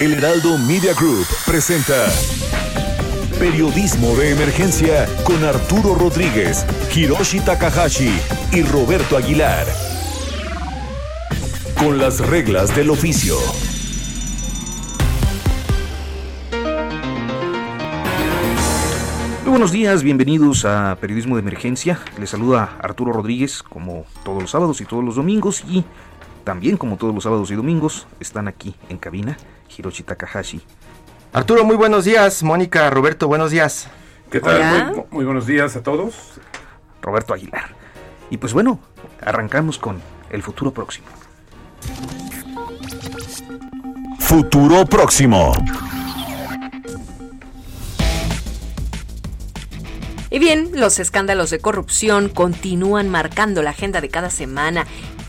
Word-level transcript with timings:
El 0.00 0.14
Heraldo 0.14 0.56
Media 0.56 0.94
Group 0.94 1.26
presenta 1.44 2.06
Periodismo 3.38 4.16
de 4.16 4.30
Emergencia 4.30 5.06
con 5.24 5.44
Arturo 5.44 5.94
Rodríguez, 5.94 6.64
Hiroshi 6.96 7.40
Takahashi 7.40 8.10
y 8.50 8.62
Roberto 8.62 9.18
Aguilar. 9.18 9.66
Con 11.78 11.98
las 11.98 12.18
reglas 12.26 12.74
del 12.74 12.88
oficio. 12.88 13.34
Muy 19.42 19.50
buenos 19.50 19.70
días, 19.70 20.02
bienvenidos 20.02 20.64
a 20.64 20.96
Periodismo 20.98 21.36
de 21.36 21.42
Emergencia. 21.42 22.00
Les 22.18 22.30
saluda 22.30 22.78
Arturo 22.80 23.12
Rodríguez 23.12 23.62
como 23.62 24.06
todos 24.24 24.40
los 24.40 24.50
sábados 24.50 24.80
y 24.80 24.86
todos 24.86 25.04
los 25.04 25.16
domingos 25.16 25.62
y 25.68 25.84
también 26.44 26.78
como 26.78 26.96
todos 26.96 27.14
los 27.14 27.24
sábados 27.24 27.50
y 27.50 27.54
domingos 27.54 28.06
están 28.18 28.48
aquí 28.48 28.74
en 28.88 28.96
cabina 28.96 29.36
Hiroshi 29.76 30.02
Takahashi. 30.02 30.60
Arturo, 31.32 31.64
muy 31.64 31.76
buenos 31.76 32.04
días. 32.04 32.42
Mónica, 32.42 32.90
Roberto, 32.90 33.28
buenos 33.28 33.50
días. 33.50 33.88
¿Qué 34.30 34.40
tal? 34.40 34.94
Muy, 34.94 35.04
muy 35.10 35.24
buenos 35.24 35.46
días 35.46 35.76
a 35.76 35.82
todos. 35.82 36.40
Roberto 37.02 37.34
Aguilar. 37.34 37.74
Y 38.30 38.36
pues 38.36 38.52
bueno, 38.52 38.80
arrancamos 39.20 39.78
con 39.78 40.00
el 40.30 40.42
futuro 40.42 40.72
próximo. 40.72 41.06
Futuro 44.18 44.84
próximo. 44.86 45.52
Y 50.32 50.38
bien, 50.38 50.70
los 50.74 51.00
escándalos 51.00 51.50
de 51.50 51.58
corrupción 51.58 52.28
continúan 52.28 53.08
marcando 53.08 53.64
la 53.64 53.70
agenda 53.70 54.00
de 54.00 54.08
cada 54.08 54.30
semana 54.30 54.86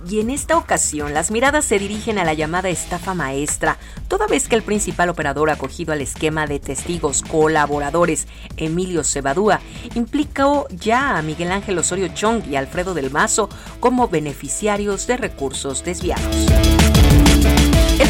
y 0.09 0.19
en 0.19 0.29
esta 0.29 0.57
ocasión 0.57 1.13
las 1.13 1.31
miradas 1.31 1.65
se 1.65 1.79
dirigen 1.79 2.17
a 2.17 2.23
la 2.23 2.33
llamada 2.33 2.69
estafa 2.69 3.13
maestra, 3.13 3.77
toda 4.07 4.27
vez 4.27 4.47
que 4.47 4.55
el 4.55 4.63
principal 4.63 5.09
operador 5.09 5.49
acogido 5.49 5.93
al 5.93 6.01
esquema 6.01 6.47
de 6.47 6.59
testigos 6.59 7.21
colaboradores, 7.21 8.27
Emilio 8.57 9.03
Cebadúa, 9.03 9.59
implicó 9.95 10.67
ya 10.69 11.17
a 11.17 11.21
Miguel 11.21 11.51
Ángel 11.51 11.77
Osorio 11.77 12.07
Chong 12.09 12.47
y 12.49 12.55
Alfredo 12.55 12.93
del 12.93 13.11
Mazo 13.11 13.49
como 13.79 14.07
beneficiarios 14.07 15.07
de 15.07 15.17
recursos 15.17 15.83
desviados. 15.83 16.35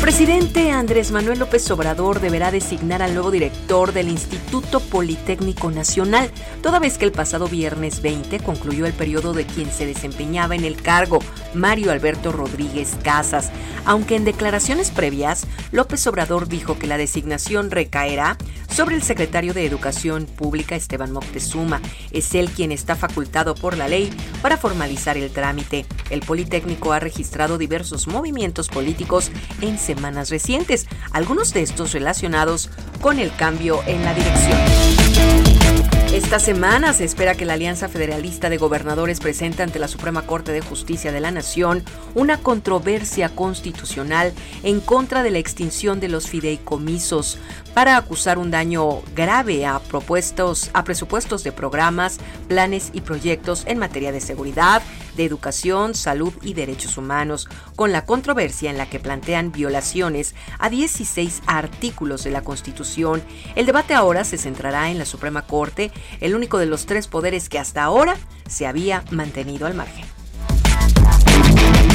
Presidente 0.01 0.71
Andrés 0.71 1.11
Manuel 1.11 1.37
López 1.37 1.69
Obrador 1.69 2.21
deberá 2.21 2.49
designar 2.49 3.03
al 3.03 3.13
nuevo 3.13 3.29
director 3.29 3.93
del 3.93 4.09
Instituto 4.09 4.79
Politécnico 4.79 5.69
Nacional, 5.69 6.31
toda 6.63 6.79
vez 6.79 6.97
que 6.97 7.05
el 7.05 7.11
pasado 7.11 7.47
viernes 7.47 8.01
20 8.01 8.39
concluyó 8.39 8.87
el 8.87 8.93
periodo 8.93 9.33
de 9.33 9.45
quien 9.45 9.71
se 9.71 9.85
desempeñaba 9.85 10.55
en 10.55 10.65
el 10.65 10.81
cargo, 10.81 11.19
Mario 11.53 11.91
Alberto 11.91 12.31
Rodríguez 12.31 12.97
Casas, 13.03 13.51
aunque 13.85 14.15
en 14.15 14.25
declaraciones 14.25 14.89
previas, 14.89 15.45
López 15.71 16.05
Obrador 16.07 16.47
dijo 16.47 16.79
que 16.79 16.87
la 16.87 16.97
designación 16.97 17.69
recaerá 17.69 18.37
sobre 18.71 18.95
el 18.95 19.03
secretario 19.03 19.53
de 19.53 19.65
Educación 19.65 20.25
Pública 20.25 20.75
Esteban 20.75 21.11
Moctezuma. 21.11 21.81
Es 22.11 22.33
él 22.35 22.49
quien 22.49 22.71
está 22.71 22.95
facultado 22.95 23.53
por 23.53 23.77
la 23.77 23.87
ley 23.87 24.09
para 24.41 24.57
formalizar 24.57 25.17
el 25.17 25.29
trámite. 25.29 25.85
El 26.09 26.21
Politécnico 26.21 26.93
ha 26.93 26.99
registrado 26.99 27.57
diversos 27.57 28.07
movimientos 28.07 28.69
políticos 28.69 29.31
en 29.61 29.77
semanas 29.95 30.29
recientes, 30.29 30.87
algunos 31.11 31.53
de 31.53 31.63
estos 31.63 31.91
relacionados 31.91 32.69
con 33.01 33.19
el 33.19 33.35
cambio 33.35 33.81
en 33.87 34.03
la 34.05 34.13
dirección. 34.13 35.60
Esta 36.13 36.39
semana 36.39 36.91
se 36.91 37.05
espera 37.05 37.35
que 37.35 37.45
la 37.45 37.53
Alianza 37.53 37.87
Federalista 37.87 38.49
de 38.49 38.57
Gobernadores 38.57 39.21
presente 39.21 39.63
ante 39.63 39.79
la 39.79 39.87
Suprema 39.87 40.23
Corte 40.23 40.51
de 40.51 40.59
Justicia 40.59 41.13
de 41.13 41.21
la 41.21 41.31
Nación 41.31 41.83
una 42.15 42.37
controversia 42.37 43.29
constitucional 43.29 44.33
en 44.63 44.81
contra 44.81 45.23
de 45.23 45.31
la 45.31 45.39
extinción 45.39 46.01
de 46.01 46.09
los 46.09 46.27
fideicomisos 46.27 47.37
para 47.73 47.95
acusar 47.95 48.37
un 48.37 48.51
daño 48.51 49.01
grave 49.15 49.65
a, 49.65 49.79
propuestos, 49.79 50.69
a 50.73 50.83
presupuestos 50.83 51.45
de 51.45 51.53
programas, 51.53 52.17
planes 52.49 52.89
y 52.91 53.01
proyectos 53.01 53.63
en 53.65 53.79
materia 53.79 54.11
de 54.11 54.19
seguridad, 54.19 54.81
de 55.15 55.25
educación, 55.25 55.95
salud 55.95 56.33
y 56.41 56.53
derechos 56.53 56.97
humanos, 56.97 57.47
con 57.75 57.91
la 57.91 58.05
controversia 58.05 58.69
en 58.69 58.77
la 58.77 58.89
que 58.89 58.99
plantean 58.99 59.51
violaciones 59.51 60.35
a 60.59 60.69
16 60.69 61.43
artículos 61.47 62.23
de 62.23 62.31
la 62.31 62.41
Constitución. 62.41 63.21
El 63.55 63.65
debate 63.65 63.93
ahora 63.93 64.23
se 64.23 64.37
centrará 64.37 64.89
en 64.89 64.97
la 64.97 65.05
Suprema 65.05 65.43
Corte, 65.43 65.60
el 66.19 66.35
único 66.35 66.57
de 66.57 66.65
los 66.65 66.85
tres 66.85 67.07
poderes 67.07 67.49
que 67.49 67.59
hasta 67.59 67.83
ahora 67.83 68.17
se 68.47 68.65
había 68.65 69.03
mantenido 69.11 69.67
al 69.67 69.75
margen. 69.75 70.05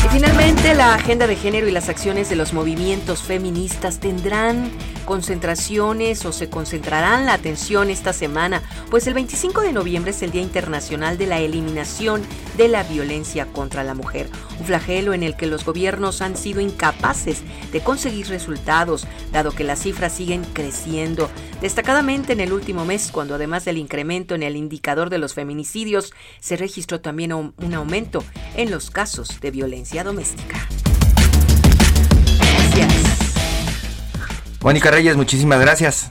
Y 0.05 0.09
finalmente, 0.09 0.75
la 0.75 0.95
agenda 0.95 1.27
de 1.27 1.37
género 1.37 1.67
y 1.67 1.73
las 1.73 1.89
acciones 1.89 2.29
de 2.29 2.37
los 2.37 2.53
movimientos 2.53 3.23
feministas 3.23 3.99
tendrán 3.99 4.71
concentraciones 5.05 6.25
o 6.25 6.33
se 6.33 6.49
concentrarán 6.49 7.27
la 7.27 7.35
atención 7.35 7.91
esta 7.91 8.13
semana, 8.13 8.63
pues 8.91 9.07
el 9.07 9.15
25 9.15 9.63
de 9.63 9.73
noviembre 9.73 10.13
es 10.13 10.23
el 10.23 10.31
Día 10.31 10.43
Internacional 10.43 11.19
de 11.19 11.27
la 11.27 11.41
Eliminación 11.41 12.23
de 12.57 12.69
la 12.69 12.83
Violencia 12.83 13.47
contra 13.47 13.85
la 13.85 13.95
Mujer, 13.95 14.29
un 14.59 14.67
flagelo 14.67 15.15
en 15.15 15.23
el 15.23 15.37
que 15.37 15.47
los 15.47 15.65
gobiernos 15.65 16.23
han 16.23 16.37
sido 16.37 16.61
incapaces 16.61 17.43
de 17.73 17.81
conseguir 17.81 18.29
resultados, 18.29 19.07
dado 19.33 19.53
que 19.53 19.65
las 19.65 19.81
cifras 19.81 20.13
siguen 20.13 20.45
creciendo, 20.53 21.29
destacadamente 21.61 22.33
en 22.33 22.41
el 22.41 22.53
último 22.53 22.85
mes, 22.85 23.11
cuando 23.13 23.35
además 23.35 23.65
del 23.65 23.79
incremento 23.79 24.35
en 24.35 24.43
el 24.43 24.57
indicador 24.57 25.11
de 25.11 25.19
los 25.19 25.35
feminicidios, 25.35 26.13
se 26.41 26.57
registró 26.57 27.01
también 27.01 27.33
un 27.33 27.75
aumento 27.75 28.25
en 28.57 28.71
los 28.71 28.91
casos 28.91 29.41
de 29.41 29.51
violencia 29.51 30.05
doméstica. 30.05 30.67
Gracias. 32.39 33.17
Mónica 34.63 34.91
Reyes, 34.91 35.17
muchísimas 35.17 35.61
gracias. 35.61 36.11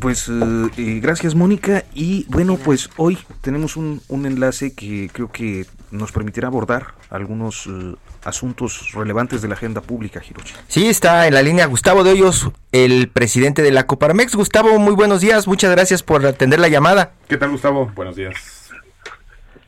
Pues 0.00 0.28
eh, 0.28 0.32
eh, 0.76 1.00
gracias 1.00 1.34
Mónica 1.34 1.84
y 1.94 2.26
bueno 2.28 2.58
pues 2.58 2.90
hoy 2.98 3.16
tenemos 3.40 3.76
un, 3.76 4.02
un, 4.08 4.26
enlace 4.26 4.74
que 4.74 5.08
creo 5.10 5.32
que 5.32 5.64
nos 5.96 6.12
permitirá 6.12 6.48
abordar 6.48 6.94
algunos 7.10 7.66
eh, 7.66 7.94
asuntos 8.24 8.92
relevantes 8.92 9.42
de 9.42 9.48
la 9.48 9.54
agenda 9.54 9.80
pública, 9.80 10.22
Hiroshi. 10.28 10.54
Sí, 10.68 10.86
está 10.88 11.26
en 11.26 11.34
la 11.34 11.42
línea 11.42 11.66
Gustavo 11.66 12.04
de 12.04 12.12
Hoyos, 12.12 12.50
el 12.72 13.08
presidente 13.08 13.62
de 13.62 13.72
la 13.72 13.86
Coparmex. 13.86 14.34
Gustavo, 14.34 14.78
muy 14.78 14.94
buenos 14.94 15.20
días, 15.20 15.46
muchas 15.46 15.70
gracias 15.70 16.02
por 16.02 16.24
atender 16.24 16.60
la 16.60 16.68
llamada. 16.68 17.12
¿Qué 17.28 17.36
tal 17.36 17.50
Gustavo? 17.50 17.90
Buenos 17.94 18.16
días. 18.16 18.70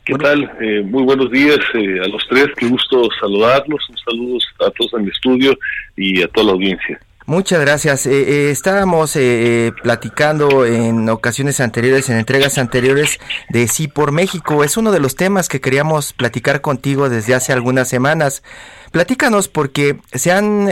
¿Qué 0.05 0.15
tal? 0.15 0.51
Eh, 0.59 0.81
muy 0.81 1.03
buenos 1.03 1.29
días 1.29 1.59
eh, 1.75 1.99
a 2.03 2.07
los 2.07 2.25
tres, 2.27 2.47
qué 2.57 2.67
gusto 2.67 3.07
saludarlos, 3.19 3.87
un 3.89 3.97
saludo 3.97 4.37
a 4.65 4.71
todos 4.71 4.93
en 4.93 5.03
el 5.03 5.11
estudio 5.11 5.57
y 5.95 6.23
a 6.23 6.27
toda 6.29 6.47
la 6.47 6.53
audiencia. 6.53 6.99
Muchas 7.29 7.61
gracias. 7.61 8.07
Eh, 8.07 8.47
eh, 8.47 8.49
estábamos 8.49 9.15
eh, 9.15 9.71
platicando 9.83 10.65
en 10.65 11.07
ocasiones 11.09 11.59
anteriores, 11.59 12.09
en 12.09 12.17
entregas 12.17 12.57
anteriores, 12.57 13.19
de 13.49 13.67
Sí 13.67 13.87
por 13.87 14.11
México. 14.11 14.63
Es 14.63 14.77
uno 14.77 14.91
de 14.91 14.99
los 14.99 15.15
temas 15.15 15.47
que 15.47 15.61
queríamos 15.61 16.11
platicar 16.11 16.61
contigo 16.61 17.07
desde 17.07 17.35
hace 17.35 17.53
algunas 17.53 17.87
semanas. 17.87 18.41
Platícanos 18.89 19.47
porque 19.47 19.99
se 20.11 20.31
han 20.31 20.69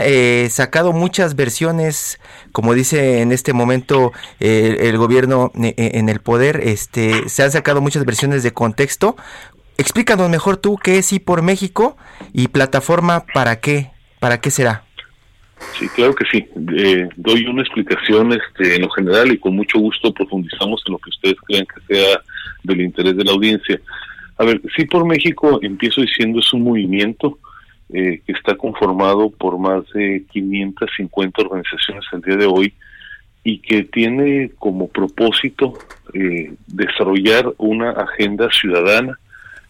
sacado 0.50 0.92
muchas 0.92 1.36
versiones, 1.36 2.18
como 2.50 2.74
dice 2.74 3.20
en 3.22 3.30
este 3.30 3.52
momento 3.52 4.10
el 4.40 4.98
gobierno 4.98 5.52
en 5.54 6.08
el 6.08 6.18
poder, 6.18 6.60
este, 6.64 7.28
se 7.28 7.44
han 7.44 7.52
sacado 7.52 7.80
muchas 7.80 8.04
versiones 8.04 8.42
de 8.42 8.52
contexto. 8.52 9.16
Explícanos 9.76 10.28
mejor 10.28 10.56
tú 10.56 10.76
qué 10.76 10.98
es 10.98 11.06
Sí 11.06 11.20
por 11.20 11.42
México 11.42 11.96
y 12.32 12.48
plataforma 12.48 13.24
para 13.32 13.60
qué, 13.60 13.92
para 14.18 14.40
qué 14.40 14.50
será. 14.50 14.87
Sí, 15.78 15.88
claro 15.90 16.14
que 16.14 16.24
sí. 16.30 16.46
Eh, 16.76 17.08
doy 17.16 17.46
una 17.46 17.62
explicación 17.62 18.32
este, 18.32 18.76
en 18.76 18.82
lo 18.82 18.90
general 18.90 19.32
y 19.32 19.38
con 19.38 19.54
mucho 19.54 19.78
gusto 19.78 20.12
profundizamos 20.12 20.82
en 20.86 20.92
lo 20.92 20.98
que 20.98 21.10
ustedes 21.10 21.36
crean 21.46 21.66
que 21.66 21.94
sea 21.94 22.20
del 22.64 22.80
interés 22.80 23.16
de 23.16 23.24
la 23.24 23.32
audiencia. 23.32 23.80
A 24.38 24.44
ver, 24.44 24.60
sí 24.76 24.84
por 24.84 25.04
México, 25.06 25.58
empiezo 25.62 26.00
diciendo, 26.00 26.40
es 26.40 26.52
un 26.52 26.62
movimiento 26.62 27.38
eh, 27.92 28.20
que 28.26 28.32
está 28.32 28.54
conformado 28.54 29.30
por 29.30 29.58
más 29.58 29.82
de 29.94 30.24
550 30.30 31.42
organizaciones 31.42 32.04
el 32.12 32.20
día 32.20 32.36
de 32.36 32.46
hoy 32.46 32.74
y 33.42 33.58
que 33.60 33.84
tiene 33.84 34.50
como 34.58 34.88
propósito 34.88 35.72
eh, 36.12 36.52
desarrollar 36.66 37.52
una 37.56 37.92
agenda 37.92 38.50
ciudadana 38.52 39.18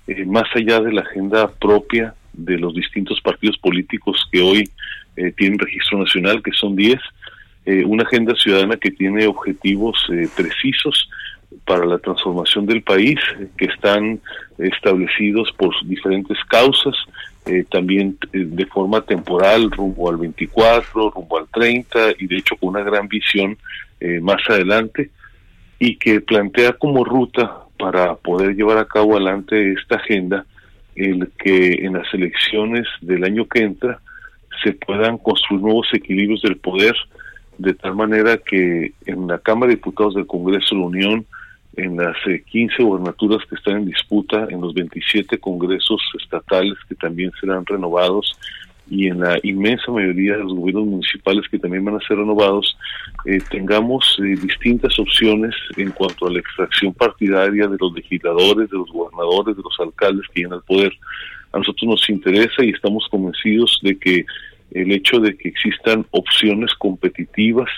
eh, 0.08 0.24
más 0.24 0.46
allá 0.54 0.80
de 0.80 0.92
la 0.92 1.02
agenda 1.02 1.48
propia 1.48 2.14
de 2.32 2.58
los 2.58 2.74
distintos 2.74 3.20
partidos 3.20 3.56
políticos 3.58 4.28
que 4.32 4.40
hoy 4.40 4.68
eh, 5.18 5.32
tienen 5.36 5.58
registro 5.58 5.98
nacional, 5.98 6.42
que 6.42 6.52
son 6.52 6.76
10, 6.76 6.98
una 7.84 8.02
agenda 8.04 8.34
ciudadana 8.34 8.78
que 8.78 8.90
tiene 8.90 9.26
objetivos 9.26 10.06
precisos 10.34 11.10
para 11.66 11.84
la 11.84 11.98
transformación 11.98 12.64
del 12.64 12.80
país, 12.80 13.18
que 13.58 13.66
están 13.66 14.18
establecidos 14.56 15.52
por 15.52 15.74
diferentes 15.84 16.38
causas, 16.48 16.96
también 17.68 18.16
de 18.32 18.64
forma 18.64 19.02
temporal, 19.02 19.70
rumbo 19.70 20.08
al 20.08 20.16
24, 20.16 21.10
rumbo 21.10 21.36
al 21.36 21.46
30, 21.52 22.12
y 22.18 22.26
de 22.26 22.38
hecho 22.38 22.56
con 22.56 22.70
una 22.70 22.82
gran 22.82 23.06
visión 23.06 23.58
más 24.22 24.40
adelante 24.48 25.10
y 25.78 25.96
que 25.96 26.20
plantea 26.20 26.72
como 26.72 27.04
ruta 27.04 27.64
para 27.78 28.14
poder 28.16 28.54
llevar 28.54 28.78
a 28.78 28.86
cabo 28.86 29.16
adelante 29.16 29.72
esta 29.72 29.96
agenda 29.96 30.44
el 30.96 31.30
que 31.38 31.84
en 31.84 31.92
las 31.94 32.12
elecciones 32.12 32.86
del 33.00 33.24
año 33.24 33.46
que 33.46 33.60
entra 33.60 34.00
se 34.62 34.72
puedan 34.72 35.18
construir 35.18 35.62
nuevos 35.62 35.88
equilibrios 35.92 36.42
del 36.42 36.56
poder 36.56 36.94
de 37.58 37.74
tal 37.74 37.96
manera 37.96 38.36
que 38.38 38.92
en 39.06 39.26
la 39.26 39.38
Cámara 39.38 39.70
de 39.70 39.76
Diputados 39.76 40.14
del 40.14 40.26
Congreso 40.26 40.74
de 40.74 40.80
la 40.80 40.86
Unión, 40.86 41.26
en 41.76 41.96
las 41.96 42.16
15 42.24 42.74
eh, 42.74 42.84
gobernaturas 42.84 43.44
que 43.48 43.56
están 43.56 43.78
en 43.78 43.86
disputa, 43.86 44.46
en 44.48 44.60
los 44.60 44.74
27 44.74 45.38
congresos 45.38 46.00
estatales 46.20 46.74
que 46.88 46.94
también 46.94 47.30
serán 47.40 47.66
renovados 47.66 48.38
y 48.90 49.08
en 49.08 49.20
la 49.20 49.38
inmensa 49.42 49.92
mayoría 49.92 50.36
de 50.36 50.44
los 50.44 50.54
gobiernos 50.54 50.86
municipales 50.86 51.44
que 51.50 51.58
también 51.58 51.84
van 51.84 51.96
a 51.96 52.06
ser 52.06 52.16
renovados, 52.16 52.76
eh, 53.26 53.38
tengamos 53.50 54.18
eh, 54.20 54.34
distintas 54.40 54.98
opciones 54.98 55.54
en 55.76 55.90
cuanto 55.90 56.26
a 56.26 56.30
la 56.30 56.38
extracción 56.38 56.94
partidaria 56.94 57.66
de 57.66 57.76
los 57.78 57.92
legisladores, 57.92 58.70
de 58.70 58.78
los 58.78 58.90
gobernadores, 58.90 59.56
de 59.56 59.62
los 59.62 59.78
alcaldes 59.80 60.26
que 60.28 60.40
llegan 60.40 60.54
al 60.54 60.62
poder. 60.62 60.92
A 61.52 61.58
nosotros 61.58 61.88
nos 61.88 62.10
interesa 62.10 62.64
y 62.64 62.70
estamos 62.70 63.06
convencidos 63.10 63.78
de 63.82 63.98
que 63.98 64.26
el 64.72 64.92
hecho 64.92 65.18
de 65.18 65.36
que 65.36 65.48
existan 65.48 66.04
opciones 66.10 66.74
competitivas 66.74 67.70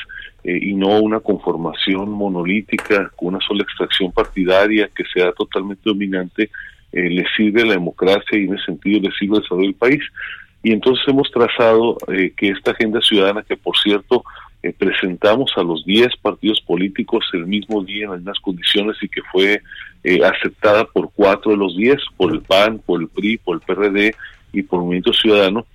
eh, 0.43 0.58
y 0.61 0.75
no 0.75 1.00
una 1.00 1.20
conformación 1.20 2.11
monolítica 2.11 3.11
con 3.17 3.34
una 3.34 3.40
sola 3.46 3.62
extracción 3.62 4.11
partidaria 4.11 4.90
que 4.94 5.05
sea 5.12 5.32
totalmente 5.32 5.82
dominante, 5.84 6.50
le 6.93 7.25
sirve 7.37 7.62
a 7.62 7.67
la 7.67 7.75
democracia 7.75 8.37
y 8.37 8.46
en 8.46 8.55
ese 8.55 8.64
sentido 8.64 9.00
le 9.00 9.12
sirve 9.12 9.37
al 9.37 9.43
desarrollo 9.43 9.67
del 9.67 9.75
país. 9.75 10.02
Y 10.62 10.73
entonces 10.73 11.06
hemos 11.08 11.31
trazado 11.31 11.96
eh, 12.08 12.32
que 12.37 12.49
esta 12.49 12.73
agenda 12.73 13.00
ciudadana, 13.00 13.43
que 13.43 13.56
por 13.56 13.76
cierto 13.78 14.25
eh, 14.62 14.75
presentamos 14.77 15.53
a 15.57 15.62
los 15.62 15.85
10 15.85 16.17
partidos 16.17 16.61
políticos 16.61 17.25
el 17.33 17.47
mismo 17.47 17.83
día 17.83 18.05
en 18.05 18.11
las 18.11 18.21
mismas 18.21 18.41
condiciones 18.41 18.97
y 19.03 19.09
que 19.09 19.23
fue 19.33 19.62
eh, 20.05 20.25
aceptada 20.25 20.85
por 20.85 21.11
cuatro 21.15 21.53
de 21.53 21.59
los 21.59 21.77
10, 21.77 21.99
por 22.17 22.33
el 22.33 22.41
PAN, 22.41 22.79
por 22.85 23.01
el 23.01 23.09
PRI, 23.09 23.39
por 23.39 23.57
el 23.57 23.62
PRD 23.62 24.15
y 24.53 24.62
por 24.62 24.79
el 24.79 24.85
Movimiento 24.85 25.12
Ciudadano, 25.12 25.67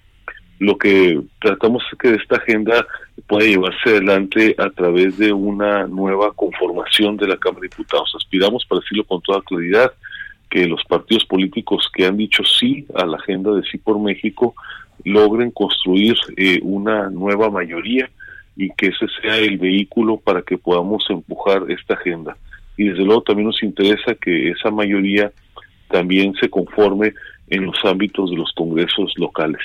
lo 0.59 0.77
que 0.77 1.21
tratamos 1.41 1.83
es 1.91 1.97
que 1.97 2.13
esta 2.13 2.37
agenda 2.37 2.85
pueda 3.27 3.47
llevarse 3.47 3.89
adelante 3.89 4.55
a 4.57 4.69
través 4.69 5.17
de 5.17 5.33
una 5.33 5.85
nueva 5.87 6.31
conformación 6.33 7.17
de 7.17 7.27
la 7.27 7.37
Cámara 7.37 7.61
de 7.61 7.67
Diputados. 7.69 8.13
Aspiramos, 8.15 8.65
para 8.65 8.81
decirlo 8.81 9.03
con 9.03 9.21
toda 9.21 9.41
claridad, 9.41 9.91
que 10.49 10.65
los 10.67 10.83
partidos 10.85 11.25
políticos 11.25 11.89
que 11.93 12.05
han 12.05 12.17
dicho 12.17 12.43
sí 12.43 12.85
a 12.95 13.05
la 13.05 13.17
agenda 13.17 13.51
de 13.51 13.63
sí 13.63 13.77
por 13.77 13.99
México 13.99 14.55
logren 15.03 15.51
construir 15.51 16.15
eh, 16.37 16.59
una 16.61 17.09
nueva 17.09 17.49
mayoría 17.49 18.09
y 18.55 18.69
que 18.71 18.87
ese 18.87 19.07
sea 19.21 19.37
el 19.37 19.57
vehículo 19.57 20.17
para 20.17 20.41
que 20.41 20.57
podamos 20.57 21.05
empujar 21.09 21.63
esta 21.69 21.95
agenda. 21.95 22.37
Y 22.77 22.89
desde 22.89 23.03
luego 23.03 23.21
también 23.21 23.47
nos 23.47 23.63
interesa 23.63 24.15
que 24.15 24.51
esa 24.51 24.71
mayoría 24.71 25.31
también 25.89 26.33
se 26.35 26.49
conforme 26.49 27.13
en 27.47 27.65
los 27.65 27.77
ámbitos 27.83 28.31
de 28.31 28.37
los 28.37 28.51
congresos 28.53 29.13
locales. 29.17 29.61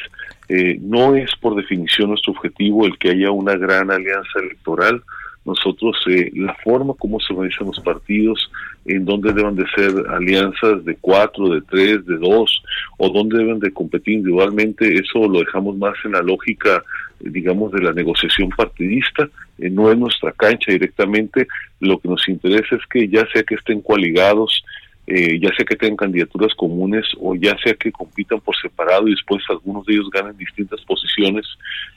Eh, 0.48 0.78
no 0.80 1.14
es 1.14 1.30
por 1.40 1.54
definición 1.54 2.10
nuestro 2.10 2.32
objetivo 2.32 2.86
el 2.86 2.98
que 2.98 3.10
haya 3.10 3.30
una 3.30 3.56
gran 3.56 3.90
alianza 3.90 4.38
electoral, 4.40 5.02
nosotros 5.44 5.96
eh, 6.06 6.30
la 6.34 6.54
forma 6.62 6.92
como 6.94 7.18
se 7.20 7.32
organizan 7.32 7.68
los 7.68 7.80
partidos, 7.80 8.50
en 8.84 9.04
dónde 9.04 9.32
deben 9.32 9.56
de 9.56 9.64
ser 9.74 9.92
alianzas 10.10 10.84
de 10.84 10.96
cuatro, 11.00 11.48
de 11.48 11.62
tres, 11.62 12.04
de 12.04 12.18
dos, 12.18 12.62
o 12.98 13.08
dónde 13.08 13.38
deben 13.38 13.58
de 13.58 13.72
competir 13.72 14.14
individualmente, 14.14 14.94
eso 14.94 15.26
lo 15.26 15.40
dejamos 15.40 15.76
más 15.76 15.94
en 16.04 16.12
la 16.12 16.22
lógica, 16.22 16.82
digamos, 17.20 17.72
de 17.72 17.82
la 17.82 17.92
negociación 17.92 18.48
partidista, 18.50 19.28
eh, 19.58 19.70
no 19.70 19.90
es 19.90 19.98
nuestra 19.98 20.32
cancha 20.32 20.72
directamente, 20.72 21.46
lo 21.80 21.98
que 21.98 22.08
nos 22.08 22.28
interesa 22.28 22.76
es 22.76 22.82
que 22.90 23.08
ya 23.08 23.26
sea 23.32 23.42
que 23.42 23.54
estén 23.54 23.80
coaligados, 23.80 24.64
eh, 25.06 25.38
ya 25.40 25.48
sea 25.56 25.64
que 25.64 25.76
tengan 25.76 25.96
candidaturas 25.96 26.54
comunes 26.54 27.04
o 27.18 27.34
ya 27.34 27.56
sea 27.64 27.74
que 27.74 27.90
compitan 27.90 28.40
por 28.40 28.54
separado 28.56 29.08
y 29.08 29.12
después 29.12 29.42
algunos 29.48 29.84
de 29.86 29.94
ellos 29.94 30.10
ganen 30.10 30.36
distintas 30.36 30.80
posiciones, 30.82 31.46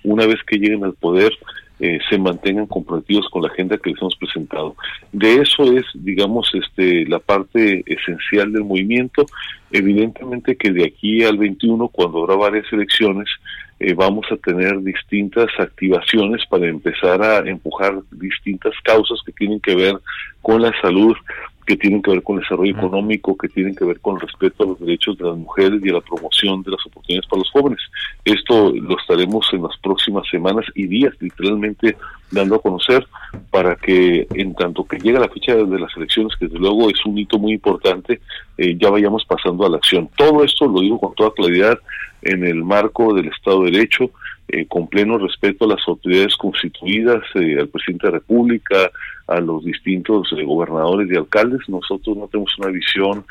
una 0.03 0.25
vez 0.25 0.39
que 0.47 0.57
lleguen 0.57 0.83
al 0.83 0.93
poder, 0.93 1.31
eh, 1.79 1.99
se 2.09 2.17
mantengan 2.17 2.65
comprometidos 2.67 3.27
con 3.29 3.41
la 3.41 3.49
agenda 3.49 3.77
que 3.77 3.89
les 3.89 4.01
hemos 4.01 4.15
presentado. 4.15 4.75
De 5.11 5.35
eso 5.35 5.63
es, 5.77 5.85
digamos, 5.93 6.49
este, 6.53 7.05
la 7.05 7.19
parte 7.19 7.83
esencial 7.85 8.53
del 8.53 8.63
movimiento. 8.63 9.25
Evidentemente 9.71 10.55
que 10.55 10.71
de 10.71 10.85
aquí 10.85 11.23
al 11.23 11.37
21, 11.37 11.87
cuando 11.89 12.23
habrá 12.23 12.35
varias 12.35 12.71
elecciones, 12.71 13.27
eh, 13.83 13.93
vamos 13.93 14.25
a 14.31 14.37
tener 14.37 14.81
distintas 14.81 15.47
activaciones 15.59 16.45
para 16.47 16.67
empezar 16.67 17.21
a 17.21 17.39
empujar 17.39 17.99
distintas 18.11 18.73
causas 18.81 19.19
que 19.25 19.33
tienen 19.33 19.59
que 19.59 19.75
ver 19.75 19.95
con 20.41 20.61
la 20.61 20.71
salud, 20.81 21.15
que 21.65 21.77
tienen 21.77 22.01
que 22.01 22.11
ver 22.11 22.23
con 22.23 22.37
el 22.37 22.41
desarrollo 22.41 22.71
económico, 22.71 23.37
que 23.37 23.49
tienen 23.49 23.75
que 23.75 23.85
ver 23.85 23.99
con 23.99 24.15
el 24.15 24.21
respeto 24.21 24.63
a 24.63 24.67
los 24.67 24.79
derechos 24.79 25.17
de 25.17 25.25
las 25.25 25.37
mujeres 25.37 25.81
y 25.83 25.89
a 25.89 25.93
la 25.93 26.01
promoción 26.01 26.61
de 26.63 26.71
las 26.71 26.85
oportunidades 26.85 27.27
para 27.29 27.39
los 27.39 27.51
jóvenes. 27.51 27.79
Esto 28.25 28.73
lo 28.73 28.97
estaremos 28.97 29.47
en 29.53 29.63
las 29.63 29.77
próximas 29.77 30.27
semanas 30.29 30.65
y 30.75 30.87
días 30.87 31.13
literalmente 31.19 31.97
dando 32.31 32.55
a 32.55 32.61
conocer 32.61 33.07
para 33.51 33.75
que 33.75 34.27
en 34.33 34.55
tanto 34.55 34.85
que 34.85 34.97
llega 34.97 35.19
la 35.19 35.29
fecha 35.29 35.55
de 35.55 35.79
las 35.79 35.95
elecciones, 35.95 36.35
que 36.37 36.45
desde 36.45 36.59
luego 36.59 36.89
es 36.89 37.05
un 37.05 37.17
hito 37.17 37.37
muy 37.37 37.53
importante, 37.53 38.19
eh, 38.57 38.75
ya 38.79 38.89
vayamos 38.89 39.23
pasando 39.25 39.65
a 39.65 39.69
la 39.69 39.77
acción. 39.77 40.09
Todo 40.15 40.43
esto 40.43 40.67
lo 40.67 40.81
digo 40.81 40.99
con 40.99 41.13
toda 41.15 41.33
claridad 41.33 41.77
en 42.23 42.45
el 42.45 42.63
marco 42.63 43.13
del 43.13 43.27
Estado 43.27 43.63
de 43.63 43.71
Derecho, 43.71 44.11
eh, 44.49 44.65
con 44.67 44.87
pleno 44.87 45.17
respeto 45.17 45.65
a 45.65 45.69
las 45.69 45.87
autoridades 45.87 46.35
constituidas, 46.35 47.23
eh, 47.35 47.57
al 47.59 47.69
presidente 47.69 48.07
de 48.07 48.11
la 48.11 48.19
República, 48.19 48.91
a 49.27 49.39
los 49.39 49.63
distintos 49.63 50.27
eh, 50.33 50.43
gobernadores 50.43 51.09
y 51.09 51.15
alcaldes. 51.15 51.61
Nosotros 51.69 52.17
no 52.17 52.27
tenemos 52.27 52.57
una 52.59 52.69
visión 52.69 53.25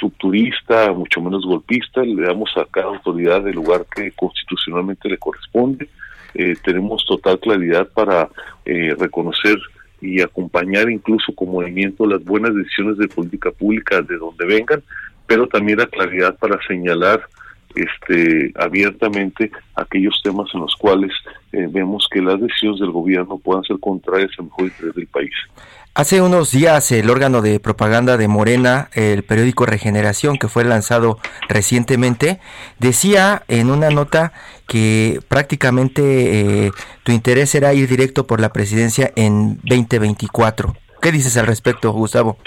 rupturista, 0.00 0.92
mucho 0.92 1.20
menos 1.20 1.44
golpista, 1.44 2.02
le 2.02 2.22
damos 2.22 2.50
a 2.56 2.64
cada 2.70 2.86
autoridad 2.86 3.46
el 3.48 3.56
lugar 3.56 3.84
que 3.92 4.12
constitucionalmente 4.12 5.08
le 5.08 5.18
corresponde. 5.18 5.88
tenemos 6.62 7.04
total 7.06 7.40
claridad 7.40 7.88
para 7.88 8.28
reconocer 8.64 9.58
y 10.00 10.20
acompañar 10.20 10.88
incluso 10.88 11.34
como 11.34 11.54
movimiento 11.54 12.06
las 12.06 12.24
buenas 12.24 12.54
decisiones 12.54 12.98
de 12.98 13.08
política 13.08 13.50
pública 13.50 14.00
de 14.00 14.16
donde 14.16 14.46
vengan, 14.46 14.80
pero 15.26 15.48
también 15.48 15.78
la 15.78 15.86
claridad 15.86 16.36
para 16.38 16.64
señalar 16.68 17.20
este, 17.74 18.52
abiertamente 18.56 19.50
aquellos 19.74 20.20
temas 20.22 20.48
en 20.54 20.60
los 20.60 20.74
cuales 20.76 21.12
eh, 21.52 21.66
vemos 21.70 22.08
que 22.10 22.20
las 22.20 22.40
decisiones 22.40 22.80
del 22.80 22.90
gobierno 22.90 23.38
puedan 23.38 23.64
ser 23.64 23.78
contrarias 23.80 24.30
al 24.38 24.46
mejor 24.46 24.64
interés 24.64 24.94
del 24.94 25.06
país. 25.06 25.32
Hace 25.92 26.22
unos 26.22 26.52
días 26.52 26.92
el 26.92 27.10
órgano 27.10 27.42
de 27.42 27.58
propaganda 27.58 28.16
de 28.16 28.28
Morena, 28.28 28.88
el 28.94 29.24
periódico 29.24 29.66
Regeneración, 29.66 30.38
que 30.38 30.46
fue 30.46 30.64
lanzado 30.64 31.18
recientemente, 31.48 32.38
decía 32.78 33.42
en 33.48 33.70
una 33.70 33.90
nota 33.90 34.32
que 34.68 35.20
prácticamente 35.28 36.66
eh, 36.66 36.70
tu 37.02 37.10
interés 37.10 37.56
era 37.56 37.74
ir 37.74 37.88
directo 37.88 38.26
por 38.26 38.40
la 38.40 38.52
presidencia 38.52 39.12
en 39.16 39.56
2024. 39.64 40.76
¿Qué 41.02 41.10
dices 41.10 41.36
al 41.36 41.46
respecto, 41.46 41.90
Gustavo? 41.92 42.38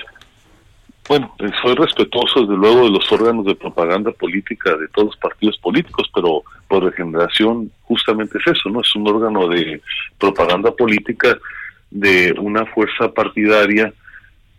Bueno, 1.07 1.35
eh, 1.39 1.49
soy 1.61 1.75
respetuoso 1.75 2.41
desde 2.41 2.55
luego 2.55 2.85
de 2.85 2.91
los 2.91 3.11
órganos 3.11 3.45
de 3.45 3.55
propaganda 3.55 4.11
política 4.11 4.75
de 4.77 4.87
todos 4.87 5.07
los 5.07 5.17
partidos 5.17 5.57
políticos, 5.57 6.09
pero 6.13 6.43
por 6.67 6.83
regeneración 6.83 7.69
justamente 7.83 8.37
es 8.37 8.57
eso, 8.57 8.69
¿no? 8.69 8.81
Es 8.81 8.95
un 8.95 9.07
órgano 9.07 9.47
de 9.49 9.81
propaganda 10.17 10.71
política 10.71 11.37
de 11.91 12.33
una 12.39 12.65
fuerza 12.67 13.11
partidaria 13.13 13.93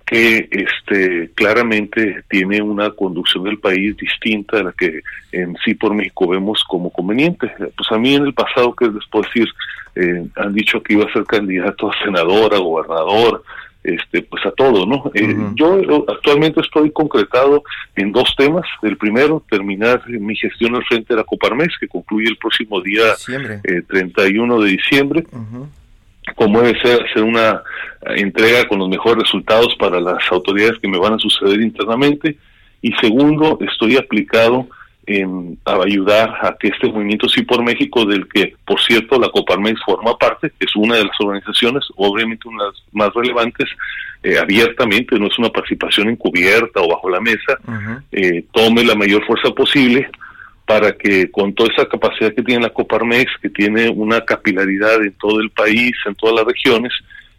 que 0.05 0.49
este 0.51 1.31
claramente 1.35 2.25
tiene 2.29 2.61
una 2.61 2.91
conducción 2.91 3.45
del 3.45 3.59
país 3.59 3.97
distinta 3.97 4.59
a 4.59 4.65
la 4.65 4.73
que 4.73 5.01
en 5.33 5.57
sí 5.65 5.75
por 5.75 5.95
México 5.95 6.29
vemos 6.29 6.63
como 6.69 6.91
conveniente. 6.91 7.51
Pues 7.59 7.91
a 7.91 7.99
mí 7.99 8.15
en 8.15 8.27
el 8.27 8.35
pasado, 8.35 8.75
que 8.75 8.87
les 8.87 9.03
decir, 9.11 9.49
eh, 9.97 10.27
han 10.37 10.53
dicho 10.53 10.83
que 10.83 10.93
iba 10.93 11.05
a 11.05 11.13
ser 11.13 11.25
candidato 11.25 11.91
a 11.91 12.05
senador, 12.05 12.55
a 12.55 12.59
gobernador, 12.59 13.43
este, 13.85 14.23
pues 14.23 14.45
a 14.47 14.51
todo, 14.51 14.87
¿no? 14.87 15.11
Eh, 15.15 15.37
yo 15.55 15.79
actualmente 16.09 16.63
estoy 16.63 16.91
concretado 16.91 17.63
en 17.95 18.13
dos 18.13 18.35
temas. 18.37 18.65
El 18.83 18.97
primero, 18.97 19.45
terminar 19.51 20.03
mi 20.09 20.35
gestión 20.35 20.75
al 20.75 20.85
frente 20.85 21.13
de 21.13 21.19
la 21.19 21.25
Coparmex, 21.25 21.77
que 21.79 21.87
concluye 21.87 22.29
el 22.29 22.39
próximo 22.39 22.81
día 22.81 23.15
31 23.87 24.57
eh, 24.57 24.65
de 24.65 24.71
diciembre. 24.71 25.25
Como 26.35 26.63
debe 26.63 26.81
ser, 26.81 27.05
hacer 27.05 27.23
una 27.23 27.63
entrega 28.17 28.67
con 28.67 28.79
los 28.79 28.89
mejores 28.89 29.25
resultados 29.25 29.77
para 29.79 30.01
las 30.01 30.25
autoridades 30.33 30.79
que 30.79 30.89
me 30.89 30.99
van 30.99 31.13
a 31.13 31.19
suceder 31.19 31.61
internamente. 31.61 32.39
Y 32.81 32.93
segundo, 32.95 33.59
estoy 33.61 33.99
aplicado 33.99 34.67
en 35.07 35.59
a 35.65 35.75
ayudar 35.83 36.35
a 36.41 36.57
que 36.59 36.69
este 36.69 36.89
movimiento 36.89 37.29
Sí 37.29 37.43
por 37.43 37.63
México, 37.63 38.05
del 38.05 38.29
que, 38.29 38.55
por 38.67 38.81
cierto, 38.81 39.19
la 39.19 39.29
Coparmex 39.29 39.81
forma 39.85 40.17
parte, 40.17 40.53
es 40.61 40.75
una 40.77 40.97
de 40.97 41.05
las 41.05 41.21
organizaciones, 41.21 41.85
obviamente 41.97 42.49
una 42.49 42.65
de 42.65 42.71
las 42.71 42.83
más 42.93 43.15
relevantes, 43.15 43.69
eh, 44.23 44.39
abiertamente, 44.39 45.19
no 45.19 45.27
es 45.27 45.39
una 45.39 45.51
participación 45.51 46.09
encubierta 46.09 46.81
o 46.81 46.89
bajo 46.89 47.11
la 47.11 47.21
mesa, 47.21 47.59
eh, 48.11 48.45
tome 48.53 48.85
la 48.85 48.95
mayor 48.95 49.25
fuerza 49.27 49.51
posible 49.51 50.09
para 50.67 50.93
que 50.93 51.31
con 51.31 51.53
toda 51.55 51.71
esa 51.73 51.87
capacidad 51.87 52.35
que 52.35 52.43
tiene 52.43 52.63
la 52.63 52.71
Coparmex, 52.71 53.31
que 53.43 53.51
tiene 53.51 53.91
una 53.91 54.23
capilaridad 54.23 55.03
en 55.03 55.13
todo 55.13 55.41
el 55.41 55.51
país, 55.51 55.93
en 56.07 56.15
todas 56.15 56.37
las 56.37 56.47
regiones, 56.47 56.93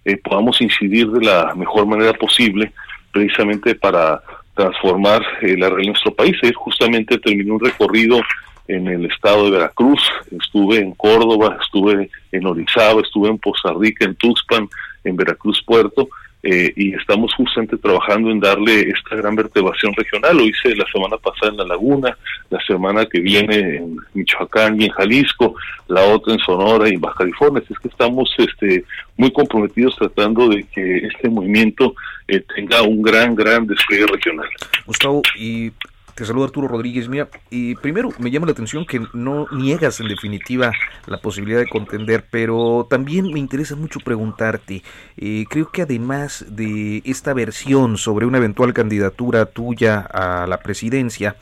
eh, 0.05 0.17
podamos 0.17 0.61
incidir 0.61 1.07
de 1.09 1.25
la 1.25 1.55
mejor 1.55 1.87
manera 1.87 2.13
posible, 2.13 2.71
precisamente 3.11 3.73
para 3.73 4.21
transformar 4.55 5.21
eh, 5.41 5.55
la 5.57 5.69
realidad 5.69 5.77
de 5.77 5.87
nuestro 5.87 6.13
país. 6.15 6.35
Ayer 6.41 6.55
justamente 6.55 7.19
terminé 7.19 7.51
un 7.51 7.59
recorrido 7.59 8.21
en 8.67 8.87
el 8.87 9.05
estado 9.05 9.45
de 9.45 9.51
Veracruz, 9.51 10.01
estuve 10.31 10.77
en 10.77 10.93
Córdoba, 10.93 11.57
estuve 11.61 12.09
en 12.31 12.47
Orizaba, 12.47 13.01
estuve 13.01 13.29
en 13.29 13.37
Poza 13.37 13.71
Rica, 13.79 14.05
en 14.05 14.15
Tuxpan, 14.15 14.67
en 15.03 15.15
Veracruz 15.15 15.61
Puerto, 15.63 16.09
eh, 16.47 16.71
y 16.75 16.93
estamos 16.93 17.33
justamente 17.33 17.75
trabajando 17.77 18.29
en 18.29 18.39
darle 18.39 18.81
esta 18.81 19.15
gran 19.15 19.35
vertebración 19.35 19.93
regional. 19.95 20.37
Lo 20.37 20.43
hice 20.43 20.75
la 20.75 20.85
semana 20.93 21.17
pasada 21.17 21.51
en 21.51 21.57
La 21.57 21.65
Laguna, 21.65 22.15
la 22.51 22.59
semana 22.61 23.07
que 23.07 23.19
viene 23.19 23.77
en 23.77 23.97
Michoacán 24.13 24.79
y 24.79 24.85
en 24.85 24.91
Jalisco, 24.91 25.55
la 25.87 26.03
otra 26.03 26.33
en 26.33 26.39
Sonora 26.39 26.87
y 26.87 26.93
en 26.93 27.01
Baja 27.01 27.17
California. 27.17 27.63
Así 27.63 27.73
es 27.73 27.79
que 27.79 27.87
estamos 27.87 28.31
este, 28.37 28.85
muy 29.17 29.31
comprometidos 29.31 29.95
tratando 29.95 30.47
de 30.49 30.63
que 30.65 30.97
este 31.07 31.29
movimiento 31.29 31.95
eh, 32.27 32.43
tenga 32.55 32.83
un 32.83 33.01
gran, 33.01 33.33
gran 33.33 33.65
despliegue 33.65 34.05
regional. 34.05 34.47
Gustavo, 34.85 35.23
y 35.39 35.71
te 36.15 36.25
saludo 36.25 36.45
Arturo 36.45 36.67
Rodríguez. 36.69 37.09
Mira, 37.09 37.29
y 37.49 37.75
primero 37.75 38.09
me 38.19 38.31
llama 38.31 38.45
la 38.45 38.53
atención 38.53 38.85
que 38.85 39.01
no 39.13 39.47
niegas 39.51 39.99
en 39.99 40.07
definitiva 40.07 40.71
la 41.05 41.19
posibilidad 41.19 41.59
de 41.59 41.67
contender, 41.67 42.25
pero 42.31 42.87
también 42.89 43.31
me 43.31 43.39
interesa 43.39 43.75
mucho 43.75 43.99
preguntarte. 43.99 44.81
Eh, 45.17 45.45
creo 45.49 45.69
que 45.71 45.81
además 45.81 46.45
de 46.49 47.01
esta 47.05 47.33
versión 47.33 47.97
sobre 47.97 48.25
una 48.25 48.37
eventual 48.37 48.73
candidatura 48.73 49.45
tuya 49.45 49.99
a 49.99 50.47
la 50.47 50.59
presidencia, 50.59 51.35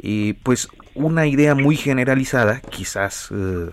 eh, 0.00 0.34
pues 0.42 0.68
una 0.94 1.26
idea 1.26 1.54
muy 1.54 1.76
generalizada, 1.76 2.60
quizás 2.60 3.28
eh, 3.32 3.70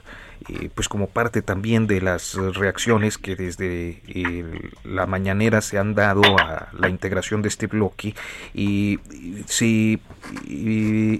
eh, 0.50 0.69
pues 0.73 0.89
como 0.89 1.07
parte 1.07 1.41
también 1.41 1.88
de 1.88 2.01
las 2.01 2.35
reacciones 2.35 3.17
que 3.17 3.35
desde 3.35 4.01
la 4.83 5.05
mañanera 5.05 5.62
se 5.62 5.77
han 5.77 5.95
dado 5.95 6.23
a 6.39 6.69
la 6.77 6.89
integración 6.89 7.41
de 7.41 7.50
este 7.50 7.67
bloque 7.67 8.15
y 8.53 9.00
se 9.45 10.00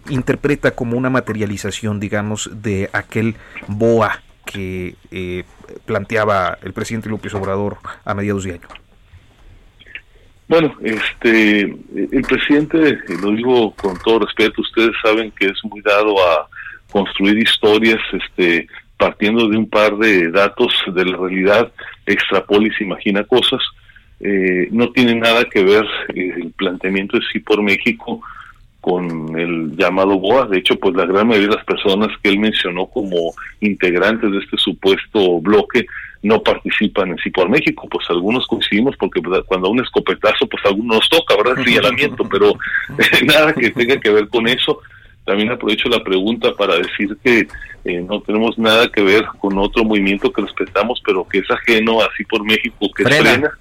interpreta 0.10 0.72
como 0.72 0.98
una 0.98 1.10
materialización 1.10 2.00
digamos 2.00 2.50
de 2.54 2.90
aquel 2.94 3.36
BOA 3.68 4.22
que 4.46 4.96
eh, 5.12 5.44
planteaba 5.86 6.58
el 6.62 6.74
presidente 6.74 7.10
López 7.10 7.34
Obrador 7.34 7.78
a 8.04 8.14
mediados 8.14 8.44
de 8.44 8.54
año. 8.54 8.68
Bueno, 10.48 10.76
este, 10.84 11.62
el 11.62 12.22
presidente, 12.28 13.00
lo 13.22 13.32
digo 13.32 13.74
con 13.76 13.98
todo 14.00 14.20
respeto, 14.20 14.62
ustedes 14.62 14.92
saben 15.02 15.32
que 15.32 15.46
es 15.46 15.60
muy 15.64 15.82
dado 15.82 16.16
a 16.20 16.48
construir 16.92 17.38
historias, 17.38 18.00
este, 18.12 18.68
partiendo 18.98 19.48
de 19.48 19.58
un 19.58 19.70
par 19.70 19.98
de 19.98 20.32
datos 20.32 20.74
de 20.94 21.06
la 21.06 21.18
realidad, 21.18 21.72
se 22.06 22.84
imagina 22.84 23.24
cosas. 23.24 23.62
Eh, 24.20 24.70
no 24.72 24.92
tiene 24.92 25.16
nada 25.16 25.44
que 25.46 25.64
ver 25.64 25.86
eh, 26.16 26.34
el 26.38 26.52
planteamiento 26.52 27.18
de 27.18 27.24
sí 27.32 27.40
por 27.40 27.62
México 27.62 28.22
con 28.80 29.38
el 29.40 29.76
llamado 29.76 30.20
BOA. 30.20 30.48
De 30.48 30.60
hecho, 30.60 30.76
pues 30.78 30.96
la 30.96 31.06
gran 31.06 31.28
mayoría 31.28 31.50
de 31.50 31.56
las 31.56 31.66
personas 31.66 32.10
que 32.22 32.30
él 32.30 32.40
mencionó 32.40 32.86
como 32.88 33.34
integrantes 33.62 34.32
de 34.32 34.40
este 34.40 34.58
supuesto 34.58 35.40
bloque 35.40 35.86
no 36.22 36.42
participan 36.42 37.12
en 37.12 37.18
sí 37.18 37.30
por 37.30 37.50
México. 37.50 37.88
Pues 37.90 38.10
algunos 38.10 38.48
coincidimos 38.48 38.96
porque 38.98 39.22
pues, 39.22 39.42
cuando 39.46 39.70
un 39.70 39.82
escopetazo, 39.82 40.48
pues 40.48 40.66
algunos 40.66 40.98
nos 40.98 41.10
toca, 41.10 41.36
¿verdad? 41.36 41.64
Señalamiento, 41.64 42.28
pero 42.30 42.54
nada 43.26 43.54
que 43.54 43.70
tenga 43.72 44.00
que 44.00 44.10
ver 44.10 44.28
con 44.28 44.48
eso. 44.48 44.80
También 45.26 45.52
aprovecho 45.52 45.90
la 45.90 46.04
pregunta 46.04 46.54
para 46.54 46.78
decir 46.78 47.18
que 47.24 47.48
eh, 47.86 48.02
no 48.02 48.22
tenemos 48.22 48.58
nada 48.58 48.90
que 48.90 49.02
ver 49.02 49.26
con 49.40 49.58
otro 49.58 49.84
movimiento 49.84 50.32
que 50.32 50.42
respetamos, 50.42 51.02
pero 51.06 51.28
que 51.28 51.40
es 51.40 51.50
ajeno 51.50 52.02
así 52.02 52.24
por 52.26 52.44
México, 52.44 52.90
que 52.96 53.04
frena. 53.04 53.32
frena. 53.32 53.52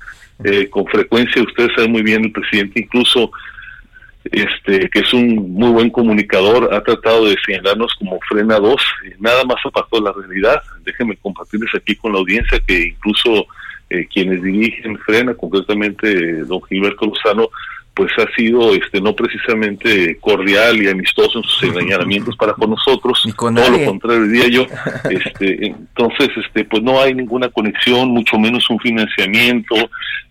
Eh, 0.45 0.69
con 0.69 0.87
frecuencia, 0.87 1.43
ustedes 1.43 1.71
saben 1.77 1.93
muy 1.93 2.03
bien, 2.03 2.25
el 2.25 2.33
presidente 2.33 2.81
incluso, 2.81 3.31
este, 4.25 4.89
que 4.91 5.01
es 5.01 5.13
un 5.13 5.53
muy 5.53 5.71
buen 5.71 5.91
comunicador, 5.91 6.75
ha 6.75 6.83
tratado 6.83 7.27
de 7.27 7.37
señalarnos 7.47 7.95
como 7.95 8.19
frena 8.29 8.59
2, 8.59 8.77
nada 9.21 9.45
más 9.45 9.59
apartó 9.65 9.99
de 9.99 10.05
la 10.05 10.13
realidad. 10.13 10.61
Déjenme 10.85 11.17
compartirles 11.17 11.73
aquí 11.75 11.95
con 11.95 12.13
la 12.13 12.19
audiencia 12.19 12.59
que 12.67 12.89
incluso 12.89 13.47
eh, 13.91 14.09
quienes 14.13 14.43
dirigen 14.43 14.99
frena, 15.01 15.35
concretamente 15.35 16.45
don 16.45 16.63
Gilberto 16.63 17.07
Lozano, 17.07 17.51
pues 17.95 18.11
ha 18.19 18.27
sido 18.35 18.75
este 18.75 19.01
no 19.01 19.15
precisamente 19.15 20.17
cordial 20.19 20.83
y 20.83 20.89
amistoso 20.89 21.39
en 21.39 21.45
sus 21.45 21.75
señalamientos 21.75 22.37
para 22.37 22.55
con 22.55 22.71
nosotros, 22.71 23.27
con 23.37 23.55
todo 23.55 23.71
lo 23.71 23.85
contrario 23.85 24.25
diría 24.25 24.49
yo. 24.49 24.67
Este, 25.11 25.67
entonces, 25.67 26.31
este, 26.37 26.65
pues 26.65 26.83
no 26.83 27.01
hay 27.01 27.15
ninguna 27.15 27.49
conexión, 27.49 28.11
mucho 28.11 28.39
menos 28.39 28.69
un 28.71 28.79
financiamiento, 28.79 29.75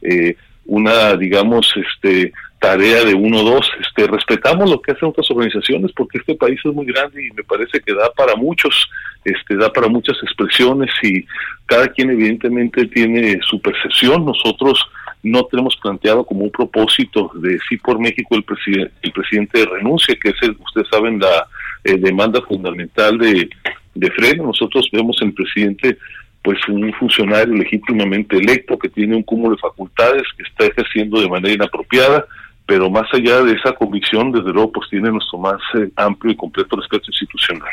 eh, 0.02 0.36
una, 0.66 1.16
digamos, 1.16 1.72
este, 1.76 2.32
tarea 2.60 3.04
de 3.04 3.14
uno 3.14 3.42
o 3.42 3.44
dos. 3.44 3.70
Este, 3.80 4.08
respetamos 4.08 4.70
lo 4.70 4.82
que 4.82 4.92
hacen 4.92 5.10
otras 5.10 5.30
organizaciones 5.30 5.92
porque 5.96 6.20
este 6.20 6.36
país 6.36 6.60
es 6.64 6.74
muy 6.74 6.86
grande 6.86 7.26
y 7.26 7.32
me 7.32 7.44
parece 7.44 7.80
que 7.82 7.94
da 7.94 8.12
para 8.12 8.36
muchos, 8.36 8.90
este, 9.26 9.56
da 9.56 9.72
para 9.72 9.88
muchas 9.88 10.18
expresiones 10.24 10.90
y 11.04 11.26
cada 11.66 11.88
quien 11.90 12.12
evidentemente 12.12 12.86
tiene 12.88 13.40
su 13.42 13.62
percepción. 13.62 14.26
Nosotros 14.26 14.84
no 15.24 15.44
tenemos 15.46 15.76
planteado 15.78 16.26
como 16.26 16.44
un 16.44 16.52
propósito 16.52 17.32
de 17.36 17.60
sí 17.70 17.78
por 17.78 18.00
México 18.00 18.36
el, 18.36 18.44
presidente 18.44 18.92
el 19.02 19.12
presidente 19.12 19.66
renuncia, 19.66 20.16
que 20.16 20.30
es, 20.30 20.36
el, 20.42 20.52
ustedes 20.60 20.88
saben, 20.90 21.20
la 21.20 21.48
eh, 21.84 21.98
demanda 21.98 22.42
fundamental 22.42 23.18
de, 23.18 23.50
de 23.94 24.12
freno. 24.12 24.46
Nosotros 24.46 24.90
vemos 24.92 25.22
el 25.22 25.34
presidente 25.34 25.98
pues 26.44 26.58
un 26.68 26.92
funcionario 26.94 27.54
legítimamente 27.54 28.38
electo 28.38 28.78
que 28.78 28.90
tiene 28.90 29.16
un 29.16 29.24
cúmulo 29.24 29.56
de 29.56 29.62
facultades, 29.62 30.24
que 30.36 30.44
está 30.44 30.66
ejerciendo 30.66 31.22
de 31.22 31.30
manera 31.30 31.54
inapropiada, 31.54 32.26
pero 32.66 32.90
más 32.90 33.08
allá 33.14 33.44
de 33.44 33.54
esa 33.54 33.74
convicción, 33.74 34.32
desde 34.32 34.52
luego, 34.52 34.72
pues 34.72 34.90
tiene 34.90 35.12
nuestro 35.12 35.38
más 35.38 35.62
eh, 35.76 35.90
amplio 35.96 36.34
y 36.34 36.36
completo 36.36 36.78
respeto 36.78 37.06
institucional. 37.10 37.70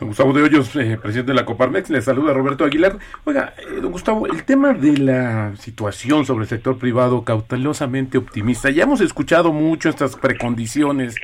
Don 0.00 0.08
Gustavo 0.08 0.32
de 0.32 0.42
Hoyos, 0.42 0.74
eh, 0.76 0.96
presidente 0.96 1.32
de 1.32 1.36
la 1.36 1.44
Coparmex, 1.44 1.90
le 1.90 2.00
saluda 2.00 2.32
Roberto 2.32 2.64
Aguilar. 2.64 2.98
Oiga, 3.24 3.52
eh, 3.58 3.82
don 3.82 3.92
Gustavo, 3.92 4.26
el 4.26 4.44
tema 4.44 4.72
de 4.72 4.96
la 4.96 5.54
situación 5.56 6.24
sobre 6.24 6.44
el 6.44 6.48
sector 6.48 6.78
privado 6.78 7.22
cautelosamente 7.22 8.16
optimista, 8.16 8.70
ya 8.70 8.84
hemos 8.84 9.02
escuchado 9.02 9.52
mucho 9.52 9.90
estas 9.90 10.16
precondiciones 10.16 11.16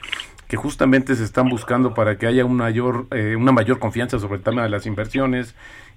que 0.47 0.59
justamente 0.59 1.17
se 1.17 1.25
están 1.25 1.49
buscando 1.49 1.95
para 1.95 2.19
que 2.19 2.27
haya 2.27 2.45
una 2.45 2.65
mayor, 2.65 3.07
eh, 3.13 3.35
una 3.35 3.51
mayor 3.51 3.79
confianza 3.79 4.19
sobre 4.19 4.37
el 4.37 4.43
tema 4.43 4.63
de 4.63 4.69
las 4.69 4.85
inversiones, 4.85 5.55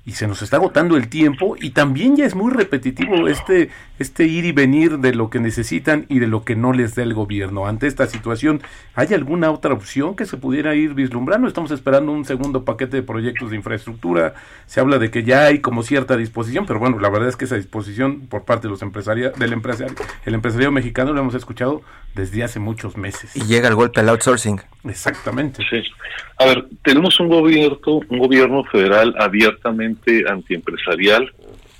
y 0.09 0.13
se 0.13 0.27
nos 0.27 0.41
está 0.41 0.57
agotando 0.57 0.97
el 0.97 1.07
tiempo 1.07 1.55
y 1.61 1.69
también 1.69 2.15
ya 2.15 2.25
es 2.25 2.33
muy 2.33 2.51
repetitivo 2.51 3.27
este, 3.27 3.69
este 3.99 4.23
ir 4.23 4.43
y 4.43 4.51
venir 4.51 4.97
de 4.97 5.13
lo 5.13 5.29
que 5.29 5.39
necesitan 5.39 6.07
y 6.09 6.17
de 6.17 6.25
lo 6.25 6.43
que 6.43 6.55
no 6.55 6.73
les 6.73 6.95
da 6.95 7.03
el 7.03 7.13
gobierno. 7.13 7.67
Ante 7.67 7.85
esta 7.85 8.07
situación, 8.07 8.59
¿hay 8.95 9.13
alguna 9.13 9.51
otra 9.51 9.71
opción 9.71 10.15
que 10.15 10.25
se 10.25 10.37
pudiera 10.37 10.73
ir 10.73 10.95
vislumbrando? 10.95 11.47
Estamos 11.47 11.69
esperando 11.69 12.11
un 12.11 12.25
segundo 12.25 12.65
paquete 12.65 12.97
de 12.97 13.03
proyectos 13.03 13.51
de 13.51 13.57
infraestructura. 13.57 14.33
Se 14.65 14.79
habla 14.79 14.97
de 14.97 15.11
que 15.11 15.23
ya 15.23 15.45
hay 15.45 15.59
como 15.59 15.83
cierta 15.83 16.17
disposición, 16.17 16.65
pero 16.65 16.79
bueno, 16.79 16.97
la 16.97 17.11
verdad 17.11 17.29
es 17.29 17.35
que 17.35 17.45
esa 17.45 17.57
disposición 17.57 18.21
por 18.21 18.45
parte 18.45 18.67
de 18.67 18.71
los 18.71 18.81
empresarios, 18.81 19.37
del 19.37 19.53
empresario, 19.53 19.93
el 20.25 20.33
empresario 20.33 20.71
mexicano 20.71 21.13
lo 21.13 21.21
hemos 21.21 21.35
escuchado 21.35 21.83
desde 22.15 22.43
hace 22.43 22.59
muchos 22.59 22.97
meses. 22.97 23.35
Y 23.35 23.43
llega 23.43 23.67
el 23.67 23.75
golpe 23.75 23.99
al 23.99 24.09
outsourcing. 24.09 24.59
Exactamente. 24.85 25.63
Sí. 25.69 25.83
A 26.39 26.45
ver, 26.45 26.65
tenemos 26.83 27.19
un 27.19 27.27
gobierno, 27.27 27.77
un 27.85 28.17
gobierno 28.17 28.63
federal 28.63 29.13
abiertamente 29.19 29.98
antiempresarial 30.27 31.31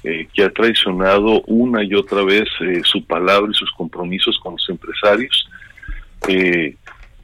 eh, 0.04 0.28
que 0.34 0.44
ha 0.44 0.50
traicionado 0.50 1.42
una 1.48 1.84
y 1.84 1.94
otra 1.94 2.24
vez 2.24 2.48
eh, 2.62 2.82
su 2.84 3.04
palabra 3.06 3.50
y 3.52 3.56
sus 3.56 3.72
compromisos 3.72 4.40
con 4.42 4.54
los 4.54 4.70
empresarios. 4.70 5.50
Eh, 6.28 6.76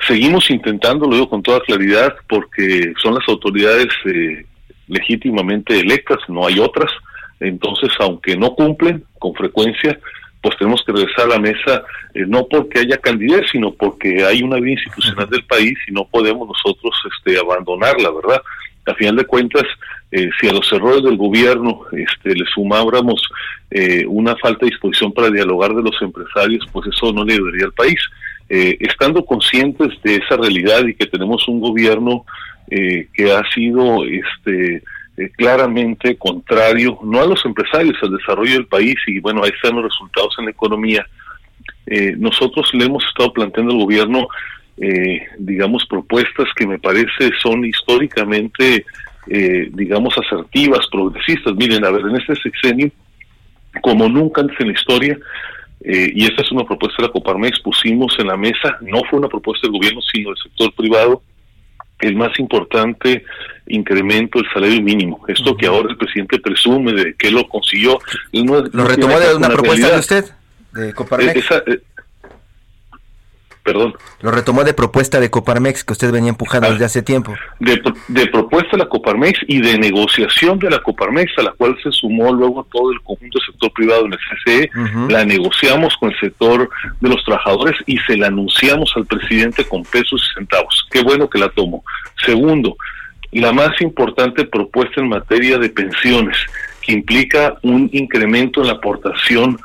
seguimos 0.05 0.49
intentando, 0.49 1.07
lo 1.07 1.15
digo 1.15 1.29
con 1.29 1.43
toda 1.43 1.61
claridad, 1.61 2.15
porque 2.27 2.93
son 3.01 3.15
las 3.15 3.27
autoridades 3.27 3.87
legítimamente 4.87 5.79
electas, 5.79 6.19
no 6.27 6.45
hay 6.45 6.59
otras. 6.59 6.91
Entonces, 7.39 7.89
aunque 7.99 8.35
no 8.35 8.55
cumplen 8.55 9.03
con 9.19 9.33
frecuencia, 9.33 9.99
pues 10.45 10.57
tenemos 10.59 10.83
que 10.85 10.91
regresar 10.91 11.25
a 11.25 11.29
la 11.29 11.39
mesa, 11.39 11.83
eh, 12.13 12.23
no 12.27 12.47
porque 12.47 12.79
haya 12.79 12.97
candidez, 12.97 13.47
sino 13.51 13.73
porque 13.73 14.23
hay 14.23 14.43
una 14.43 14.57
vida 14.57 14.73
institucional 14.73 15.27
del 15.27 15.43
país 15.45 15.73
y 15.87 15.91
no 15.91 16.05
podemos 16.07 16.47
nosotros 16.47 16.93
este, 17.11 17.39
abandonarla, 17.39 18.11
¿verdad? 18.11 18.41
A 18.85 18.93
final 18.93 19.15
de 19.15 19.25
cuentas, 19.25 19.63
eh, 20.15 20.29
si 20.39 20.47
a 20.47 20.53
los 20.53 20.71
errores 20.71 21.03
del 21.03 21.17
gobierno 21.17 21.81
este, 21.91 22.33
le 22.33 22.45
sumáramos 22.45 23.21
eh, 23.69 24.05
una 24.07 24.33
falta 24.37 24.65
de 24.65 24.71
disposición 24.71 25.11
para 25.11 25.29
dialogar 25.29 25.73
de 25.73 25.83
los 25.83 26.01
empresarios, 26.01 26.65
pues 26.71 26.87
eso 26.87 27.11
no 27.11 27.25
le 27.25 27.33
ayudaría 27.33 27.65
al 27.65 27.73
país. 27.73 27.99
eh, 28.47 28.77
estando 28.79 29.25
conscientes 29.25 29.89
de 30.03 30.17
esa 30.17 30.37
realidad 30.37 30.85
y 30.85 30.93
que 30.93 31.07
tenemos 31.07 31.45
un 31.49 31.59
gobierno 31.59 32.25
eh, 32.69 33.07
que 33.13 33.33
ha 33.33 33.43
sido 33.53 34.05
este 34.05 34.83
claramente 35.37 36.17
contrario, 36.17 36.99
no 37.03 37.21
a 37.21 37.25
los 37.25 37.43
empresarios, 37.45 37.97
al 38.01 38.17
desarrollo 38.17 38.53
del 38.53 38.67
país, 38.67 38.95
y 39.07 39.19
bueno, 39.19 39.43
ahí 39.43 39.51
están 39.55 39.75
los 39.75 39.85
resultados 39.85 40.35
en 40.37 40.45
la 40.45 40.51
economía. 40.51 41.07
nosotros 42.17 42.69
le 42.73 42.83
hemos 42.85 43.03
estado 43.05 43.31
planteando 43.31 43.71
al 43.71 43.79
gobierno, 43.79 44.27
digamos, 45.39 45.85
propuestas 45.85 46.47
que 46.57 46.67
me 46.67 46.79
parece 46.79 47.31
son 47.41 47.63
históricamente, 47.63 48.85
digamos, 49.27 50.15
asertivas, 50.17 50.87
progresistas. 50.91 51.55
Miren, 51.55 51.85
a 51.85 51.91
ver, 51.91 52.01
en 52.01 52.15
este 52.15 52.35
sexenio, 52.35 52.91
como 53.81 54.07
nunca 54.07 54.41
antes 54.41 54.59
en 54.59 54.67
la 54.67 54.73
historia, 54.73 55.17
eh, 55.87 56.11
y 56.15 56.25
esta 56.25 56.41
es 56.41 56.51
una 56.51 56.63
propuesta 56.63 56.97
de 57.01 57.07
la 57.07 57.13
Coparmex, 57.13 57.59
pusimos 57.59 58.15
en 58.17 58.27
la 58.27 58.37
mesa, 58.37 58.77
no 58.81 59.01
fue 59.07 59.19
una 59.19 59.27
propuesta 59.27 59.67
del 59.67 59.73
gobierno, 59.73 60.01
sino 60.11 60.29
del 60.29 60.37
sector 60.41 60.73
privado, 60.73 61.21
el 61.99 62.15
más 62.15 62.37
importante 62.39 63.23
incremento 63.67 64.39
del 64.39 64.51
salario 64.51 64.81
mínimo. 64.81 65.23
Esto 65.27 65.55
que 65.55 65.67
ahora 65.67 65.89
el 65.89 65.97
presidente 65.97 66.39
presume 66.39 66.93
de 66.93 67.13
que 67.13 67.29
lo 67.29 67.47
consiguió. 67.47 67.99
¿Lo 68.31 68.85
retomó 68.85 69.19
de 69.19 69.35
una 69.35 69.49
propuesta 69.49 69.91
de 69.91 69.99
usted, 69.99 70.25
de 70.73 70.93
Coparmex? 70.93 71.51
Eh, 71.51 71.81
Perdón. 73.65 73.95
Lo 74.21 74.29
retomó 74.29 74.63
de 74.63 74.75
propuesta 74.75 75.19
de 75.19 75.31
Coparmex 75.31 75.83
que 75.83 75.93
usted 75.93 76.11
venía 76.11 76.29
empujando 76.29 76.69
desde 76.69 76.85
hace 76.85 77.01
tiempo. 77.01 77.33
De, 77.57 78.27
propuesta 78.27 78.69
de 78.73 78.77
la 78.77 78.85
Coparmex 78.87 79.39
y 79.47 79.59
de 79.59 79.79
negociación 79.79 80.59
de 80.59 80.69
la 80.69 80.83
Coparmex, 80.83 81.31
a 81.39 81.41
la 81.41 81.51
cual 81.51 81.75
se 81.81 81.91
sumó 81.91 82.31
luego 82.31 82.63
todo 82.71 82.91
el 82.91 83.01
conjunto 83.01 83.39
del 83.39 83.47
sector 83.47 83.73
privado 83.73 84.05
en 84.05 84.13
el 84.13 84.19
CCE. 84.19 84.69
La 85.09 85.25
negociamos 85.25 85.97
con 85.97 86.11
el 86.11 86.19
sector 86.19 86.69
de 87.01 87.09
los 87.09 87.25
trabajadores 87.25 87.75
y 87.87 87.97
se 88.05 88.15
la 88.17 88.27
anunciamos 88.27 88.93
al 88.95 89.07
presidente 89.07 89.65
con 89.65 89.81
pesos 89.81 90.23
y 90.29 90.35
centavos. 90.35 90.85
Qué 90.91 91.01
bueno 91.01 91.27
que 91.27 91.39
la 91.39 91.49
tomó. 91.49 91.83
Segundo, 92.23 92.77
la 93.31 93.51
más 93.51 93.81
importante 93.81 94.45
propuesta 94.45 95.01
en 95.01 95.09
materia 95.09 95.57
de 95.57 95.69
pensiones, 95.69 96.37
que 96.83 96.93
implica 96.93 97.55
un 97.63 97.89
incremento 97.93 98.61
en 98.61 98.67
la 98.67 98.73
aportación 98.73 99.57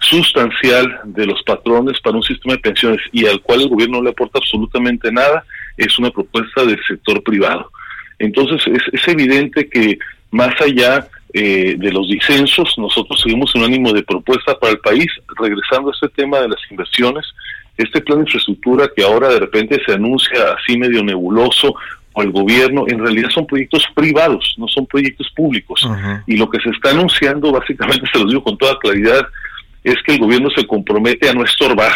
sustancial 0.00 1.00
de 1.04 1.26
los 1.26 1.42
patrones 1.42 2.00
para 2.00 2.16
un 2.16 2.22
sistema 2.22 2.54
de 2.54 2.60
pensiones 2.60 3.00
y 3.12 3.26
al 3.26 3.40
cual 3.40 3.62
el 3.62 3.68
gobierno 3.68 3.98
no 3.98 4.04
le 4.04 4.10
aporta 4.10 4.38
absolutamente 4.38 5.10
nada, 5.12 5.44
es 5.76 5.98
una 5.98 6.10
propuesta 6.10 6.64
del 6.64 6.78
sector 6.86 7.22
privado. 7.22 7.70
Entonces 8.18 8.60
es, 8.92 9.08
evidente 9.08 9.68
que 9.68 9.98
más 10.30 10.54
allá 10.60 11.06
eh, 11.32 11.76
de 11.78 11.92
los 11.92 12.08
disensos, 12.08 12.74
nosotros 12.78 13.20
seguimos 13.20 13.54
un 13.54 13.64
ánimo 13.64 13.92
de 13.92 14.02
propuesta 14.02 14.58
para 14.58 14.72
el 14.72 14.78
país, 14.80 15.06
regresando 15.38 15.90
a 15.90 15.92
este 15.94 16.08
tema 16.08 16.40
de 16.40 16.48
las 16.48 16.60
inversiones, 16.70 17.26
este 17.76 18.00
plan 18.00 18.18
de 18.18 18.24
infraestructura 18.24 18.90
que 18.94 19.04
ahora 19.04 19.28
de 19.28 19.38
repente 19.38 19.80
se 19.86 19.92
anuncia 19.92 20.56
así 20.58 20.76
medio 20.76 21.02
nebuloso 21.04 21.74
por 22.12 22.24
el 22.24 22.32
gobierno, 22.32 22.84
en 22.88 22.98
realidad 22.98 23.30
son 23.30 23.46
proyectos 23.46 23.86
privados, 23.94 24.54
no 24.58 24.66
son 24.66 24.86
proyectos 24.86 25.30
públicos. 25.36 25.88
Y 26.26 26.36
lo 26.36 26.50
que 26.50 26.58
se 26.60 26.70
está 26.70 26.90
anunciando, 26.90 27.52
básicamente 27.52 28.04
se 28.12 28.18
lo 28.18 28.26
digo 28.26 28.42
con 28.42 28.58
toda 28.58 28.78
claridad, 28.80 29.24
es 29.84 29.96
que 30.04 30.14
el 30.14 30.18
gobierno 30.18 30.50
se 30.50 30.66
compromete 30.66 31.28
a 31.28 31.34
no 31.34 31.44
estorbar, 31.44 31.92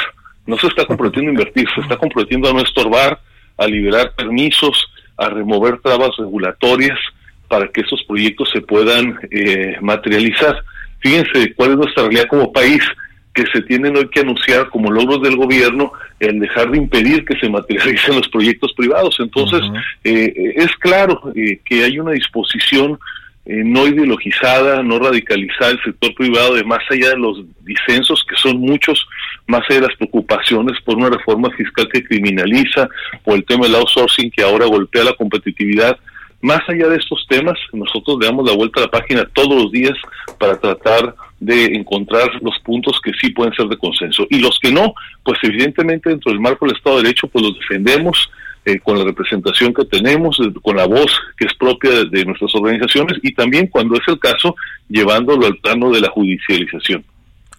no 0.47 0.57
se 0.59 0.67
está 0.67 0.85
comprometiendo 0.85 1.31
a 1.31 1.35
invertir, 1.35 1.69
se 1.75 1.81
está 1.81 1.97
comprometiendo 1.97 2.49
a 2.49 2.53
no 2.53 2.61
estorbar, 2.61 3.21
a 3.57 3.67
liberar 3.67 4.13
permisos, 4.15 4.91
a 5.17 5.29
remover 5.29 5.79
trabas 5.81 6.11
regulatorias 6.17 6.99
para 7.49 7.69
que 7.69 7.83
esos 7.83 8.03
proyectos 8.05 8.51
se 8.51 8.61
puedan 8.61 9.19
eh, 9.31 9.77
materializar. 9.81 10.65
Fíjense 11.01 11.53
cuál 11.55 11.73
es 11.73 11.77
nuestra 11.77 12.05
realidad 12.05 12.27
como 12.29 12.53
país, 12.53 12.83
que 13.35 13.45
se 13.47 13.63
tienen 13.63 13.97
hoy 13.97 14.09
que 14.09 14.21
anunciar 14.21 14.69
como 14.69 14.91
logros 14.91 15.23
del 15.23 15.37
gobierno 15.37 15.93
el 16.21 16.39
dejar 16.39 16.71
de 16.71 16.79
impedir 16.79 17.25
que 17.25 17.39
se 17.39 17.49
materialicen 17.49 18.17
los 18.17 18.29
proyectos 18.29 18.73
privados. 18.75 19.17
Entonces, 19.21 19.63
eh, 20.05 20.53
es 20.57 20.75
claro 20.77 21.33
eh, 21.35 21.61
que 21.65 21.85
hay 21.85 21.99
una 21.99 22.13
disposición 22.13 22.99
eh, 23.45 23.63
no 23.65 23.89
ideologizada, 23.89 24.83
no 24.83 25.01
radicalizada 25.01 25.73
el 25.73 25.83
sector 25.83 26.15
privado, 26.15 26.55
de 26.55 26.63
más 26.63 26.83
allá 26.91 27.11
de 27.11 27.19
los 27.19 27.43
disensos, 27.63 28.25
que 28.29 28.37
son 28.37 28.59
muchos, 28.59 29.07
más 29.47 29.63
allá 29.69 29.81
de 29.81 29.87
las 29.89 29.97
preocupaciones 29.97 30.81
por 30.83 30.97
una 30.97 31.11
reforma 31.11 31.51
fiscal 31.51 31.89
que 31.93 32.05
criminaliza, 32.05 32.89
o 33.25 33.35
el 33.35 33.45
tema 33.45 33.67
del 33.67 33.75
outsourcing 33.75 34.31
que 34.31 34.43
ahora 34.43 34.67
golpea 34.67 35.05
la 35.05 35.15
competitividad. 35.15 35.99
Más 36.41 36.61
allá 36.69 36.89
de 36.89 36.97
estos 36.97 37.25
temas, 37.29 37.59
nosotros 37.73 38.19
le 38.21 38.27
damos 38.27 38.49
la 38.49 38.57
vuelta 38.57 38.81
a 38.81 38.85
la 38.85 38.91
página 38.91 39.25
todos 39.33 39.63
los 39.63 39.73
días 39.73 39.97
para 40.39 40.59
tratar 40.59 41.15
de 41.39 41.67
encontrar 41.67 42.31
los 42.43 42.59
puntos 42.61 43.01
que 43.03 43.13
sí 43.21 43.31
pueden 43.31 43.55
ser 43.55 43.67
de 43.67 43.77
consenso. 43.77 44.27
Y 44.31 44.39
los 44.39 44.59
que 44.61 44.71
no, 44.71 44.95
pues 45.25 45.39
evidentemente 45.43 46.11
dentro 46.11 46.31
del 46.31 46.41
marco 46.41 46.67
del 46.67 46.77
Estado 46.77 46.97
de 46.97 47.03
Derecho, 47.03 47.27
pues 47.27 47.45
los 47.45 47.59
defendemos 47.59 48.31
eh, 48.65 48.79
con 48.79 48.99
la 48.99 49.05
representación 49.05 49.75
que 49.75 49.85
tenemos, 49.85 50.39
eh, 50.41 50.53
con 50.63 50.77
la 50.77 50.87
voz 50.87 51.11
que 51.37 51.47
es 51.47 51.55
propia 51.55 52.05
de, 52.05 52.25
nuestras 52.25 52.55
organizaciones 52.55 53.19
y 53.23 53.35
también, 53.35 53.67
cuando 53.67 53.97
es 53.97 54.03
el 54.07 54.19
caso, 54.19 54.55
llevándolo 54.89 55.47
al 55.47 55.57
plano 55.59 55.91
de 55.91 56.01
la 56.01 56.09
judicialización. 56.11 57.05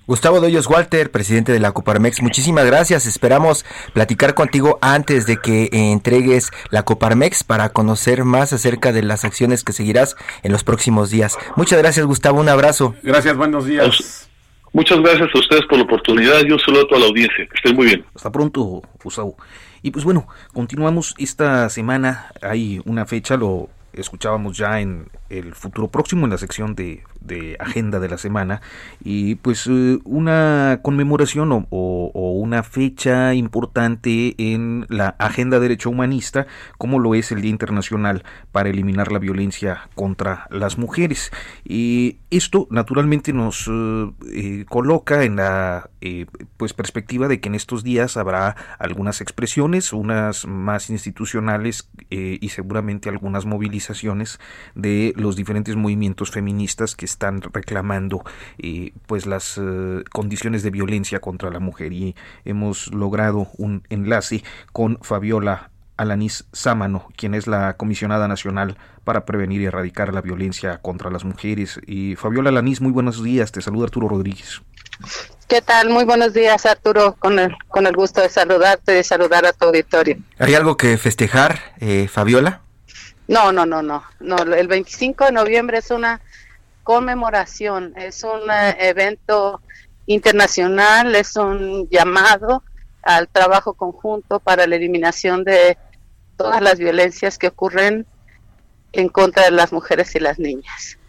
Gustavo 0.06 0.42
Doyos 0.42 0.68
Walter, 0.68 1.12
presidente 1.12 1.54
de 1.54 1.60
la 1.60 1.72
Coparmex, 1.72 2.22
muchísimas 2.22 2.66
gracias. 2.66 3.06
Esperamos 3.06 3.66
platicar 3.94 4.34
contigo 4.34 4.78
antes 4.82 5.26
de 5.26 5.38
que 5.38 5.70
entregues 5.72 6.52
la 6.72 6.84
Coparmex 6.84 7.44
para 7.44 7.70
conocer 7.70 8.26
más 8.26 8.52
acerca 8.52 8.92
de 8.92 9.02
las 9.02 9.24
acciones 9.24 9.64
que 9.64 9.72
seguirás 9.72 10.18
en 10.42 10.52
los 10.52 10.66
próximos 10.66 11.10
días. 11.10 11.38
Muchas 11.56 11.80
gracias, 11.80 12.06
Gustavo. 12.06 12.42
Un 12.42 12.50
abrazo. 12.50 12.96
Gracias, 13.02 13.36
buenos 13.38 13.66
días. 13.66 14.30
Muchas 14.74 15.00
gracias 15.02 15.30
a 15.34 15.40
ustedes 15.40 15.66
por 15.68 15.78
la 15.78 15.84
oportunidad. 15.84 16.42
Yo 16.42 16.58
saludo 16.58 16.82
a 16.82 16.88
toda 16.88 17.02
la 17.02 17.08
audiencia. 17.08 17.46
Que 17.46 17.56
estén 17.56 17.76
muy 17.76 17.86
bien. 17.86 18.04
Hasta 18.16 18.32
pronto, 18.32 18.82
Gustavo. 19.04 19.38
Y 19.84 19.92
pues 19.92 20.06
bueno, 20.06 20.28
continuamos 20.54 21.14
esta 21.18 21.70
semana. 21.70 22.32
Hay 22.42 22.82
una 22.86 23.06
fecha, 23.06 23.36
lo 23.36 23.70
escuchábamos 23.92 24.58
ya 24.58 24.80
en 24.80 25.10
el 25.40 25.56
futuro 25.56 25.90
próximo, 25.90 26.26
en 26.26 26.32
la 26.32 26.38
sección 26.38 26.76
de 26.76 27.04
de 27.24 27.56
agenda 27.60 28.00
de 28.00 28.10
la 28.10 28.18
semana. 28.18 28.62
Y 29.04 29.36
pues 29.36 29.68
eh, 29.68 30.00
una 30.04 30.80
conmemoración 30.82 31.68
o, 31.70 32.12
una 32.14 32.64
fecha 32.64 33.34
importante 33.34 34.36
en 34.38 34.86
la 34.90 35.10
agenda 35.20 35.60
derecho 35.60 35.90
humanista 35.90 36.46
como 36.78 37.00
lo 37.00 37.16
es 37.16 37.32
el 37.32 37.42
Día 37.42 37.52
Internacional 37.52 38.24
para 38.52 38.70
eliminar 38.70 39.12
la 39.12 39.20
violencia 39.20 39.90
contra 39.96 40.48
las 40.50 40.78
mujeres. 40.78 41.32
Y 41.64 42.18
esto 42.32 42.68
naturalmente 42.70 43.32
nos 43.34 43.68
eh, 43.68 44.12
eh, 44.32 44.66
coloca 44.68 45.24
en 45.24 45.38
la 45.38 45.90
pues 46.58 46.74
perspectiva 46.74 47.30
de 47.30 47.40
que 47.40 47.48
en 47.48 47.56
estos 47.56 47.82
días 47.82 48.18
habrá 48.18 48.58
algunas 48.78 49.22
expresiones 49.22 49.94
unas 49.94 50.46
más 50.46 50.90
institucionales 50.90 51.90
y 52.10 52.50
seguramente 52.50 53.08
algunas 53.08 53.46
movilizaciones 53.46 54.38
de 54.76 55.14
los 55.24 55.36
diferentes 55.36 55.76
movimientos 55.76 56.30
feministas 56.30 56.96
que 56.96 57.06
están 57.06 57.42
reclamando 57.42 58.24
eh, 58.60 58.92
pues 59.08 59.26
las 59.26 59.58
eh, 59.58 60.04
condiciones 60.12 60.62
de 60.62 60.70
violencia 60.70 61.20
contra 61.20 61.50
la 61.50 61.60
mujer 61.60 61.94
y 61.94 62.16
hemos 62.46 62.94
logrado 62.94 63.48
un 63.58 63.84
enlace 63.90 64.44
con 64.72 65.00
Fabiola 65.02 65.72
Alanis 65.98 66.46
Sámano, 66.52 67.08
quien 67.16 67.34
es 67.34 67.48
la 67.48 67.78
comisionada 67.78 68.28
nacional 68.28 68.78
para 69.04 69.26
prevenir 69.26 69.62
y 69.62 69.66
erradicar 69.66 70.14
la 70.14 70.22
violencia 70.22 70.80
contra 70.80 71.10
las 71.10 71.24
mujeres. 71.24 71.80
Y 71.88 72.16
Fabiola 72.16 72.50
Alanis, 72.50 72.82
muy 72.82 72.92
buenos 72.92 73.24
días, 73.24 73.52
te 73.52 73.62
saluda 73.62 73.86
Arturo 73.86 74.10
Rodríguez. 74.10 74.62
¿Qué 75.48 75.62
tal? 75.62 75.90
Muy 75.90 76.04
buenos 76.04 76.34
días, 76.34 76.66
Arturo, 76.66 77.16
con 77.20 77.38
el, 77.38 77.56
con 77.68 77.86
el 77.86 77.96
gusto 77.96 78.22
de 78.22 78.30
saludarte, 78.30 78.92
de 78.92 79.04
saludar 79.04 79.46
a 79.46 79.54
tu 79.54 79.66
auditorio. 79.66 80.18
¿Hay 80.40 80.56
algo 80.56 80.78
que 80.78 80.98
festejar, 80.98 81.60
eh, 81.80 82.08
Fabiola? 82.08 82.63
No, 83.34 83.52
no, 83.52 83.66
no, 83.66 83.82
no, 83.82 84.04
no. 84.20 84.38
El 84.38 84.68
25 84.68 85.26
de 85.26 85.32
noviembre 85.32 85.80
es 85.80 85.90
una 85.90 86.22
conmemoración, 86.84 87.94
es 87.98 88.24
un 88.24 88.52
eh, 88.52 88.76
evento 88.78 89.60
internacional, 90.06 91.16
es 91.16 91.36
un 91.36 91.90
llamado 91.90 92.64
al 93.02 93.28
trabajo 93.28 93.74
conjunto 93.74 94.40
para 94.40 94.68
la 94.68 94.76
eliminación 94.76 95.44
de 95.44 95.80
todas 96.38 96.62
las 96.62 96.78
violencias 96.78 97.40
que 97.40 97.48
ocurren 97.48 98.06
en 98.92 99.10
contra 99.10 99.46
de 99.46 99.52
las 99.52 99.74
mujeres 99.74 100.16
y 100.16 100.20
las 100.20 100.38
niñas. 100.38 101.00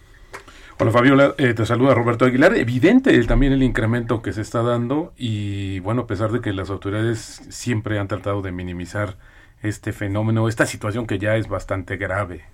Hola 0.78 0.92
Fabiola, 0.92 1.34
eh, 1.37 1.52
te 1.52 1.66
saluda 1.66 1.94
Roberto 1.94 2.24
Aguilar. 2.24 2.56
Evidente 2.56 3.22
también 3.24 3.52
el 3.52 3.62
incremento 3.62 4.22
que 4.22 4.32
se 4.32 4.40
está 4.40 4.62
dando 4.62 5.12
y 5.18 5.80
bueno, 5.80 6.02
a 6.02 6.06
pesar 6.06 6.32
de 6.32 6.40
que 6.40 6.54
las 6.54 6.70
autoridades 6.70 7.42
siempre 7.50 7.98
han 7.98 8.08
tratado 8.08 8.40
de 8.40 8.50
minimizar 8.50 9.18
este 9.66 9.92
fenómeno, 9.92 10.48
esta 10.48 10.66
situación 10.66 11.07
que 11.07 11.18
ya 11.18 11.37
es 11.37 11.48
bastante 11.48 11.96
grave. 11.96 12.44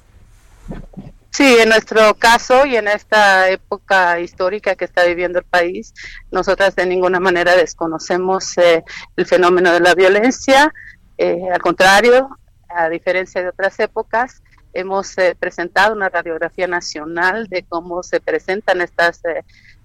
Sí, 1.31 1.57
en 1.61 1.69
nuestro 1.69 2.15
caso 2.15 2.67
y 2.67 2.77
en 2.77 2.89
esta 2.89 3.49
época 3.49 4.19
histórica 4.21 4.75
que 4.75 4.85
está 4.85 5.05
viviendo 5.05 5.39
el 5.39 5.45
país, 5.45 5.95
nosotras 6.31 6.75
de 6.75 6.87
ninguna 6.87 7.21
manera 7.21 7.55
desconocemos 7.57 8.59
eh, 8.59 8.83
el 9.17 9.27
fenómeno 9.27 9.73
de 9.73 9.81
la 9.81 9.95
violencia. 9.95 10.73
Eh, 11.17 11.49
al 11.53 11.63
contrario, 11.63 12.37
a 12.69 12.89
diferencia 12.89 13.43
de 13.43 13.49
otras 13.49 13.79
épocas, 13.79 14.43
hemos 14.73 15.17
eh, 15.19 15.37
presentado 15.39 15.95
una 15.95 16.09
radiografía 16.09 16.67
nacional 16.67 17.47
de 17.47 17.65
cómo 17.65 18.03
se 18.03 18.21
presentan 18.21 18.81
estas 18.81 19.23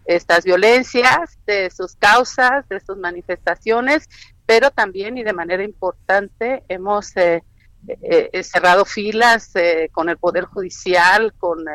estas 0.05 0.43
violencias, 0.43 1.39
de 1.47 1.71
sus 1.71 1.95
causas, 1.95 2.67
de 2.69 2.79
sus 2.79 2.95
manifestaciones, 2.95 4.07
pero 4.45 4.71
también 4.71 5.17
y 5.17 5.23
de 5.23 5.33
manera 5.33 5.63
importante 5.63 6.63
hemos 6.67 7.15
eh, 7.17 7.43
eh, 7.87 8.43
cerrado 8.43 8.85
filas 8.85 9.53
con 9.91 10.09
el 10.09 10.17
Poder 10.17 10.45
Judicial, 10.45 11.33
con, 11.37 11.65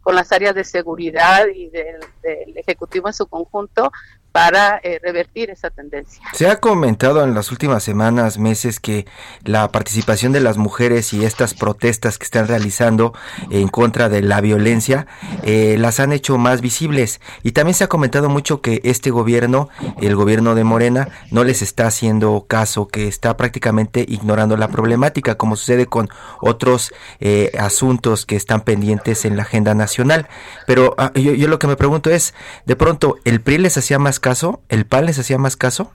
con 0.00 0.14
las 0.14 0.32
áreas 0.32 0.54
de 0.54 0.64
seguridad 0.64 1.46
y 1.54 1.68
del 1.70 2.56
Ejecutivo 2.56 3.08
en 3.08 3.14
su 3.14 3.26
conjunto 3.26 3.92
para 4.32 4.78
eh, 4.82 5.00
revertir 5.02 5.50
esa 5.50 5.70
tendencia. 5.70 6.22
Se 6.34 6.48
ha 6.48 6.60
comentado 6.60 7.24
en 7.24 7.34
las 7.34 7.50
últimas 7.50 7.82
semanas, 7.82 8.38
meses, 8.38 8.78
que 8.78 9.06
la 9.42 9.72
participación 9.72 10.32
de 10.32 10.40
las 10.40 10.58
mujeres 10.58 11.12
y 11.12 11.24
estas 11.24 11.54
protestas 11.54 12.18
que 12.18 12.24
están 12.24 12.46
realizando 12.46 13.14
en 13.50 13.68
contra 13.68 14.08
de 14.08 14.22
la 14.22 14.40
violencia 14.40 15.06
eh, 15.44 15.76
las 15.78 15.98
han 15.98 16.12
hecho 16.12 16.36
más 16.38 16.60
visibles. 16.60 17.20
Y 17.42 17.52
también 17.52 17.74
se 17.74 17.84
ha 17.84 17.88
comentado 17.88 18.28
mucho 18.28 18.60
que 18.60 18.80
este 18.84 19.10
gobierno, 19.10 19.70
el 20.00 20.14
gobierno 20.14 20.54
de 20.54 20.64
Morena, 20.64 21.08
no 21.30 21.42
les 21.42 21.62
está 21.62 21.86
haciendo 21.86 22.44
caso, 22.46 22.86
que 22.86 23.08
está 23.08 23.36
prácticamente 23.36 24.04
ignorando 24.06 24.56
la 24.56 24.68
problemática, 24.68 25.36
como 25.36 25.56
sucede 25.56 25.86
con 25.86 26.08
otros 26.40 26.92
eh, 27.20 27.50
asuntos 27.58 28.26
que 28.26 28.36
están 28.36 28.60
pendientes 28.60 29.24
en 29.24 29.36
la 29.36 29.42
agenda 29.42 29.74
nacional. 29.74 30.28
Pero 30.66 30.94
ah, 30.98 31.12
yo, 31.14 31.32
yo 31.32 31.48
lo 31.48 31.58
que 31.58 31.66
me 31.66 31.76
pregunto 31.76 32.10
es, 32.10 32.34
de 32.66 32.76
pronto, 32.76 33.16
¿el 33.24 33.40
PRI 33.40 33.58
les 33.58 33.76
hacía 33.78 33.98
más 33.98 34.17
caso? 34.20 34.62
¿El 34.68 34.86
PAN 34.86 35.06
les 35.06 35.18
hacía 35.18 35.38
más 35.38 35.56
caso? 35.56 35.92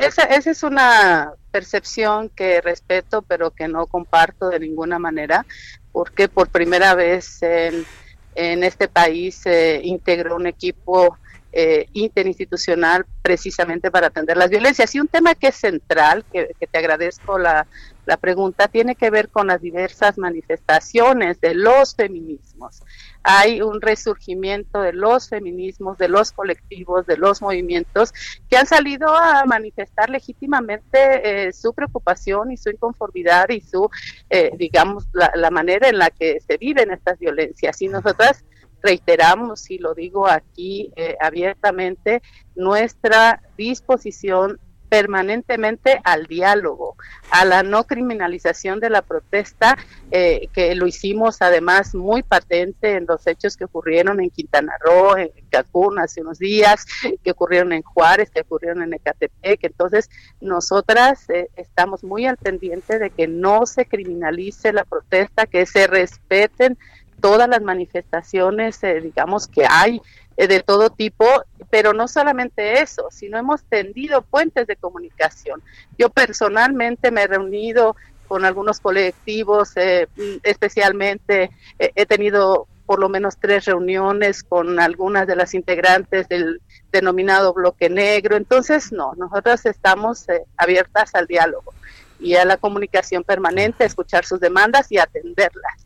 esa, 0.00 0.24
es 0.24 0.62
una 0.62 1.32
percepción 1.50 2.28
que 2.30 2.60
respeto, 2.60 3.22
pero 3.22 3.50
que 3.50 3.68
no 3.68 3.86
comparto 3.86 4.48
de 4.48 4.60
ninguna 4.60 4.98
manera, 4.98 5.46
porque 5.92 6.28
por 6.28 6.48
primera 6.48 6.94
vez 6.94 7.42
en, 7.42 7.84
este 8.34 8.88
país 8.88 9.36
se 9.36 9.80
integró 9.82 10.36
un 10.36 10.46
equipo 10.46 11.16
eh, 11.52 11.86
interinstitucional 11.94 13.06
precisamente 13.22 13.90
para 13.90 14.08
atender 14.08 14.36
las 14.36 14.50
violencias. 14.50 14.94
Y 14.94 15.00
un 15.00 15.08
tema 15.08 15.34
que 15.34 15.48
es 15.48 15.56
central, 15.56 16.24
que, 16.30 16.50
que 16.60 16.66
te 16.66 16.78
agradezco 16.78 17.38
la, 17.38 17.66
la 18.06 18.16
pregunta, 18.16 18.68
tiene 18.68 18.94
que 18.94 19.10
ver 19.10 19.28
con 19.28 19.48
las 19.48 19.60
diversas 19.60 20.16
manifestaciones 20.16 21.40
de 21.40 21.54
los 21.54 21.94
feminismos 21.94 22.82
hay 23.28 23.60
un 23.60 23.80
resurgimiento 23.80 24.80
de 24.80 24.92
los 24.92 25.28
feminismos, 25.28 25.98
de 25.98 26.08
los 26.08 26.30
colectivos, 26.30 27.06
de 27.06 27.16
los 27.16 27.42
movimientos 27.42 28.14
que 28.48 28.56
han 28.56 28.66
salido 28.66 29.08
a 29.08 29.44
manifestar 29.46 30.10
legítimamente 30.10 31.48
eh, 31.48 31.52
su 31.52 31.74
preocupación 31.74 32.52
y 32.52 32.56
su 32.56 32.70
inconformidad 32.70 33.48
y 33.48 33.60
su, 33.60 33.90
eh, 34.30 34.52
digamos, 34.56 35.08
la, 35.12 35.50
manera 35.50 35.88
en 35.88 35.98
la 35.98 36.10
que 36.10 36.38
se 36.38 36.56
viven 36.56 36.92
estas 36.92 37.18
violencias. 37.18 37.82
Y 37.82 37.88
nosotras 37.88 38.44
reiteramos, 38.80 39.72
y 39.72 39.78
lo 39.78 39.92
digo 39.94 40.28
aquí 40.28 40.92
eh, 40.94 41.16
abiertamente, 41.20 42.22
nuestra 42.54 43.42
disposición 43.58 44.60
permanentemente 44.88 46.00
al 46.04 46.26
diálogo, 46.26 46.96
a 47.30 47.44
la 47.44 47.62
no 47.62 47.84
criminalización 47.84 48.80
de 48.80 48.90
la 48.90 49.02
protesta, 49.02 49.76
eh, 50.10 50.48
que 50.52 50.74
lo 50.74 50.86
hicimos 50.86 51.42
además 51.42 51.94
muy 51.94 52.22
patente 52.22 52.92
en 52.92 53.06
los 53.06 53.26
hechos 53.26 53.56
que 53.56 53.64
ocurrieron 53.64 54.20
en 54.20 54.30
Quintana 54.30 54.74
Roo, 54.80 55.16
en 55.16 55.30
Cancún 55.50 55.98
hace 55.98 56.20
unos 56.20 56.38
días, 56.38 56.86
que 57.22 57.30
ocurrieron 57.30 57.72
en 57.72 57.82
Juárez, 57.82 58.30
que 58.30 58.40
ocurrieron 58.40 58.82
en 58.82 58.94
Ecatepec. 58.94 59.64
Entonces, 59.64 60.08
nosotras 60.40 61.28
eh, 61.30 61.48
estamos 61.56 62.04
muy 62.04 62.26
al 62.26 62.36
pendiente 62.36 62.98
de 62.98 63.10
que 63.10 63.26
no 63.28 63.66
se 63.66 63.86
criminalice 63.86 64.72
la 64.72 64.84
protesta, 64.84 65.46
que 65.46 65.66
se 65.66 65.86
respeten 65.86 66.78
todas 67.20 67.48
las 67.48 67.62
manifestaciones, 67.62 68.82
eh, 68.84 69.00
digamos, 69.00 69.48
que 69.48 69.66
hay 69.68 70.00
de 70.36 70.62
todo 70.62 70.90
tipo, 70.90 71.26
pero 71.70 71.92
no 71.92 72.08
solamente 72.08 72.80
eso, 72.82 73.08
sino 73.10 73.38
hemos 73.38 73.62
tendido 73.64 74.22
puentes 74.22 74.66
de 74.66 74.76
comunicación. 74.76 75.62
Yo 75.98 76.10
personalmente 76.10 77.10
me 77.10 77.22
he 77.22 77.26
reunido 77.26 77.96
con 78.28 78.44
algunos 78.44 78.80
colectivos, 78.80 79.76
eh, 79.76 80.08
especialmente 80.42 81.50
eh, 81.78 81.92
he 81.94 82.06
tenido 82.06 82.66
por 82.84 83.00
lo 83.00 83.08
menos 83.08 83.36
tres 83.40 83.64
reuniones 83.64 84.44
con 84.44 84.78
algunas 84.78 85.26
de 85.26 85.36
las 85.36 85.54
integrantes 85.54 86.28
del 86.28 86.60
denominado 86.92 87.52
bloque 87.52 87.88
negro. 87.90 88.36
Entonces, 88.36 88.92
no, 88.92 89.12
nosotras 89.16 89.66
estamos 89.66 90.26
abiertas 90.56 91.14
al 91.14 91.26
diálogo 91.26 91.74
y 92.20 92.36
a 92.36 92.44
la 92.44 92.56
comunicación 92.56 93.24
permanente, 93.24 93.84
a 93.84 93.86
escuchar 93.86 94.24
sus 94.24 94.40
demandas 94.40 94.90
y 94.92 94.98
atenderlas. 94.98 95.85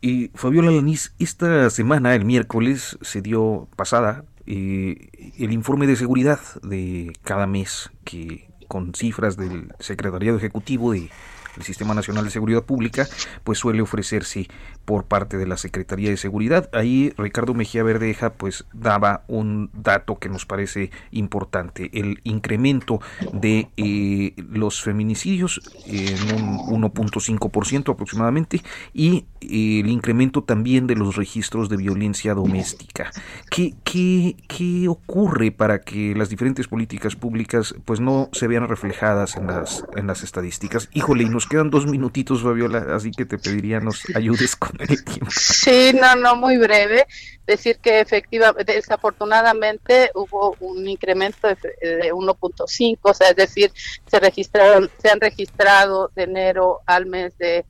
Y 0.00 0.30
Fabiola 0.34 0.70
Lanís, 0.70 1.12
esta 1.18 1.68
semana, 1.68 2.14
el 2.14 2.24
miércoles, 2.24 2.98
se 3.02 3.20
dio 3.20 3.68
pasada 3.76 4.24
eh, 4.46 5.32
el 5.38 5.52
informe 5.52 5.86
de 5.86 5.96
seguridad 5.96 6.40
de 6.62 7.12
cada 7.22 7.46
mes 7.46 7.90
que 8.04 8.48
con 8.66 8.94
cifras 8.94 9.36
del 9.36 9.74
Secretariado 9.78 10.38
Ejecutivo 10.38 10.92
de 10.92 11.10
el 11.56 11.62
Sistema 11.62 11.94
Nacional 11.94 12.24
de 12.24 12.30
Seguridad 12.30 12.64
Pública, 12.64 13.06
pues 13.44 13.58
suele 13.58 13.82
ofrecerse 13.82 14.48
por 14.84 15.04
parte 15.04 15.36
de 15.36 15.46
la 15.46 15.56
Secretaría 15.56 16.10
de 16.10 16.16
Seguridad. 16.16 16.68
Ahí 16.72 17.12
Ricardo 17.16 17.54
Mejía 17.54 17.82
Verdeja 17.82 18.30
pues 18.30 18.64
daba 18.72 19.24
un 19.28 19.70
dato 19.72 20.18
que 20.18 20.28
nos 20.28 20.46
parece 20.46 20.90
importante, 21.10 21.90
el 21.92 22.20
incremento 22.24 23.00
de 23.32 23.68
eh, 23.76 24.34
los 24.36 24.82
feminicidios 24.82 25.60
en 25.86 26.34
un 26.34 26.82
1.5% 26.82 27.92
aproximadamente 27.92 28.62
y 28.92 29.26
eh, 29.40 29.80
el 29.80 29.88
incremento 29.88 30.42
también 30.42 30.86
de 30.86 30.96
los 30.96 31.16
registros 31.16 31.68
de 31.68 31.76
violencia 31.76 32.34
doméstica. 32.34 33.10
¿Qué, 33.50 33.74
qué, 33.84 34.36
qué 34.48 34.88
ocurre 34.88 35.50
para 35.52 35.80
que 35.80 36.14
las 36.14 36.28
diferentes 36.28 36.68
políticas 36.68 37.16
públicas 37.16 37.74
pues 37.84 38.00
no 38.00 38.28
se 38.32 38.46
vean 38.46 38.68
reflejadas 38.68 39.36
en 39.36 39.46
las, 39.46 39.84
en 39.96 40.06
las 40.06 40.22
estadísticas? 40.22 40.88
Híjole, 40.92 41.24
y 41.24 41.28
nos 41.40 41.48
quedan 41.48 41.70
dos 41.70 41.86
minutitos, 41.86 42.42
Fabiola, 42.42 42.94
así 42.94 43.10
que 43.12 43.24
te 43.24 43.38
pediría 43.38 43.80
nos 43.80 44.04
ayudes 44.14 44.56
con 44.56 44.72
el 44.78 45.02
tiempo. 45.02 45.30
Sí, 45.30 45.90
no, 45.98 46.14
no, 46.14 46.36
muy 46.36 46.58
breve. 46.58 47.06
Decir 47.46 47.78
que 47.78 48.00
efectivamente, 48.00 48.74
desafortunadamente 48.74 50.10
hubo 50.14 50.54
un 50.60 50.86
incremento 50.86 51.48
de, 51.48 52.12
1.5, 52.12 52.98
o 53.00 53.14
sea, 53.14 53.30
es 53.30 53.36
decir, 53.36 53.72
se 54.06 54.20
registraron, 54.20 54.90
se 55.00 55.08
han 55.08 55.18
registrado 55.18 56.10
de 56.14 56.24
enero 56.24 56.80
al 56.84 57.06
mes 57.06 57.32
de 57.38 57.64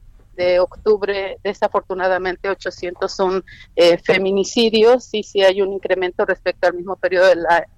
octubre, 0.58 1.38
desafortunadamente 1.44 2.48
800 2.48 3.12
son 3.12 3.44
eh, 3.76 3.98
feminicidios 3.98 5.10
y 5.12 5.22
sí 5.22 5.42
hay 5.42 5.62
un 5.62 5.74
incremento 5.74 6.24
respecto 6.24 6.66
al 6.66 6.74
mismo 6.74 6.96
periodo 6.96 7.28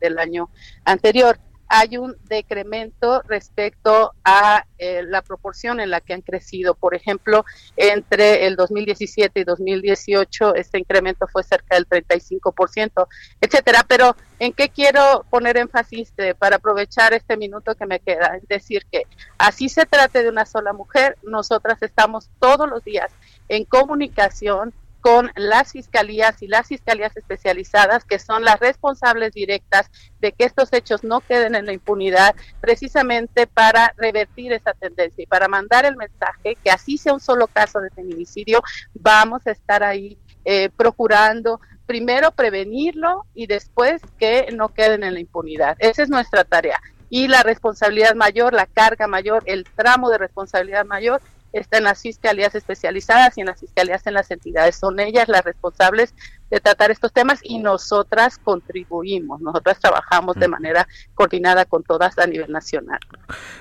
del 0.00 0.18
año 0.18 0.48
anterior 0.86 1.38
hay 1.74 1.96
un 1.96 2.14
decremento 2.24 3.22
respecto 3.22 4.12
a 4.24 4.66
eh, 4.76 5.02
la 5.04 5.22
proporción 5.22 5.80
en 5.80 5.88
la 5.88 6.02
que 6.02 6.12
han 6.12 6.20
crecido. 6.20 6.74
Por 6.74 6.94
ejemplo, 6.94 7.46
entre 7.78 8.46
el 8.46 8.56
2017 8.56 9.40
y 9.40 9.44
2018 9.44 10.54
este 10.54 10.78
incremento 10.78 11.26
fue 11.32 11.42
cerca 11.42 11.76
del 11.76 11.88
35%, 11.88 13.06
etcétera. 13.40 13.86
Pero 13.88 14.14
¿en 14.38 14.52
qué 14.52 14.68
quiero 14.68 15.24
poner 15.30 15.56
énfasis 15.56 16.12
eh, 16.18 16.34
para 16.34 16.56
aprovechar 16.56 17.14
este 17.14 17.38
minuto 17.38 17.74
que 17.74 17.86
me 17.86 18.00
queda? 18.00 18.36
Es 18.36 18.46
decir, 18.48 18.84
que 18.92 19.04
así 19.38 19.70
se 19.70 19.86
trate 19.86 20.22
de 20.22 20.28
una 20.28 20.44
sola 20.44 20.74
mujer, 20.74 21.16
nosotras 21.22 21.82
estamos 21.82 22.28
todos 22.38 22.68
los 22.68 22.84
días 22.84 23.10
en 23.48 23.64
comunicación 23.64 24.74
con 25.02 25.32
las 25.34 25.72
fiscalías 25.72 26.40
y 26.42 26.46
las 26.46 26.68
fiscalías 26.68 27.14
especializadas, 27.16 28.04
que 28.04 28.20
son 28.20 28.44
las 28.44 28.60
responsables 28.60 29.32
directas 29.32 29.90
de 30.20 30.32
que 30.32 30.44
estos 30.44 30.72
hechos 30.72 31.02
no 31.02 31.20
queden 31.20 31.56
en 31.56 31.66
la 31.66 31.72
impunidad, 31.72 32.36
precisamente 32.60 33.48
para 33.48 33.92
revertir 33.98 34.52
esa 34.52 34.72
tendencia 34.74 35.24
y 35.24 35.26
para 35.26 35.48
mandar 35.48 35.84
el 35.84 35.96
mensaje 35.96 36.56
que 36.62 36.70
así 36.70 36.96
sea 36.96 37.12
un 37.12 37.20
solo 37.20 37.48
caso 37.48 37.80
de 37.80 37.90
feminicidio, 37.90 38.62
vamos 38.94 39.44
a 39.46 39.50
estar 39.50 39.82
ahí 39.82 40.16
eh, 40.44 40.70
procurando 40.76 41.60
primero 41.84 42.30
prevenirlo 42.30 43.26
y 43.34 43.48
después 43.48 44.00
que 44.18 44.48
no 44.54 44.68
queden 44.68 45.02
en 45.02 45.14
la 45.14 45.20
impunidad. 45.20 45.76
Esa 45.80 46.04
es 46.04 46.10
nuestra 46.10 46.44
tarea. 46.44 46.80
Y 47.10 47.28
la 47.28 47.42
responsabilidad 47.42 48.14
mayor, 48.14 48.54
la 48.54 48.66
carga 48.66 49.08
mayor, 49.08 49.42
el 49.46 49.64
tramo 49.64 50.08
de 50.08 50.18
responsabilidad 50.18 50.86
mayor 50.86 51.20
está 51.52 51.78
en 51.78 51.84
las 51.84 52.00
fiscalías 52.00 52.54
especializadas 52.54 53.36
y 53.36 53.40
en 53.40 53.46
las 53.46 53.60
fiscalías 53.60 54.06
en 54.06 54.14
las 54.14 54.30
entidades. 54.30 54.76
Son 54.76 54.98
ellas 55.00 55.28
las 55.28 55.44
responsables 55.44 56.14
de 56.50 56.60
tratar 56.60 56.90
estos 56.90 57.12
temas 57.12 57.40
y 57.42 57.58
nosotras 57.58 58.38
contribuimos, 58.38 59.40
nosotras 59.40 59.80
trabajamos 59.80 60.36
de 60.36 60.48
mm. 60.48 60.50
manera 60.50 60.88
coordinada 61.14 61.64
con 61.64 61.82
todas 61.82 62.18
a 62.18 62.26
nivel 62.26 62.52
nacional. 62.52 63.00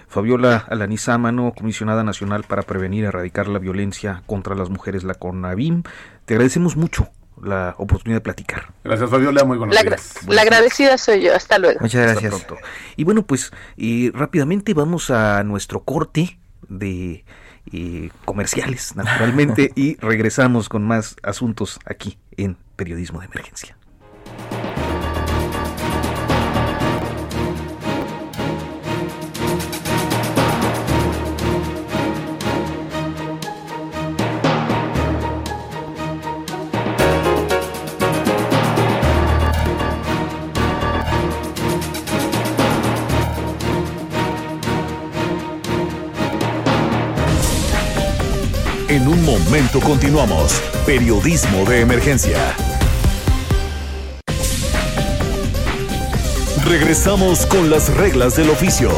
Fabiola 0.07 0.65
Alanizámano, 0.69 1.53
comisionada 1.57 2.03
nacional 2.03 2.43
para 2.43 2.63
prevenir 2.63 3.05
y 3.05 3.07
erradicar 3.07 3.47
la 3.47 3.59
violencia 3.59 4.23
contra 4.25 4.55
las 4.55 4.69
mujeres, 4.69 5.03
la 5.03 5.13
CONAVIM, 5.13 5.83
te 6.25 6.33
agradecemos 6.33 6.75
mucho 6.75 7.07
la 7.41 7.75
oportunidad 7.77 8.17
de 8.17 8.21
platicar. 8.21 8.73
Gracias 8.83 9.09
Fabiola, 9.09 9.43
muy 9.45 9.57
buenos 9.57 9.75
la, 9.75 9.83
días. 9.83 10.27
La 10.27 10.41
agradecida 10.41 10.97
soy 10.97 11.23
yo, 11.23 11.33
hasta 11.33 11.57
luego. 11.57 11.79
Muchas 11.79 12.01
gracias. 12.01 12.45
Y 12.97 13.03
bueno, 13.03 13.23
pues 13.25 13.51
rápidamente 14.13 14.73
vamos 14.73 15.09
a 15.09 15.43
nuestro 15.43 15.83
corte 15.83 16.37
de 16.67 17.23
y 17.65 18.09
comerciales, 18.25 18.95
naturalmente, 18.95 19.71
y 19.75 19.95
regresamos 19.97 20.69
con 20.69 20.83
más 20.83 21.15
asuntos 21.23 21.79
aquí 21.85 22.17
en 22.37 22.57
Periodismo 22.75 23.19
de 23.19 23.25
Emergencia. 23.27 23.77
Momento 48.99 49.79
continuamos. 49.79 50.61
Periodismo 50.85 51.63
de 51.65 51.79
emergencia. 51.79 52.37
Regresamos 56.65 57.45
con 57.45 57.69
las 57.69 57.95
reglas 57.95 58.35
del 58.35 58.49
oficio. 58.49 58.91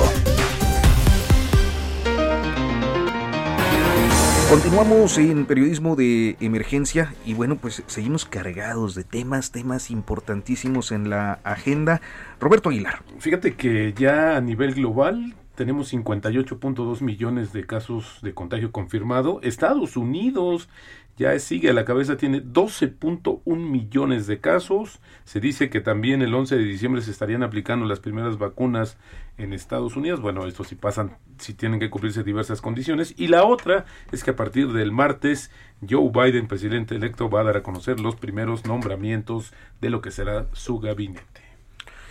Continuamos 4.50 5.18
en 5.18 5.46
periodismo 5.46 5.96
de 5.96 6.38
emergencia 6.40 7.14
y 7.26 7.34
bueno, 7.34 7.58
pues 7.58 7.84
seguimos 7.88 8.26
cargados 8.26 8.96
de 8.96 9.04
temas, 9.04 9.52
temas 9.52 9.90
importantísimos 9.92 10.92
en 10.92 11.10
la 11.10 11.40
agenda. 11.44 12.02
Roberto 12.40 12.70
Aguilar. 12.70 13.04
Fíjate 13.20 13.56
que 13.56 13.94
ya 13.98 14.38
a 14.38 14.42
nivel 14.42 14.74
global 14.76 15.36
tenemos 15.56 15.94
58.2 15.94 17.02
millones 17.02 17.54
de 17.54 17.66
casos 17.66 18.20
de 18.22 18.34
contagio 18.34 18.72
confirmado. 18.72 19.40
Estados 19.44 19.98
Unidos 19.98 20.70
ya 21.16 21.38
sigue 21.38 21.70
a 21.70 21.74
la 21.74 21.86
cabeza, 21.86 22.18
tiene 22.18 22.44
12.1 22.44 23.44
millones 23.46 24.26
de 24.26 24.40
casos. 24.40 25.00
Se 25.26 25.40
dice 25.40 25.70
que 25.70 25.80
también 25.80 26.24
el 26.24 26.34
11 26.34 26.58
de 26.58 26.64
diciembre 26.64 27.04
se 27.04 27.12
estarían 27.12 27.44
aplicando 27.44 27.86
las 27.86 28.00
primeras 28.00 28.40
vacunas 28.40 28.98
en 29.38 29.54
Estados 29.54 29.96
Unidos. 29.96 30.22
Bueno, 30.22 30.48
esto 30.48 30.64
si 30.64 30.76
pasan, 30.76 31.18
si 31.38 31.54
tienen 31.54 31.80
que 31.80 31.92
cumplirse 31.92 32.24
diversas 32.24 32.62
condiciones. 32.62 33.14
Y 33.16 33.28
la 33.28 33.44
otra 33.44 33.86
es 34.12 34.24
que 34.24 34.32
a 34.32 34.36
partir 34.36 34.72
del 34.74 34.92
martes, 34.92 35.52
Joe 35.88 36.10
Biden, 36.12 36.48
presidente 36.48 36.96
electo, 36.96 37.30
va 37.30 37.42
a 37.42 37.46
dar 37.46 37.58
a 37.58 37.64
conocer 37.64 38.00
los 38.00 38.16
primeros 38.16 38.66
nombramientos 38.66 39.54
de 39.82 39.92
lo 39.92 40.02
que 40.02 40.10
será 40.10 40.48
su 40.54 40.80
gabinete. 40.80 41.43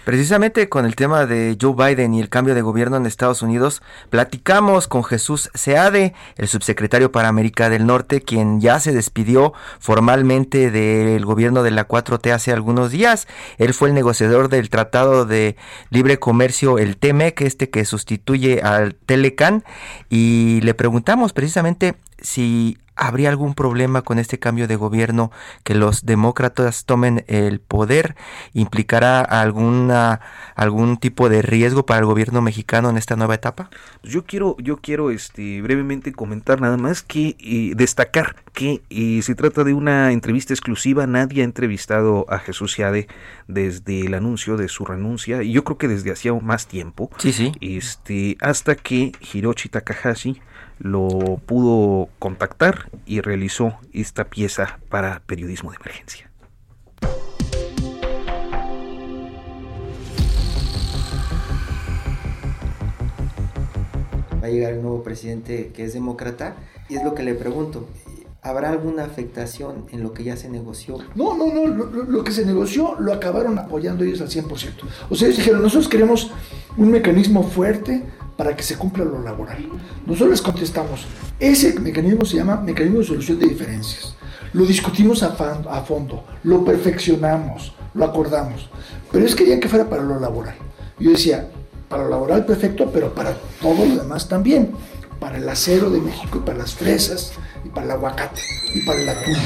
Precisamente 0.04 0.68
con 0.68 0.84
el 0.84 0.96
tema 0.96 1.26
de 1.26 1.56
Joe 1.60 1.74
Biden 1.76 2.12
y 2.12 2.20
el 2.20 2.28
cambio 2.28 2.56
de 2.56 2.62
gobierno 2.62 2.96
en 2.96 3.06
Estados 3.06 3.40
Unidos, 3.40 3.82
platicamos 4.10 4.88
con 4.88 5.04
Jesús 5.04 5.48
Seade, 5.54 6.12
el 6.36 6.48
subsecretario 6.48 7.12
para 7.12 7.28
América 7.28 7.70
del 7.70 7.86
Norte, 7.86 8.20
quien 8.20 8.60
ya 8.60 8.80
se 8.80 8.90
despidió 8.90 9.52
formalmente 9.78 10.72
del 10.72 11.24
gobierno 11.24 11.62
de 11.62 11.70
la 11.70 11.86
4T 11.86 12.32
hace 12.32 12.50
algunos 12.52 12.90
días. 12.90 13.28
Él 13.58 13.74
fue 13.74 13.90
el 13.90 13.94
negociador 13.94 14.48
del 14.48 14.70
Tratado 14.70 15.24
de 15.24 15.56
Libre 15.90 16.18
Comercio, 16.18 16.78
el 16.78 16.96
TEMEC, 16.96 17.42
este 17.42 17.70
que 17.70 17.84
sustituye 17.84 18.60
al 18.60 18.96
Telecan, 18.96 19.62
y 20.10 20.60
le 20.62 20.74
preguntamos 20.74 21.32
precisamente 21.32 21.94
si 22.22 22.78
¿Habría 22.94 23.30
algún 23.30 23.54
problema 23.54 24.02
con 24.02 24.18
este 24.18 24.38
cambio 24.38 24.68
de 24.68 24.76
gobierno 24.76 25.32
que 25.64 25.74
los 25.74 26.04
demócratas 26.04 26.84
tomen 26.84 27.24
el 27.26 27.58
poder? 27.58 28.16
¿Implicará 28.52 29.22
alguna 29.22 30.20
algún 30.54 30.98
tipo 30.98 31.30
de 31.30 31.40
riesgo 31.40 31.86
para 31.86 32.00
el 32.00 32.06
gobierno 32.06 32.42
mexicano 32.42 32.90
en 32.90 32.98
esta 32.98 33.16
nueva 33.16 33.34
etapa? 33.34 33.70
Yo 34.02 34.26
quiero 34.26 34.56
yo 34.58 34.76
quiero 34.76 35.10
este 35.10 35.62
brevemente 35.62 36.12
comentar 36.12 36.60
nada 36.60 36.76
más 36.76 37.02
que 37.02 37.34
eh, 37.40 37.72
destacar 37.74 38.36
que 38.52 38.82
eh, 38.90 39.20
se 39.22 39.34
trata 39.34 39.64
de 39.64 39.72
una 39.72 40.12
entrevista 40.12 40.52
exclusiva, 40.52 41.06
nadie 41.06 41.40
ha 41.40 41.44
entrevistado 41.44 42.26
a 42.28 42.38
Jesús 42.38 42.72
Seade 42.72 43.08
desde 43.48 44.02
el 44.02 44.12
anuncio 44.12 44.58
de 44.58 44.68
su 44.68 44.84
renuncia 44.84 45.42
y 45.42 45.52
yo 45.52 45.64
creo 45.64 45.78
que 45.78 45.88
desde 45.88 46.12
hacía 46.12 46.34
más 46.34 46.66
tiempo. 46.66 47.10
Sí, 47.16 47.32
sí. 47.32 47.52
Este 47.62 48.36
hasta 48.42 48.74
que 48.74 49.12
Hiroshi 49.32 49.70
Takahashi 49.70 50.42
lo 50.78 51.08
pudo 51.46 52.08
contactar 52.18 52.90
y 53.06 53.20
realizó 53.20 53.78
esta 53.92 54.24
pieza 54.24 54.80
para 54.88 55.20
periodismo 55.26 55.70
de 55.70 55.76
emergencia. 55.76 56.30
Va 64.42 64.46
a 64.46 64.50
llegar 64.50 64.72
el 64.72 64.82
nuevo 64.82 65.02
presidente 65.02 65.70
que 65.74 65.84
es 65.84 65.92
demócrata 65.92 66.56
y 66.88 66.96
es 66.96 67.04
lo 67.04 67.14
que 67.14 67.22
le 67.22 67.34
pregunto. 67.34 67.88
¿Habrá 68.44 68.70
alguna 68.70 69.04
afectación 69.04 69.86
en 69.92 70.02
lo 70.02 70.12
que 70.12 70.24
ya 70.24 70.36
se 70.36 70.48
negoció? 70.48 70.98
No, 71.14 71.36
no, 71.36 71.54
no. 71.54 71.68
Lo, 71.68 71.86
lo 71.86 72.24
que 72.24 72.32
se 72.32 72.44
negoció 72.44 72.96
lo 72.98 73.12
acabaron 73.12 73.56
apoyando 73.56 74.02
ellos 74.02 74.20
al 74.20 74.30
100%. 74.30 74.48
O 75.10 75.14
sea, 75.14 75.28
ellos 75.28 75.38
dijeron, 75.38 75.62
nosotros 75.62 75.88
queremos 75.88 76.32
un 76.76 76.90
mecanismo 76.90 77.44
fuerte 77.44 78.02
para 78.36 78.56
que 78.56 78.62
se 78.62 78.76
cumpla 78.76 79.04
lo 79.04 79.22
laboral. 79.22 79.68
Nosotros 80.06 80.30
les 80.30 80.42
contestamos, 80.42 81.06
ese 81.38 81.78
mecanismo 81.78 82.24
se 82.24 82.36
llama 82.36 82.56
mecanismo 82.56 83.00
de 83.00 83.04
solución 83.04 83.38
de 83.38 83.48
diferencias. 83.48 84.14
Lo 84.52 84.64
discutimos 84.66 85.22
a, 85.22 85.30
fondo, 85.82 86.24
lo 86.44 86.64
perfeccionamos, 86.64 87.74
lo 87.94 88.04
acordamos, 88.04 88.68
pero 89.10 89.24
es 89.24 89.34
querían 89.34 89.60
que 89.60 89.68
fuera 89.68 89.88
para 89.88 90.02
lo 90.02 90.20
laboral. 90.20 90.54
Yo 90.98 91.10
decía, 91.10 91.48
para 91.88 92.04
lo 92.04 92.10
laboral 92.10 92.44
perfecto, 92.44 92.90
pero 92.92 93.14
para 93.14 93.34
todo 93.60 93.84
lo 93.86 94.02
demás 94.02 94.28
también, 94.28 94.72
para 95.18 95.38
el 95.38 95.48
acero 95.48 95.88
de 95.88 96.00
México 96.00 96.38
y 96.38 96.46
para 96.46 96.58
las 96.58 96.74
fresas 96.74 97.32
y 97.64 97.68
para 97.68 97.86
el 97.86 97.92
aguacate 97.92 98.42
y 98.74 98.84
para 98.84 99.00
el 99.00 99.08
atún. 99.08 99.36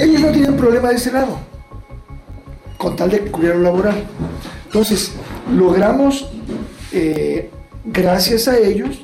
Ellos 0.00 0.20
no 0.20 0.28
tienen 0.32 0.56
problema 0.56 0.90
de 0.90 0.96
ese 0.96 1.12
lado, 1.12 1.38
con 2.76 2.96
tal 2.96 3.10
de 3.10 3.20
cubrir 3.30 3.54
lo 3.54 3.62
laboral. 3.62 4.04
Entonces, 4.66 5.12
logramos 5.50 6.28
eh, 6.92 7.50
gracias 7.86 8.48
a 8.48 8.58
ellos, 8.58 9.00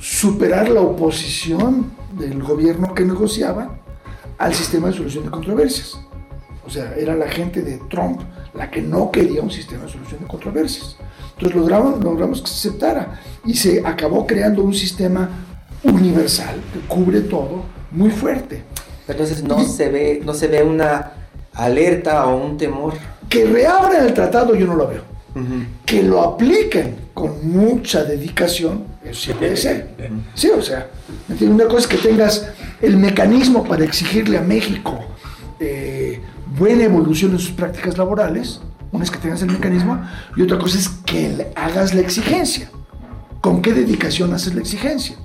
superar 0.00 0.68
la 0.68 0.80
oposición 0.80 1.92
del 2.18 2.42
gobierno 2.42 2.94
que 2.94 3.04
negociaba 3.04 3.78
al 4.36 4.54
sistema 4.54 4.88
de 4.88 4.94
solución 4.94 5.24
de 5.24 5.30
controversias. 5.30 5.98
O 6.66 6.70
sea, 6.70 6.94
era 6.96 7.14
la 7.14 7.28
gente 7.28 7.62
de 7.62 7.78
Trump 7.88 8.20
la 8.54 8.70
que 8.70 8.82
no 8.82 9.10
quería 9.10 9.40
un 9.40 9.50
sistema 9.50 9.84
de 9.84 9.90
solución 9.90 10.20
de 10.20 10.26
controversias. 10.26 10.96
Entonces 11.36 11.56
logramos, 11.56 12.02
logramos 12.02 12.42
que 12.42 12.48
se 12.48 12.68
aceptara 12.68 13.20
y 13.44 13.54
se 13.54 13.86
acabó 13.86 14.26
creando 14.26 14.62
un 14.62 14.74
sistema 14.74 15.30
universal 15.84 16.56
que 16.72 16.80
cubre 16.80 17.20
todo 17.20 17.62
muy 17.92 18.10
fuerte. 18.10 18.64
Entonces 19.06 19.42
no 19.42 19.64
se 19.64 19.88
ve, 19.88 20.20
no 20.24 20.34
se 20.34 20.48
ve 20.48 20.62
una 20.62 21.12
alerta 21.54 22.26
o 22.26 22.36
un 22.44 22.56
temor. 22.56 22.94
Que 23.28 23.44
reabran 23.44 24.06
el 24.06 24.14
tratado 24.14 24.54
yo 24.54 24.66
no 24.66 24.74
lo 24.74 24.88
veo. 24.88 25.17
Que 25.84 26.02
lo 26.02 26.22
apliquen 26.22 27.08
con 27.14 27.50
mucha 27.50 28.04
dedicación, 28.04 28.84
eso 29.04 29.20
sí 29.20 29.32
puede 29.32 29.56
ser. 29.56 29.96
Sí, 30.34 30.50
o 30.50 30.62
sea, 30.62 30.88
una 31.40 31.64
cosa 31.64 31.78
es 31.78 31.86
que 31.86 31.96
tengas 31.96 32.48
el 32.80 32.96
mecanismo 32.96 33.64
para 33.64 33.84
exigirle 33.84 34.38
a 34.38 34.42
México 34.42 34.98
eh, 35.60 36.20
buena 36.56 36.84
evolución 36.84 37.32
en 37.32 37.38
sus 37.38 37.50
prácticas 37.50 37.98
laborales, 37.98 38.60
una 38.92 39.04
es 39.04 39.10
que 39.10 39.18
tengas 39.18 39.42
el 39.42 39.50
mecanismo, 39.50 40.00
y 40.36 40.42
otra 40.42 40.58
cosa 40.58 40.78
es 40.78 40.88
que 40.88 41.50
hagas 41.54 41.94
la 41.94 42.00
exigencia. 42.00 42.70
¿Con 43.40 43.62
qué 43.62 43.72
dedicación 43.72 44.32
haces 44.32 44.54
la 44.54 44.60
exigencia? 44.60 45.16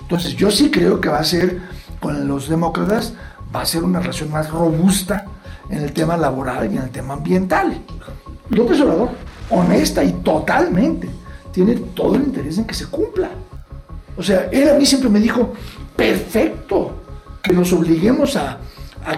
Entonces 0.00 0.34
yo 0.36 0.50
sí 0.50 0.70
creo 0.70 1.00
que 1.00 1.08
va 1.08 1.18
a 1.18 1.24
ser, 1.24 1.60
con 2.00 2.26
los 2.26 2.48
demócratas, 2.48 3.14
va 3.54 3.62
a 3.62 3.66
ser 3.66 3.84
una 3.84 4.00
relación 4.00 4.30
más 4.30 4.50
robusta 4.50 5.26
en 5.70 5.82
el 5.82 5.92
tema 5.92 6.16
laboral 6.16 6.72
y 6.72 6.76
en 6.76 6.82
el 6.82 6.90
tema 6.90 7.14
ambiental. 7.14 7.82
López 8.50 8.80
Obrador 8.80 9.10
honesta 9.50 10.02
y 10.02 10.12
totalmente, 10.12 11.08
tiene 11.52 11.74
todo 11.94 12.16
el 12.16 12.22
interés 12.22 12.58
en 12.58 12.64
que 12.64 12.74
se 12.74 12.86
cumpla. 12.86 13.30
O 14.16 14.22
sea, 14.22 14.48
él 14.52 14.68
a 14.68 14.74
mí 14.74 14.86
siempre 14.86 15.10
me 15.10 15.20
dijo, 15.20 15.52
perfecto, 15.96 17.02
que 17.42 17.52
nos 17.52 17.72
obliguemos 17.72 18.36
a, 18.36 18.58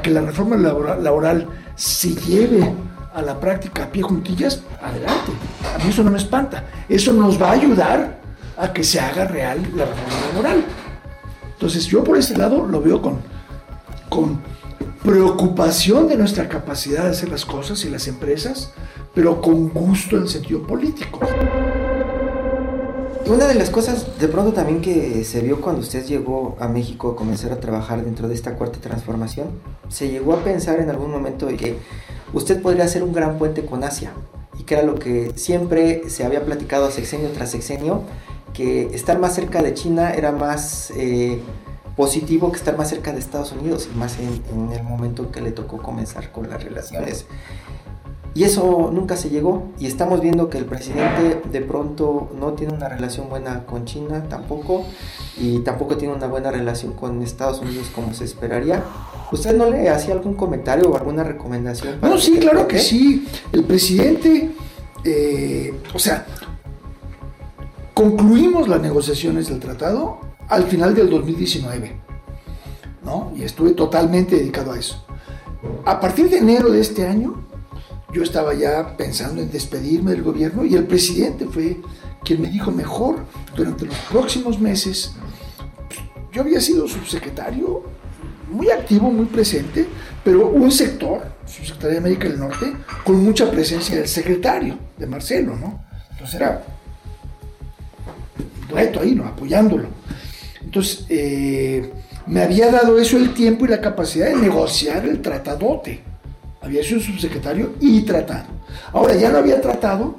que 0.03 0.11
la 0.11 0.21
reforma 0.21 0.57
laboral, 0.57 1.49
se 1.77 2.15
lleve 2.15 2.73
a 3.15 3.23
la 3.23 3.39
práctica 3.39 3.85
a 3.85 3.87
pie 3.87 4.03
juntillas, 4.03 4.63
adelante. 4.83 5.33
A 5.75 5.79
mí 5.79 5.91
eso 5.91 6.03
no 6.03 6.11
me 6.11 6.19
espanta. 6.19 6.65
Eso 6.89 7.13
nos 7.13 7.41
va 7.41 7.51
a 7.51 7.53
ayudar 7.53 8.19
a 8.57 8.73
que 8.73 8.83
se 8.83 8.99
haga 8.99 9.27
real 9.27 9.61
la 9.75 9.85
reforma 9.85 10.27
laboral. 10.33 10.65
Entonces 11.53 11.87
yo 11.87 12.03
por 12.03 12.17
ese 12.17 12.37
lado 12.37 12.67
lo 12.67 12.81
veo 12.81 13.01
con, 13.01 13.19
con 14.09 14.41
preocupación 15.07 16.09
de 16.09 16.17
nuestra 16.17 16.49
capacidad 16.49 17.05
de 17.05 17.11
hacer 17.11 17.29
las 17.29 17.45
cosas 17.45 17.85
y 17.85 17.89
las 17.89 18.09
empresas, 18.09 18.73
pero 19.15 19.41
con 19.41 19.69
gusto 19.69 20.17
en 20.17 20.27
sentido 20.27 20.67
político. 20.67 21.21
Una 23.25 23.47
de 23.47 23.55
las 23.55 23.71
cosas 23.71 24.19
de 24.19 24.27
pronto 24.27 24.53
también 24.53 24.81
que 24.81 25.23
se 25.23 25.43
vio 25.43 25.61
cuando 25.61 25.83
usted 25.83 26.05
llegó 26.05 26.57
a 26.59 26.67
México 26.67 27.13
a 27.13 27.17
comenzar 27.17 27.53
a 27.53 27.61
trabajar 27.61 28.05
dentro 28.05 28.27
de 28.27 28.35
esta 28.35 28.55
cuarta 28.57 28.81
transformación, 28.81 29.47
se 29.89 30.09
llegó 30.09 30.35
a 30.35 30.43
pensar 30.43 30.81
en 30.81 30.91
algún 30.91 31.13
momento 31.13 31.47
de 31.47 31.57
que 31.57 31.77
usted 32.33 32.61
podría 32.61 32.89
ser 32.89 33.05
un 33.05 33.13
gran 33.13 33.39
puente 33.39 33.65
con 33.65 33.85
Asia 33.85 34.11
y 34.59 34.65
que 34.65 34.75
era 34.75 34.83
lo 34.83 34.97
que 34.97 35.31
siempre 35.37 36.11
se 36.11 36.25
había 36.25 36.45
platicado 36.45 36.91
sexenio 36.91 37.31
tras 37.31 37.53
sexenio, 37.53 38.03
que 38.53 38.87
estar 38.87 39.21
más 39.21 39.37
cerca 39.37 39.63
de 39.63 39.73
China 39.73 40.15
era 40.15 40.33
más 40.33 40.91
eh, 40.97 41.41
positivo 41.97 42.51
que 42.51 42.59
estar 42.59 42.77
más 42.77 42.91
cerca 42.91 43.13
de 43.13 43.19
Estados 43.19 43.53
Unidos 43.53 43.89
y 43.93 43.97
más 43.97 44.19
en, 44.19 44.43
en 44.53 44.73
el 44.73 44.83
momento 44.83 45.25
en 45.25 45.31
que 45.31 45.41
le 45.41 45.53
tocó 45.53 45.79
comenzar 45.79 46.31
con 46.31 46.49
las 46.49 46.63
relaciones 46.63 47.27
y 48.37 48.45
eso 48.45 48.91
nunca 48.93 49.17
se 49.17 49.31
llegó. 49.31 49.71
Y 49.79 49.87
estamos 49.87 50.21
viendo 50.21 50.51
que 50.51 50.59
el 50.59 50.67
presidente 50.67 51.41
de 51.51 51.61
pronto 51.63 52.31
no 52.39 52.53
tiene 52.53 52.75
una 52.75 52.87
relación 52.87 53.31
buena 53.31 53.65
con 53.65 53.87
China 53.87 54.25
tampoco. 54.29 54.85
Y 55.39 55.61
tampoco 55.61 55.97
tiene 55.97 56.13
una 56.13 56.27
buena 56.27 56.51
relación 56.51 56.93
con 56.93 57.23
Estados 57.23 57.61
Unidos 57.61 57.87
como 57.95 58.13
se 58.13 58.25
esperaría. 58.25 58.85
¿Usted 59.33 59.57
no 59.57 59.71
le 59.71 59.89
hacía 59.89 60.13
algún 60.13 60.35
comentario 60.35 60.91
o 60.91 60.97
alguna 60.99 61.25
recomendación? 61.25 61.99
no, 62.03 62.19
sí, 62.19 62.39
claro 62.39 62.69
que 62.69 62.79
sí. 62.79 63.27
El 63.53 63.65
presidente, 63.65 64.51
eh, 65.03 65.75
o 65.95 65.99
sea, 65.99 66.27
concluimos 67.95 68.69
las 68.69 68.83
negociaciones 68.83 69.49
del 69.49 69.61
tratado 69.61 70.26
al 70.49 70.65
final 70.65 70.95
del 70.95 71.11
2019. 71.11 72.07
¿no? 73.07 73.33
Y 73.37 73.45
estuve 73.45 73.71
totalmente 73.71 74.37
dedicado 74.37 74.73
a 74.73 74.79
eso. 74.79 75.07
A 75.85 75.99
partir 76.01 76.29
de 76.29 76.39
enero 76.39 76.71
de 76.71 76.81
este 76.81 77.07
año, 77.07 77.47
yo 78.13 78.23
estaba 78.23 78.53
ya 78.55 78.97
pensando 78.97 79.41
en 79.41 79.51
despedirme 79.51 80.11
del 80.11 80.23
gobierno 80.23 80.65
y 80.65 80.75
el 80.75 80.87
presidente 80.87 81.47
fue 81.47 81.81
quien 82.25 82.43
me 82.43 82.49
dijo 82.49 82.71
mejor 82.71 83.25
durante 83.55 83.87
los 83.87 83.97
próximos 84.11 84.59
meses. 84.61 85.13
Yo 86.33 86.43
había 86.43 86.61
sido 86.61 86.89
subsecretario 86.89 87.85
muy 88.51 88.71
activo, 88.71 89.11
muy 89.11 89.27
presente, 89.27 89.87
pero 90.25 90.49
un 90.49 90.71
sector, 90.71 91.23
subsecretario 91.47 91.93
de 91.93 91.99
América 91.99 92.29
del 92.29 92.39
Norte, 92.39 92.73
con 93.05 93.23
mucha 93.25 93.51
presencia 93.51 93.97
del 93.97 94.09
secretario, 94.09 94.77
de 94.97 95.07
Marcelo, 95.07 95.57
¿no? 95.57 95.85
Entonces 96.11 96.35
era 96.35 96.65
dueto 98.69 99.01
ahí, 99.01 99.15
¿no? 99.15 99.27
Apoyándolo. 99.27 99.89
Entonces, 100.67 101.07
eh, 101.09 101.93
me 102.27 102.43
había 102.43 102.73
dado 102.73 102.99
eso 102.99 103.17
el 103.17 103.33
tiempo 103.33 103.65
y 103.65 103.69
la 103.69 103.81
capacidad 103.81 104.27
de 104.27 104.35
negociar 104.35 105.07
el 105.07 105.23
tratadote. 105.23 106.03
Había 106.61 106.83
sido 106.83 107.01
subsecretario 107.01 107.75
y 107.81 108.01
tratado. 108.03 108.49
Ahora 108.93 109.15
ya 109.15 109.31
no 109.31 109.39
había 109.39 109.61
tratado, 109.61 110.17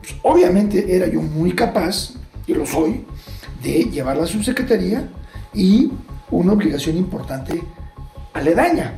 pues, 0.00 0.14
obviamente 0.22 0.96
era 0.96 1.06
yo 1.06 1.20
muy 1.20 1.52
capaz, 1.52 2.14
y 2.46 2.54
lo 2.54 2.64
soy, 2.64 3.04
de 3.62 3.84
llevar 3.84 4.16
la 4.16 4.26
subsecretaría 4.26 5.06
y 5.52 5.92
una 6.30 6.54
obligación 6.54 6.96
importante 6.96 7.62
aledaña. 8.32 8.94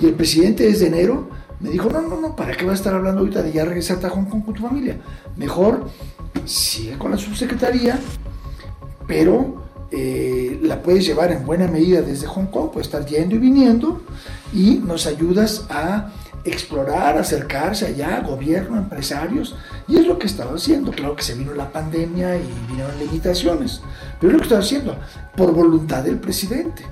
Y 0.00 0.06
el 0.06 0.14
presidente 0.14 0.64
desde 0.64 0.88
enero 0.88 1.30
me 1.60 1.70
dijo, 1.70 1.88
no, 1.90 2.02
no, 2.02 2.20
no, 2.20 2.34
¿para 2.34 2.56
qué 2.56 2.64
vas 2.64 2.72
a 2.72 2.82
estar 2.82 2.94
hablando 2.94 3.20
ahorita 3.20 3.40
de 3.40 3.52
ya 3.52 3.64
regresar 3.64 4.04
a 4.04 4.10
Hong 4.10 4.24
Kong 4.24 4.44
con 4.44 4.54
tu 4.54 4.62
familia? 4.62 4.98
Mejor 5.36 5.88
sigue 6.44 6.98
con 6.98 7.12
la 7.12 7.18
subsecretaría, 7.18 8.00
pero 9.06 9.63
eh, 9.96 10.58
la 10.62 10.82
puedes 10.82 11.06
llevar 11.06 11.30
en 11.30 11.46
buena 11.46 11.68
medida 11.68 12.02
desde 12.02 12.26
Hong 12.26 12.46
Kong, 12.46 12.70
puedes 12.72 12.88
estar 12.88 13.06
yendo 13.06 13.36
y 13.36 13.38
viniendo 13.38 14.02
y 14.52 14.80
nos 14.84 15.06
ayudas 15.06 15.66
a 15.70 16.10
explorar, 16.44 17.16
acercarse 17.16 17.86
allá, 17.86 18.20
gobierno, 18.20 18.76
empresarios, 18.76 19.56
y 19.86 19.96
es 19.96 20.06
lo 20.06 20.18
que 20.18 20.26
estaba 20.26 20.54
haciendo. 20.54 20.90
Claro 20.90 21.16
que 21.16 21.22
se 21.22 21.34
vino 21.34 21.54
la 21.54 21.70
pandemia 21.70 22.36
y 22.36 22.44
vinieron 22.68 22.98
limitaciones, 22.98 23.80
pero 24.20 24.30
es 24.30 24.32
lo 24.34 24.38
que 24.38 24.44
estaba 24.44 24.60
haciendo, 24.60 24.96
por 25.36 25.52
voluntad 25.52 26.02
del 26.02 26.18
presidente. 26.18 26.84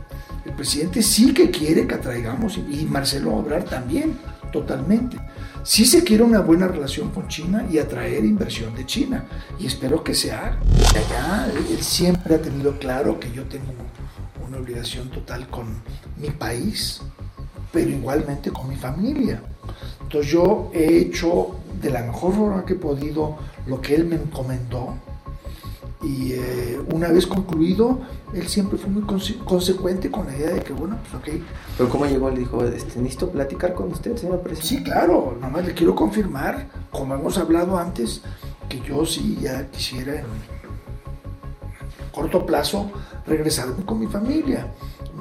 El 0.45 0.53
presidente 0.53 1.03
sí 1.03 1.35
que 1.35 1.51
quiere 1.51 1.87
que 1.87 1.95
atraigamos, 1.95 2.57
y 2.57 2.87
Marcelo 2.87 3.35
Obrar 3.35 3.65
también, 3.65 4.17
totalmente. 4.53 5.19
Sí 5.65 5.85
se 5.85 6.03
quiere 6.03 6.25
una 6.25 6.41
buena 6.41 6.67
relación 6.67 7.11
con 7.11 7.29
China 7.29 7.65
y 7.71 7.79
atraer 7.79 8.25
inversión 8.25 8.75
de 8.75 8.85
China, 8.85 9.25
y 9.61 9.67
espero 9.67 10.03
que 10.03 10.13
se 10.13 10.33
haga. 10.33 10.59
Allá 10.91 11.53
él 11.71 11.81
siempre 11.81 12.35
ha 12.35 12.43
tenido 12.43 12.77
claro 12.81 13.21
que 13.21 13.31
yo 13.31 13.45
tengo 13.45 13.73
una 14.45 14.59
obligación 14.59 15.09
total 15.11 15.47
con 15.49 15.67
mi 16.17 16.31
país, 16.31 17.01
pero 17.71 17.91
igualmente 17.91 18.51
con 18.51 18.69
mi 18.69 18.75
familia. 18.75 19.41
Entonces 20.01 20.33
yo 20.33 20.69
he 20.75 20.99
hecho 20.99 21.55
de 21.81 21.91
la 21.91 22.03
mejor 22.03 22.35
forma 22.35 22.65
que 22.65 22.73
he 22.73 22.77
podido 22.77 23.39
lo 23.67 23.81
que 23.81 23.95
él 23.95 24.05
me 24.05 24.17
encomendó 24.17 24.97
y 26.03 26.33
eh, 26.33 26.81
una 26.93 27.09
vez 27.09 27.27
concluido, 27.27 28.01
él 28.35 28.49
siempre 28.49 28.77
fue 28.77 28.91
muy 28.91 29.03
consecuente 29.45 30.11
con 30.11 30.27
la 30.27 30.37
idea 30.37 30.51
de 30.51 30.61
que, 30.61 30.73
bueno, 30.73 30.99
pues 31.03 31.15
ok. 31.15 31.45
Pero 31.77 31.89
¿cómo 31.89 32.07
llegó? 32.07 32.29
Le 32.31 32.41
dijo, 32.41 32.65
este, 32.65 32.99
necesito 33.01 33.31
platicar 33.31 33.73
con 33.75 33.93
usted, 33.93 34.17
señor 34.17 34.41
presidente. 34.41 34.79
Sí, 34.79 34.83
claro, 34.83 35.37
nada 35.41 35.53
más 35.53 35.65
le 35.65 35.75
quiero 35.75 35.95
confirmar, 35.95 36.69
como 36.91 37.15
hemos 37.15 37.39
hablado 37.39 37.79
antes, 37.79 38.23
que 38.69 38.81
yo 38.81 39.07
sí 39.07 39.39
ya 39.41 39.71
quisiera 39.71 40.17
en 40.17 40.27
corto 42.13 42.47
plazo 42.47 42.91
regresarme 43.27 43.85
con 43.85 43.99
mi 43.99 44.07
familia 44.07 44.69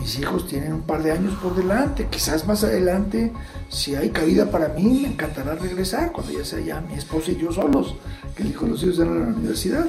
mis 0.01 0.17
hijos 0.19 0.47
tienen 0.47 0.73
un 0.73 0.81
par 0.81 1.03
de 1.03 1.11
años 1.11 1.33
por 1.41 1.55
delante, 1.55 2.07
quizás 2.09 2.47
más 2.47 2.63
adelante, 2.63 3.31
si 3.69 3.95
hay 3.95 4.09
cabida 4.09 4.49
para 4.49 4.69
mí, 4.69 4.99
me 5.01 5.09
encantará 5.09 5.55
regresar 5.55 6.11
cuando 6.11 6.31
ya 6.31 6.43
sea 6.43 6.59
ya 6.59 6.81
mi 6.81 6.95
esposa 6.95 7.31
y 7.31 7.37
yo 7.37 7.51
solos, 7.51 7.95
que 8.35 8.43
el 8.43 8.49
hijo 8.49 8.65
de 8.65 8.71
los 8.71 8.83
hijos 8.83 8.97
de 8.97 9.05
la 9.05 9.11
universidad. 9.11 9.85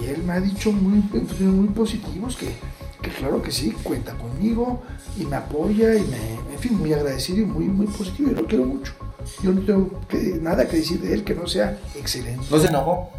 Y 0.00 0.06
él 0.06 0.22
me 0.22 0.32
ha 0.32 0.40
dicho 0.40 0.72
muy, 0.72 1.02
muy 1.40 1.68
positivos 1.68 2.36
que, 2.36 2.48
que 3.02 3.10
claro 3.10 3.42
que 3.42 3.50
sí, 3.50 3.72
cuenta 3.82 4.14
conmigo 4.14 4.82
y 5.18 5.26
me 5.26 5.36
apoya 5.36 5.94
y 5.94 6.02
me, 6.02 6.54
en 6.54 6.58
fin, 6.58 6.78
muy 6.78 6.92
agradecido 6.92 7.40
y 7.40 7.44
muy, 7.44 7.64
muy 7.66 7.86
positivo, 7.86 8.30
y 8.30 8.34
lo 8.34 8.46
quiero 8.46 8.64
mucho. 8.64 8.94
Yo 9.42 9.52
no 9.52 9.60
tengo 9.60 10.00
nada 10.40 10.66
que 10.66 10.78
decir 10.78 11.00
de 11.00 11.12
él 11.12 11.24
que 11.24 11.34
no 11.34 11.46
sea 11.46 11.78
excelente. 11.94 12.46
¿No 12.50 12.58
se 12.58 12.68
enojó? 12.68 13.10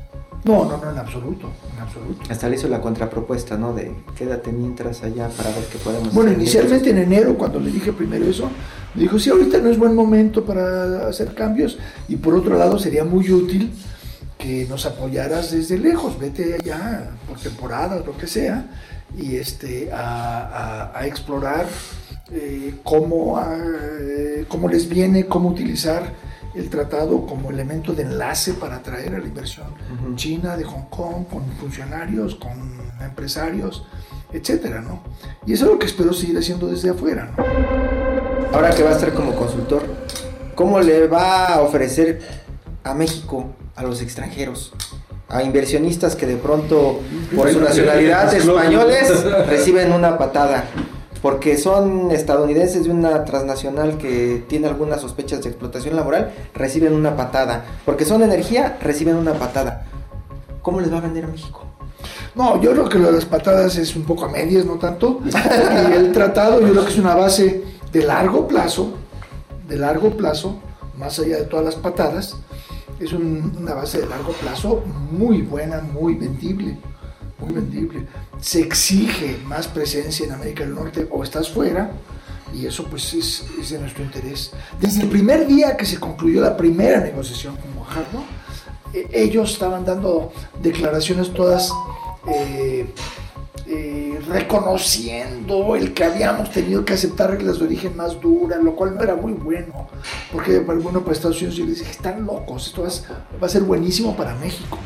No, 0.44 0.66
no, 0.66 0.78
no, 0.78 0.92
en 0.92 0.98
absoluto, 0.98 1.52
en 1.74 1.82
absoluto. 1.82 2.22
Hasta 2.30 2.50
le 2.50 2.56
hizo 2.56 2.68
la 2.68 2.82
contrapropuesta, 2.82 3.58
¿no? 3.58 3.74
De 3.74 3.96
quédate 4.18 4.52
mientras 4.52 5.02
allá 5.04 5.30
para 5.30 5.50
ver 5.52 5.64
qué 5.72 5.78
podemos 5.78 6.14
bueno, 6.14 6.34
inicialmente 6.34 6.90
en 6.90 6.98
enero, 6.98 7.38
cuando 7.38 7.60
le 7.60 7.72
dije 7.72 7.94
primero 7.94 8.26
eso, 8.26 8.50
me 8.94 9.04
dijo, 9.04 9.18
sí, 9.20 9.30
ahorita 9.30 9.60
no 9.60 9.70
es 9.70 9.78
buen 9.78 9.96
momento 9.96 10.44
para 10.44 11.08
hacer 11.08 11.34
cambios 11.34 11.78
y 12.10 12.18
por 12.18 12.34
otro 12.34 12.58
lado 12.58 12.78
sería 12.78 13.06
muy 13.06 13.32
útil 13.32 13.72
que 14.38 14.66
nos 14.70 14.86
apoyaras 14.86 15.52
desde 15.52 15.78
lejos, 15.78 16.20
vete 16.20 16.56
allá 16.56 17.12
por 17.28 17.40
temporadas, 17.40 18.06
lo 18.06 18.18
que 18.18 18.28
sea, 18.28 18.66
y 19.18 19.38
este, 19.38 19.90
a, 19.94 21.02
explorar 21.06 21.68
eh, 22.32 22.76
cómo, 22.84 23.40
eh, 23.42 24.46
cómo 24.50 24.68
les 24.68 24.90
viene, 24.90 25.26
cómo 25.26 25.50
utilizar 25.50 26.12
el 26.56 26.70
tratado 26.70 27.26
como 27.26 27.50
elemento 27.50 27.94
de 27.94 28.04
enlace 28.04 28.54
para 28.54 28.78
atraer 28.78 29.16
a 29.16 29.20
la 29.20 29.26
inversión 29.26 29.68
china 30.16 30.56
de 30.56 30.64
Hong 30.64 30.90
Kong, 30.90 31.26
con 31.30 31.44
funcionarios, 31.60 32.36
con 32.36 32.52
empresarios, 33.02 33.86
etcétera, 34.32 34.82
¿no? 34.82 35.02
Y 35.46 35.54
eso 35.54 35.66
es 35.66 35.72
lo 35.72 35.80
que 35.80 35.86
espero 35.86 36.14
seguir 36.14 36.38
haciendo 36.38 36.68
desde 36.68 36.90
afuera, 36.90 37.32
¿no? 37.36 37.44
Ahora 38.54 38.74
que 38.76 38.84
va 38.84 38.92
a 38.92 38.94
estar 38.94 39.14
como 39.14 39.36
consultor, 39.36 39.84
¿cómo 40.56 40.80
le 40.80 41.08
va 41.08 41.48
a 41.48 41.62
ofrecer 41.62 42.22
a 42.84 42.94
México 42.94 43.54
a 43.76 43.84
los 43.84 44.02
extranjeros? 44.02 44.74
A 45.28 45.42
inversionistas 45.42 46.16
que 46.16 46.28
de 46.28 46.36
pronto, 46.38 47.02
por 47.36 47.52
su 47.52 47.60
nacionalidad 47.60 48.32
españoles, 48.34 49.24
reciben 49.48 49.92
una 49.92 50.18
patada 50.18 50.66
porque 51.24 51.58
son 51.58 52.12
estadounidenses 52.12 52.84
de 52.84 52.90
una 52.92 53.24
transnacional 53.24 53.98
que 53.98 54.44
tiene 54.50 54.68
algunas 54.68 55.00
sospechas 55.00 55.42
de 55.42 55.48
explotación 55.48 55.96
laboral, 55.96 56.34
reciben 56.54 56.92
una 56.92 57.16
patada. 57.16 57.64
Porque 57.86 58.04
son 58.04 58.24
energía, 58.24 58.78
reciben 58.82 59.16
una 59.16 59.32
patada. 59.34 59.86
¿Cómo 60.62 60.82
les 60.82 60.92
va 60.92 60.98
a 60.98 61.00
vender 61.02 61.24
a 61.24 61.30
México? 61.30 61.64
No, 62.36 62.62
yo 62.62 62.72
creo 62.72 62.90
que 62.90 63.00
lo 63.00 63.06
de 63.06 63.14
las 63.14 63.24
patadas 63.24 63.78
es 63.78 63.96
un 63.96 64.04
poco 64.04 64.26
a 64.26 64.28
medias, 64.28 64.66
no 64.66 64.74
tanto. 64.74 65.22
Y 65.90 65.94
el 65.94 66.12
tratado 66.12 66.60
yo 66.60 66.72
creo 66.72 66.84
que 66.84 66.92
es 66.92 67.00
una 67.00 67.16
base 67.16 67.64
de 67.94 68.04
largo 68.04 68.46
plazo, 68.46 68.92
de 69.66 69.78
largo 69.78 70.18
plazo, 70.18 70.60
más 70.98 71.18
allá 71.20 71.38
de 71.38 71.46
todas 71.46 71.64
las 71.64 71.76
patadas, 71.76 72.36
es 73.00 73.14
una 73.14 73.74
base 73.74 74.02
de 74.02 74.08
largo 74.08 74.34
plazo 74.34 74.84
muy 75.10 75.42
buena, 75.42 75.80
muy 75.80 76.16
vendible 76.16 76.78
muy 77.40 77.54
vendible. 77.54 78.06
Se 78.40 78.62
exige 78.62 79.38
más 79.46 79.68
presencia 79.68 80.26
en 80.26 80.34
América 80.34 80.64
del 80.64 80.76
Norte 80.76 81.08
o 81.10 81.24
estás 81.24 81.50
fuera 81.50 81.92
y 82.54 82.66
eso 82.66 82.86
pues 82.86 83.14
es, 83.14 83.70
de 83.70 83.80
nuestro 83.80 84.04
interés. 84.04 84.52
Desde 84.80 85.02
el 85.02 85.10
primer 85.10 85.48
día 85.48 85.76
que 85.76 85.86
se 85.86 86.00
concluyó 86.00 86.42
la 86.42 86.56
primera 86.56 87.00
negociación 87.00 87.56
con 87.58 87.74
Guajardo, 87.74 88.24
e, 88.94 89.08
ellos 89.12 89.54
estaban 89.54 89.86
dando 89.86 90.32
declaraciones 90.62 91.34
todas 91.34 91.72
eh, 92.28 92.94
eh, 93.66 94.20
reconociendo 94.28 95.76
el 95.76 95.94
que 95.94 96.04
habíamos 96.04 96.52
tenido 96.52 96.86
que 96.86 96.94
aceptar 96.94 97.32
reglas 97.32 97.60
de 97.60 97.66
origen 97.66 97.98
más 97.98 98.20
duras, 98.22 98.62
lo 98.62 98.76
cual 98.76 98.96
no 98.96 99.02
era 99.02 99.16
muy 99.16 99.34
bueno, 99.34 99.88
porque 100.32 100.60
bueno 100.60 101.02
para 101.02 101.14
Estados 101.14 101.38
Unidos 101.38 101.56
yo 101.56 101.66
les 101.66 101.80
dije, 101.80 101.92
están 101.92 102.26
locos, 102.26 102.68
esto 102.68 102.84
va 103.42 103.48
a 103.48 103.50
ser 103.50 103.64
buenísimo 103.64 104.16
para 104.16 104.36
México 104.36 104.78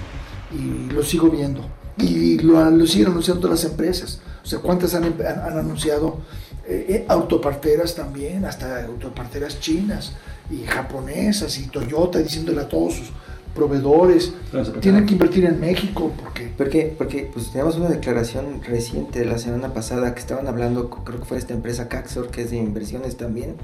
y 0.51 0.91
lo 0.91 1.03
sigo 1.03 1.29
viendo 1.29 1.65
y 1.97 2.39
lo, 2.39 2.85
siguen 2.85 3.07
anunciando 3.07 3.47
las 3.47 3.63
empresas. 3.65 4.19
O 4.43 4.45
sea, 4.45 4.59
¿cuántas 4.59 4.93
han, 4.93 5.03
han, 5.05 5.57
anunciado 5.59 6.19
eh, 6.67 6.85
eh, 6.89 7.05
autoparteras 7.07 7.95
también, 7.95 8.45
hasta 8.45 8.85
autoparteras 8.85 9.59
chinas 9.59 10.13
y 10.49 10.65
japonesas 10.65 11.57
y 11.57 11.67
Toyota 11.67 12.19
diciéndole 12.19 12.61
a 12.61 12.69
todos 12.69 12.95
sus 12.95 13.11
proveedores, 13.57 14.33
tienen 14.81 15.07
que 15.07 15.13
invertir 15.13 15.45
en 15.45 15.59
México 15.59 16.11
porque... 16.21 16.53
Porque, 16.55 16.93
porque 16.95 17.29
pues 17.33 17.51
tenemos 17.51 17.75
una 17.75 17.89
declaración 17.89 18.61
reciente 18.63 19.19
de 19.19 19.25
la 19.25 19.39
semana 19.39 19.73
pasada 19.73 20.13
que 20.13 20.19
estaban 20.19 20.47
hablando, 20.47 20.89
creo 20.89 21.19
que 21.19 21.25
fue 21.25 21.37
esta 21.37 21.55
empresa 21.55 21.89
Caxor, 21.89 22.29
que 22.29 22.43
es 22.43 22.51
de 22.51 22.57
inversiones 22.57 23.17
también, 23.17 23.55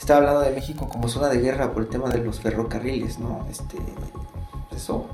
estaba 0.00 0.20
hablando 0.20 0.40
de 0.40 0.50
México 0.52 0.88
como 0.88 1.08
zona 1.08 1.28
de 1.28 1.40
guerra 1.40 1.72
por 1.72 1.82
el 1.82 1.88
tema 1.90 2.08
de 2.08 2.24
los 2.24 2.40
ferrocarriles, 2.40 3.18
¿no? 3.18 3.46
Este, 3.50 3.76
eso 4.74 5.06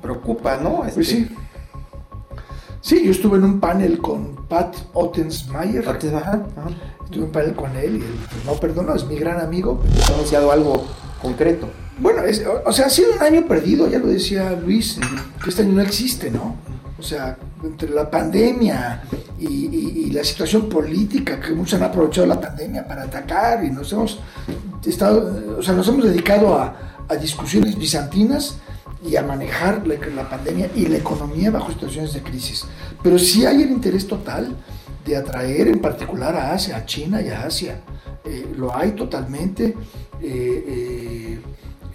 preocupa, 0.00 0.58
¿no? 0.58 0.82
pues 0.82 0.96
este, 0.96 1.04
sí. 1.04 1.28
Sí, 2.86 3.02
yo 3.04 3.10
estuve 3.10 3.38
en 3.38 3.42
un 3.42 3.58
panel 3.58 3.98
con 3.98 4.36
Pat 4.48 4.76
Ottensmeyer. 4.92 5.82
Estuve 5.82 7.16
en 7.16 7.22
un 7.24 7.32
panel 7.32 7.52
con 7.56 7.74
él 7.74 7.96
y 7.96 8.00
él, 8.02 8.14
no, 8.44 8.52
perdón, 8.60 8.86
es 8.94 9.04
mi 9.06 9.16
gran 9.16 9.40
amigo. 9.40 9.82
¿Ha 10.08 10.14
anunciado 10.14 10.52
algo 10.52 10.86
concreto? 11.20 11.68
Bueno, 11.98 12.22
o 12.64 12.72
sea, 12.72 12.86
ha 12.86 12.90
sido 12.90 13.12
un 13.12 13.20
año 13.20 13.44
perdido, 13.48 13.90
ya 13.90 13.98
lo 13.98 14.06
decía 14.06 14.52
Luis, 14.52 15.00
que 15.42 15.50
este 15.50 15.62
año 15.62 15.72
no 15.72 15.82
existe, 15.82 16.30
¿no? 16.30 16.54
O 16.96 17.02
sea, 17.02 17.36
entre 17.64 17.90
la 17.90 18.08
pandemia, 18.08 19.02
y, 19.36 20.12
la 20.12 20.22
situación 20.22 20.68
política 20.68 21.40
que 21.40 21.54
muchos 21.54 21.80
han 21.80 21.88
aprovechado 21.88 22.28
la 22.28 22.40
pandemia 22.40 22.86
para 22.86 23.02
atacar 23.02 23.64
y 23.64 23.70
nos 23.70 23.92
hemos 23.92 24.20
estado, 24.86 25.58
o 25.58 25.62
sea, 25.62 25.74
nos 25.74 25.88
hemos 25.88 26.04
dedicado 26.04 26.56
a, 26.56 26.76
discusiones 27.20 27.76
bizantinas 27.76 28.58
y 29.06 29.16
a 29.16 29.22
manejar 29.22 29.86
la, 29.86 30.28
pandemia 30.28 30.70
y 30.74 30.86
la 30.86 30.98
economía 30.98 31.50
bajo 31.50 31.72
situaciones 31.72 32.12
de 32.12 32.22
crisis. 32.22 32.64
Pero 33.02 33.18
sí 33.18 33.46
hay 33.46 33.62
el 33.62 33.70
interés 33.70 34.06
total 34.06 34.56
de 35.04 35.16
atraer 35.16 35.68
en 35.68 35.80
particular 35.80 36.34
a 36.34 36.52
Asia, 36.52 36.76
a 36.76 36.84
China 36.84 37.22
y 37.22 37.28
a 37.28 37.42
Asia. 37.42 37.80
Eh, 38.24 38.54
lo 38.56 38.74
hay 38.74 38.92
totalmente. 38.92 39.76
Eh, 40.20 40.64
eh, 40.66 41.40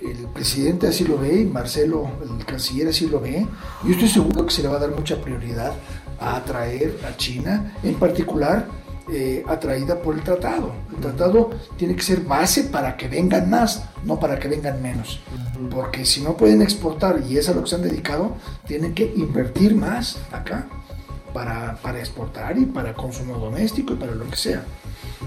el 0.01 0.27
presidente 0.33 0.87
así 0.87 1.03
lo 1.03 1.17
ve 1.17 1.41
y 1.41 1.45
Marcelo, 1.45 2.09
el 2.23 2.45
canciller, 2.45 2.87
así 2.87 3.07
lo 3.07 3.19
ve. 3.19 3.45
Yo 3.83 3.91
estoy 3.91 4.07
seguro 4.07 4.45
que 4.45 4.51
se 4.51 4.63
le 4.63 4.67
va 4.67 4.77
a 4.77 4.79
dar 4.79 4.91
mucha 4.91 5.21
prioridad 5.21 5.73
a 6.19 6.37
atraer 6.37 6.97
a 7.07 7.15
China, 7.17 7.75
en 7.83 7.95
particular 7.95 8.67
eh, 9.11 9.43
atraída 9.47 10.01
por 10.01 10.15
el 10.15 10.21
tratado. 10.21 10.71
El 10.95 11.01
tratado 11.01 11.49
tiene 11.77 11.95
que 11.95 12.01
ser 12.01 12.21
base 12.21 12.63
para 12.63 12.95
que 12.95 13.07
vengan 13.07 13.49
más, 13.49 13.83
no 14.05 14.19
para 14.19 14.39
que 14.39 14.47
vengan 14.47 14.81
menos. 14.81 15.19
Porque 15.69 16.05
si 16.05 16.21
no 16.21 16.37
pueden 16.37 16.61
exportar, 16.61 17.21
y 17.27 17.37
es 17.37 17.49
a 17.49 17.53
lo 17.53 17.63
que 17.63 17.69
se 17.69 17.75
han 17.75 17.81
dedicado, 17.81 18.37
tienen 18.65 18.93
que 18.93 19.13
invertir 19.15 19.75
más 19.75 20.17
acá 20.31 20.67
para, 21.33 21.75
para 21.81 21.99
exportar 21.99 22.57
y 22.57 22.65
para 22.65 22.93
consumo 22.93 23.37
doméstico 23.37 23.93
y 23.93 23.97
para 23.97 24.15
lo 24.15 24.29
que 24.29 24.37
sea. 24.37 24.63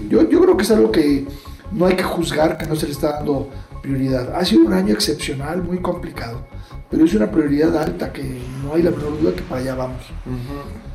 Yo, 0.09 0.27
yo 0.27 0.41
creo 0.41 0.57
que 0.57 0.63
es 0.63 0.71
algo 0.71 0.91
que 0.91 1.27
no 1.71 1.85
hay 1.85 1.95
que 1.95 2.03
juzgar 2.03 2.57
que 2.57 2.65
no 2.65 2.75
se 2.75 2.87
le 2.87 2.91
está 2.91 3.13
dando 3.13 3.49
prioridad. 3.81 4.35
Ha 4.35 4.43
sido 4.45 4.65
un 4.65 4.73
año 4.73 4.93
excepcional, 4.93 5.61
muy 5.61 5.77
complicado, 5.79 6.47
pero 6.89 7.05
es 7.05 7.13
una 7.13 7.29
prioridad 7.29 7.77
alta 7.77 8.11
que 8.11 8.23
no 8.63 8.73
hay 8.73 8.81
la 8.81 8.91
menor 8.91 9.19
duda 9.21 9.35
que 9.35 9.43
para 9.43 9.61
allá 9.61 9.75
vamos. 9.75 10.01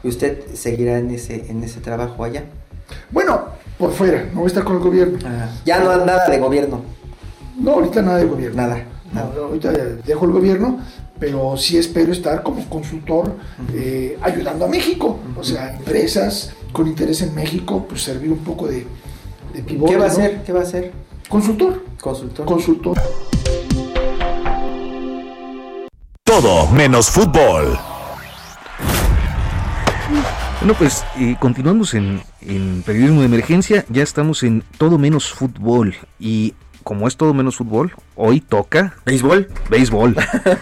¿Y 0.03 0.09
usted 0.09 0.55
seguirá 0.55 0.99
en 0.99 1.11
ese, 1.13 1.51
en 1.51 1.63
ese 1.63 1.81
trabajo 1.81 2.25
allá? 2.25 2.45
Bueno, 3.11 3.47
por 3.79 3.93
fuera, 3.93 4.27
no 4.33 4.41
voy 4.41 4.45
a 4.45 4.47
estar 4.49 4.65
con 4.65 4.77
el 4.77 4.83
gobierno. 4.83 5.19
Ya 5.65 5.81
no 5.81 5.91
hay 5.91 5.99
nada 6.05 6.29
de 6.29 6.39
gobierno. 6.39 6.83
No, 7.59 7.73
ahorita 7.73 8.03
nada 8.03 8.19
de 8.19 8.27
gobierno. 8.27 8.57
Nada. 8.57 8.85
ahorita 9.15 9.73
dejo 10.07 10.25
el 10.27 10.33
gobierno, 10.33 10.81
pero 11.19 11.57
sí 11.57 11.77
espero 11.77 12.13
estar 12.13 12.43
como 12.43 12.65
consultor 12.69 13.35
eh, 13.75 14.19
ayudando 14.23 14.65
a 14.65 14.69
México. 14.69 15.19
O 15.39 15.45
sea, 15.45 15.75
empresas 15.75 16.53
con 16.73 16.87
interés 16.87 17.23
en 17.23 17.35
México, 17.35 17.87
pues 17.89 18.03
servir 18.03 18.31
un 18.31 18.39
poco 18.39 18.67
de, 18.67 18.87
de 19.55 19.63
pivote. 19.63 19.93
¿Qué 19.93 19.99
va 19.99 20.05
a 20.05 20.09
hacer? 20.09 20.43
¿Qué 20.43 20.53
va 20.53 20.61
a 20.61 20.65
hacer? 20.65 20.93
Consultor. 21.29 21.85
Consultor. 22.01 22.47
Consultor. 22.47 22.99
Todo 26.25 26.67
menos 26.69 27.11
fútbol. 27.11 27.79
Bueno, 30.61 30.75
pues 30.75 31.07
eh, 31.19 31.37
continuamos 31.41 31.95
en, 31.95 32.21
en, 32.43 32.83
periodismo 32.83 33.21
de 33.21 33.27
emergencia, 33.27 33.87
ya 33.89 34.03
estamos 34.03 34.43
en 34.43 34.63
todo 34.77 34.99
menos 34.99 35.31
fútbol 35.31 35.95
y 36.19 36.53
como 36.85 37.09
es 37.09 37.17
todo 37.17 37.33
menos 37.33 37.57
fútbol, 37.57 37.93
hoy 38.15 38.43
toca 38.43 38.95
béisbol. 39.07 39.49
Béisbol. 39.71 40.17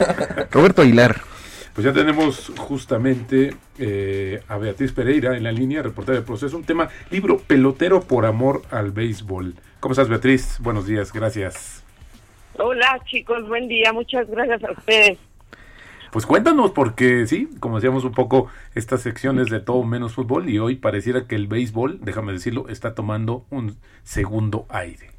Roberto 0.53 0.83
Aguilar. 0.83 1.17
Pues 1.75 1.85
ya 1.85 1.93
tenemos 1.93 2.53
justamente 2.57 3.57
eh, 3.77 4.41
a 4.47 4.57
Beatriz 4.59 4.93
Pereira 4.93 5.37
en 5.37 5.43
la 5.43 5.51
línea, 5.51 5.83
reportera 5.83 6.19
de 6.19 6.25
proceso, 6.25 6.57
un 6.57 6.65
tema, 6.65 6.89
libro 7.11 7.39
Pelotero 7.39 8.01
por 8.01 8.25
amor 8.25 8.63
al 8.71 8.93
béisbol. 8.93 9.57
¿Cómo 9.81 9.95
estás 9.95 10.09
Beatriz? 10.09 10.59
Buenos 10.61 10.87
días, 10.87 11.13
gracias. 11.13 11.83
Hola 12.57 13.01
chicos, 13.05 13.49
buen 13.49 13.67
día, 13.67 13.93
muchas 13.93 14.29
gracias 14.31 14.63
a 14.63 14.71
ustedes. 14.71 15.19
Pues 16.11 16.27
cuéntanos, 16.27 16.71
porque 16.71 17.27
sí, 17.27 17.49
como 17.61 17.77
decíamos 17.77 18.05
un 18.05 18.13
poco, 18.13 18.49
estas 18.75 19.03
secciones 19.03 19.49
de 19.51 19.61
todo 19.61 19.83
menos 19.85 20.15
fútbol 20.15 20.49
y 20.49 20.59
hoy 20.59 20.77
pareciera 20.77 21.27
que 21.27 21.35
el 21.35 21.47
béisbol, 21.47 22.01
déjame 22.03 22.33
decirlo, 22.33 22.69
está 22.69 22.95
tomando 22.95 23.45
un 23.51 23.77
segundo 24.05 24.67
aire. 24.71 25.11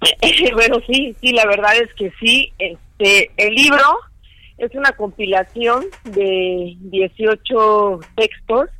bueno, 0.54 0.76
sí, 0.86 1.16
sí, 1.20 1.32
la 1.32 1.46
verdad 1.46 1.76
es 1.76 1.92
que 1.94 2.12
sí. 2.20 2.52
Este, 2.58 3.30
el 3.36 3.54
libro 3.54 3.98
es 4.58 4.74
una 4.74 4.92
compilación 4.92 5.84
de 6.04 6.76
18 6.78 8.00
textos 8.16 8.70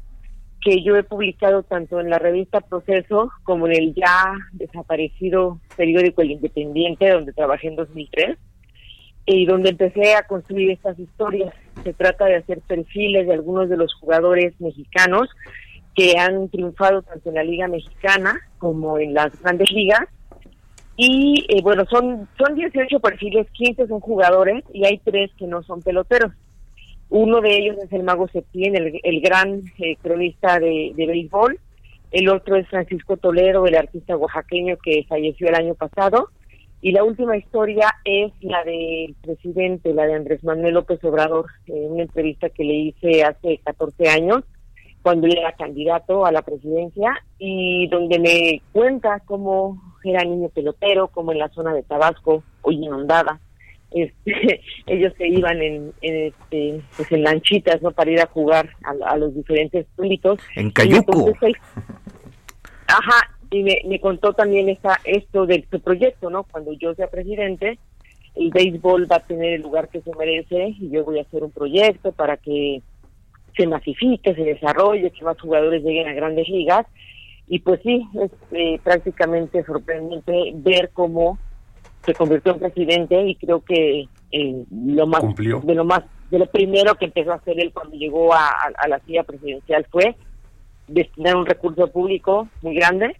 que 0.62 0.82
yo 0.82 0.97
he 0.97 1.03
publicado 1.03 1.62
tanto 1.62 2.01
en 2.01 2.09
la 2.09 2.18
revista 2.18 2.61
Proceso 2.61 3.30
como 3.42 3.66
en 3.66 3.74
el 3.74 3.95
ya 3.95 4.32
desaparecido 4.53 5.61
periódico 5.76 6.22
El 6.22 6.32
Independiente, 6.32 7.11
donde 7.11 7.32
trabajé 7.32 7.68
en 7.68 7.76
2003, 7.76 8.38
y 9.26 9.46
donde 9.46 9.70
empecé 9.70 10.14
a 10.14 10.26
construir 10.26 10.70
estas 10.70 10.98
historias. 10.98 11.54
Se 11.82 11.92
trata 11.92 12.26
de 12.26 12.36
hacer 12.36 12.60
perfiles 12.60 13.26
de 13.26 13.34
algunos 13.34 13.68
de 13.68 13.76
los 13.76 13.94
jugadores 13.94 14.54
mexicanos 14.60 15.28
que 15.94 16.18
han 16.18 16.48
triunfado 16.48 17.02
tanto 17.02 17.28
en 17.28 17.36
la 17.36 17.44
Liga 17.44 17.68
Mexicana 17.68 18.40
como 18.58 18.98
en 18.98 19.14
las 19.14 19.40
grandes 19.40 19.70
ligas 19.70 20.08
y 20.96 21.44
eh, 21.48 21.60
bueno, 21.62 21.84
son, 21.90 22.28
son 22.38 22.54
18 22.54 23.00
perfiles, 23.00 23.48
15 23.52 23.88
son 23.88 24.00
jugadores 24.00 24.64
y 24.72 24.84
hay 24.84 24.98
tres 24.98 25.30
que 25.36 25.46
no 25.46 25.62
son 25.62 25.82
peloteros. 25.82 26.32
Uno 27.10 27.40
de 27.40 27.56
ellos 27.56 27.76
es 27.82 27.92
el 27.92 28.04
Mago 28.04 28.28
Septién, 28.28 28.76
el, 28.76 29.00
el 29.02 29.20
gran 29.20 29.62
eh, 29.78 29.96
cronista 30.00 30.58
de, 30.58 30.92
de, 30.94 31.06
béisbol. 31.06 31.58
El 32.12 32.28
otro 32.28 32.56
es 32.56 32.68
Francisco 32.68 33.16
Toledo, 33.16 33.66
el 33.66 33.76
artista 33.76 34.16
oaxaqueño 34.16 34.76
que 34.82 35.04
falleció 35.08 35.48
el 35.48 35.56
año 35.56 35.74
pasado. 35.74 36.30
Y 36.85 36.93
la 36.93 37.03
última 37.03 37.35
historia 37.35 37.95
es 38.05 38.30
la 38.43 38.62
del 38.62 39.14
presidente, 39.22 39.95
la 39.95 40.05
de 40.05 40.16
Andrés 40.16 40.45
Manuel 40.45 40.74
López 40.74 41.03
Obrador, 41.03 41.47
en 41.66 41.93
una 41.93 42.03
entrevista 42.03 42.51
que 42.51 42.62
le 42.62 42.74
hice 42.74 43.24
hace 43.24 43.59
14 43.64 44.07
años, 44.11 44.45
cuando 45.01 45.26
él 45.26 45.39
era 45.39 45.53
candidato 45.53 46.26
a 46.26 46.30
la 46.30 46.43
presidencia, 46.43 47.14
y 47.39 47.89
donde 47.89 48.18
me 48.18 48.61
cuenta 48.72 49.22
cómo 49.24 49.80
era 50.05 50.24
niño 50.24 50.51
pelotero, 50.51 51.09
como 51.09 51.32
en 51.32 51.39
la 51.39 51.49
zona 51.49 51.72
de 51.72 51.85
Tabasco, 51.85 52.45
hoy 52.61 52.74
inundada. 52.74 53.41
Este, 53.91 54.61
ellos 54.87 55.14
se 55.16 55.26
iban 55.26 55.62
en, 55.62 55.95
este, 56.03 56.82
pues 56.99 57.11
en 57.12 57.22
lanchitas, 57.22 57.80
¿no? 57.80 57.93
Para 57.93 58.11
ir 58.11 58.20
a 58.20 58.26
jugar 58.26 58.68
a, 59.07 59.16
los 59.16 59.35
diferentes 59.35 59.87
públicos. 59.97 60.39
En 60.55 60.70
Cayuco. 60.70 61.32
ajá, 62.89 63.34
y 63.51 63.62
me, 63.62 63.78
me, 63.86 64.01
contó 64.01 64.32
también 64.32 64.68
esta, 64.68 64.99
esto 65.05 65.47
de 65.47 65.57
este 65.57 65.78
proyecto, 65.78 66.30
¿no? 66.30 66.45
Cuando 66.45 66.72
yo 66.72 66.95
sea 66.95 67.09
presidente, 67.09 67.78
el 68.34 68.51
béisbol 68.51 69.11
va 69.11 69.16
a 69.16 69.20
tener 69.20 69.55
el 69.55 69.62
lugar 69.62 69.88
que 69.88 70.01
se 70.01 70.14
merece 70.16 70.74
y 70.78 70.90
yo 70.90 71.05
voy 71.05 71.18
a 71.18 71.22
hacer 71.22 71.45
un 71.45 71.51
proyecto 71.51 72.12
para 72.12 72.36
que 72.36 72.82
se 73.57 73.66
masifique, 73.66 74.34
se 74.34 74.42
desarrolle, 74.42 75.11
que 75.11 75.24
más 75.24 75.40
jugadores 75.40 75.82
lleguen 75.82 76.09
a 76.09 76.14
grandes 76.14 76.49
ligas 76.49 76.86
y 77.47 77.59
pues 77.59 77.80
sí, 77.82 78.07
es 78.14 78.30
eh, 78.53 78.80
prácticamente 78.82 79.62
sorprendente 79.64 80.53
ver 80.55 80.90
cómo 80.92 81.38
se 82.05 82.14
convirtió 82.14 82.53
en 82.53 82.59
presidente 82.59 83.22
y 83.26 83.34
creo 83.36 83.61
que 83.62 84.09
eh, 84.32 84.64
lo 84.70 85.07
más 85.07 85.22
de 85.36 85.74
lo 85.74 85.84
más 85.84 86.03
de 86.30 86.38
lo 86.38 86.47
primero 86.47 86.95
que 86.97 87.07
empezó 87.07 87.32
a 87.32 87.36
hacer 87.36 87.61
él 87.61 87.72
cuando 87.72 87.97
llegó 87.97 88.34
a, 88.34 88.51
la 88.88 88.99
silla 89.01 89.22
presidencial 89.22 89.86
fue 89.90 90.16
destinar 90.88 91.36
un 91.36 91.47
recurso 91.47 91.86
público 91.88 92.49
muy 92.62 92.74
grande 92.74 93.16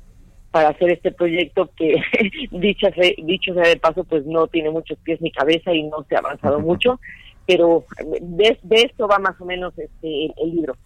para 0.55 0.69
hacer 0.69 0.89
este 0.91 1.11
proyecto 1.11 1.69
que 1.77 1.97
dicho 2.53 2.87
sea, 2.95 3.11
dicho 3.25 3.53
sea 3.55 3.67
de 3.67 3.77
paso 3.77 4.05
pues 4.05 4.25
no 4.25 4.47
tiene 4.47 4.71
muchos 4.71 4.97
pies 5.01 5.21
ni 5.21 5.33
cabeza 5.33 5.75
y 5.75 5.83
no 5.83 6.07
se 6.09 6.15
ha 6.15 6.21
avanzado 6.21 6.61
mucho 6.71 7.01
pero 7.45 7.85
de, 8.21 8.57
esto 8.71 9.09
va 9.09 9.19
más 9.19 9.35
o 9.41 9.45
menos 9.45 9.77
este 9.77 10.27
el 10.27 10.51
libro 10.55 10.77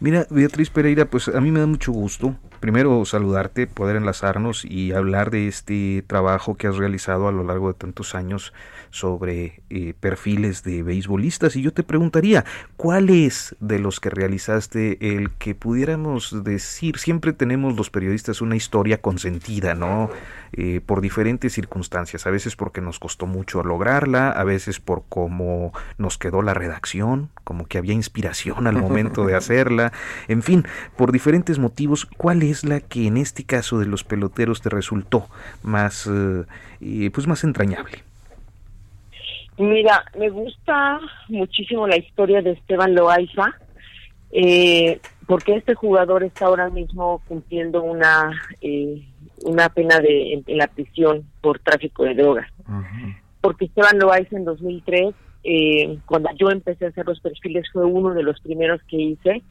Mira, 0.00 0.26
Beatriz 0.30 0.70
Pereira, 0.70 1.06
pues 1.06 1.26
a 1.26 1.40
mí 1.40 1.50
me 1.50 1.58
da 1.58 1.66
mucho 1.66 1.90
gusto, 1.90 2.36
primero 2.60 3.04
saludarte, 3.04 3.66
poder 3.66 3.96
enlazarnos 3.96 4.64
y 4.64 4.92
hablar 4.92 5.30
de 5.30 5.48
este 5.48 6.04
trabajo 6.06 6.56
que 6.56 6.68
has 6.68 6.76
realizado 6.76 7.26
a 7.26 7.32
lo 7.32 7.42
largo 7.42 7.66
de 7.68 7.74
tantos 7.74 8.14
años 8.14 8.52
sobre 8.90 9.60
eh, 9.70 9.94
perfiles 9.98 10.62
de 10.62 10.82
beisbolistas. 10.82 11.56
Y 11.56 11.62
yo 11.62 11.72
te 11.72 11.82
preguntaría, 11.82 12.44
¿cuál 12.76 13.10
es 13.10 13.56
de 13.60 13.78
los 13.78 14.00
que 14.00 14.10
realizaste 14.10 15.16
el 15.16 15.30
que 15.32 15.54
pudiéramos 15.54 16.44
decir, 16.44 16.98
siempre 16.98 17.32
tenemos 17.32 17.76
los 17.76 17.90
periodistas 17.90 18.40
una 18.40 18.56
historia 18.56 19.00
consentida, 19.00 19.74
¿no? 19.74 20.10
Eh, 20.52 20.80
por 20.84 21.02
diferentes 21.02 21.52
circunstancias, 21.52 22.26
a 22.26 22.30
veces 22.30 22.56
porque 22.56 22.80
nos 22.80 22.98
costó 22.98 23.26
mucho 23.26 23.62
lograrla, 23.62 24.30
a 24.30 24.44
veces 24.44 24.80
por 24.80 25.04
cómo 25.08 25.72
nos 25.98 26.16
quedó 26.16 26.40
la 26.40 26.54
redacción, 26.54 27.28
como 27.44 27.66
que 27.66 27.76
había 27.76 27.92
inspiración 27.92 28.66
al 28.66 28.76
momento 28.76 29.26
de 29.26 29.34
hacerla, 29.36 29.87
en 30.28 30.42
fin, 30.42 30.64
por 30.96 31.12
diferentes 31.12 31.58
motivos, 31.58 32.06
¿cuál 32.06 32.42
es 32.42 32.64
la 32.64 32.80
que 32.80 33.06
en 33.06 33.16
este 33.16 33.44
caso 33.44 33.78
de 33.78 33.86
los 33.86 34.04
peloteros 34.04 34.62
te 34.62 34.70
resultó 34.70 35.26
más, 35.62 36.08
eh, 36.80 37.10
pues 37.12 37.26
más 37.26 37.44
entrañable? 37.44 38.02
Mira, 39.58 40.04
me 40.16 40.30
gusta 40.30 41.00
muchísimo 41.28 41.88
la 41.88 41.96
historia 41.96 42.40
de 42.42 42.52
Esteban 42.52 42.94
Loaiza, 42.94 43.54
eh, 44.30 45.00
porque 45.26 45.56
este 45.56 45.74
jugador 45.74 46.22
está 46.22 46.46
ahora 46.46 46.70
mismo 46.70 47.20
cumpliendo 47.26 47.82
una 47.82 48.30
eh, 48.60 49.02
una 49.44 49.68
pena 49.68 49.98
de 49.98 50.34
en, 50.34 50.58
la 50.58 50.68
prisión 50.68 51.24
por 51.40 51.58
tráfico 51.58 52.04
de 52.04 52.14
drogas. 52.14 52.48
Porque 53.40 53.66
Esteban 53.66 53.98
Loaiza 53.98 54.36
en 54.36 54.44
2003, 54.44 55.14
eh, 55.44 55.98
cuando 56.06 56.30
yo 56.36 56.50
empecé 56.50 56.86
a 56.86 56.88
hacer 56.88 57.06
los 57.06 57.20
perfiles, 57.20 57.66
fue 57.72 57.84
uno 57.84 58.14
de 58.14 58.22
los 58.22 58.40
primeros 58.40 58.80
que 58.84 58.96
hice 58.96 59.42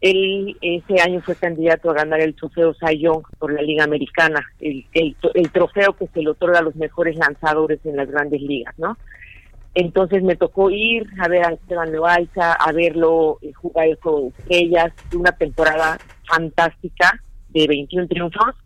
él 0.00 0.56
ese 0.62 1.00
año 1.02 1.20
fue 1.20 1.36
candidato 1.36 1.90
a 1.90 1.94
ganar 1.94 2.20
el 2.20 2.34
trofeo 2.34 2.74
Cy 2.74 2.98
Young 2.98 3.22
por 3.38 3.52
la 3.52 3.60
Liga 3.60 3.84
Americana, 3.84 4.46
el, 4.58 4.86
trofeo 5.52 5.94
que 5.94 6.06
se 6.08 6.22
le 6.22 6.30
otorga 6.30 6.60
a 6.60 6.62
los 6.62 6.74
mejores 6.76 7.16
lanzadores 7.16 7.80
en 7.84 7.96
las 7.96 8.10
grandes 8.10 8.40
ligas, 8.40 8.74
¿no? 8.78 8.96
Entonces 9.74 10.22
me 10.22 10.36
tocó 10.36 10.70
ir 10.70 11.06
a 11.20 11.28
ver 11.28 11.44
a 11.44 11.52
Esteban 11.52 11.92
Loaiza, 11.92 12.54
a 12.54 12.72
verlo 12.72 13.38
eh, 13.42 13.52
jugar 13.52 13.88
el 13.88 13.96
juego 13.96 14.22
de 14.22 14.28
estrellas, 14.28 14.92
una 15.14 15.32
temporada 15.32 15.98
fantástica 16.26 17.22
de 17.50 17.68
21 17.68 18.08
triunfos. 18.08 18.56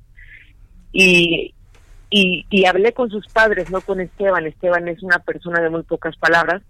Y, 0.92 1.52
y, 2.08 2.46
y, 2.48 2.64
hablé 2.64 2.92
con 2.92 3.10
sus 3.10 3.26
padres, 3.26 3.70
no 3.70 3.80
con 3.80 4.00
Esteban. 4.00 4.46
Esteban 4.46 4.88
es 4.88 5.02
una 5.02 5.18
persona 5.18 5.60
de 5.60 5.68
muy 5.68 5.82
pocas 5.82 6.16
palabras. 6.16 6.62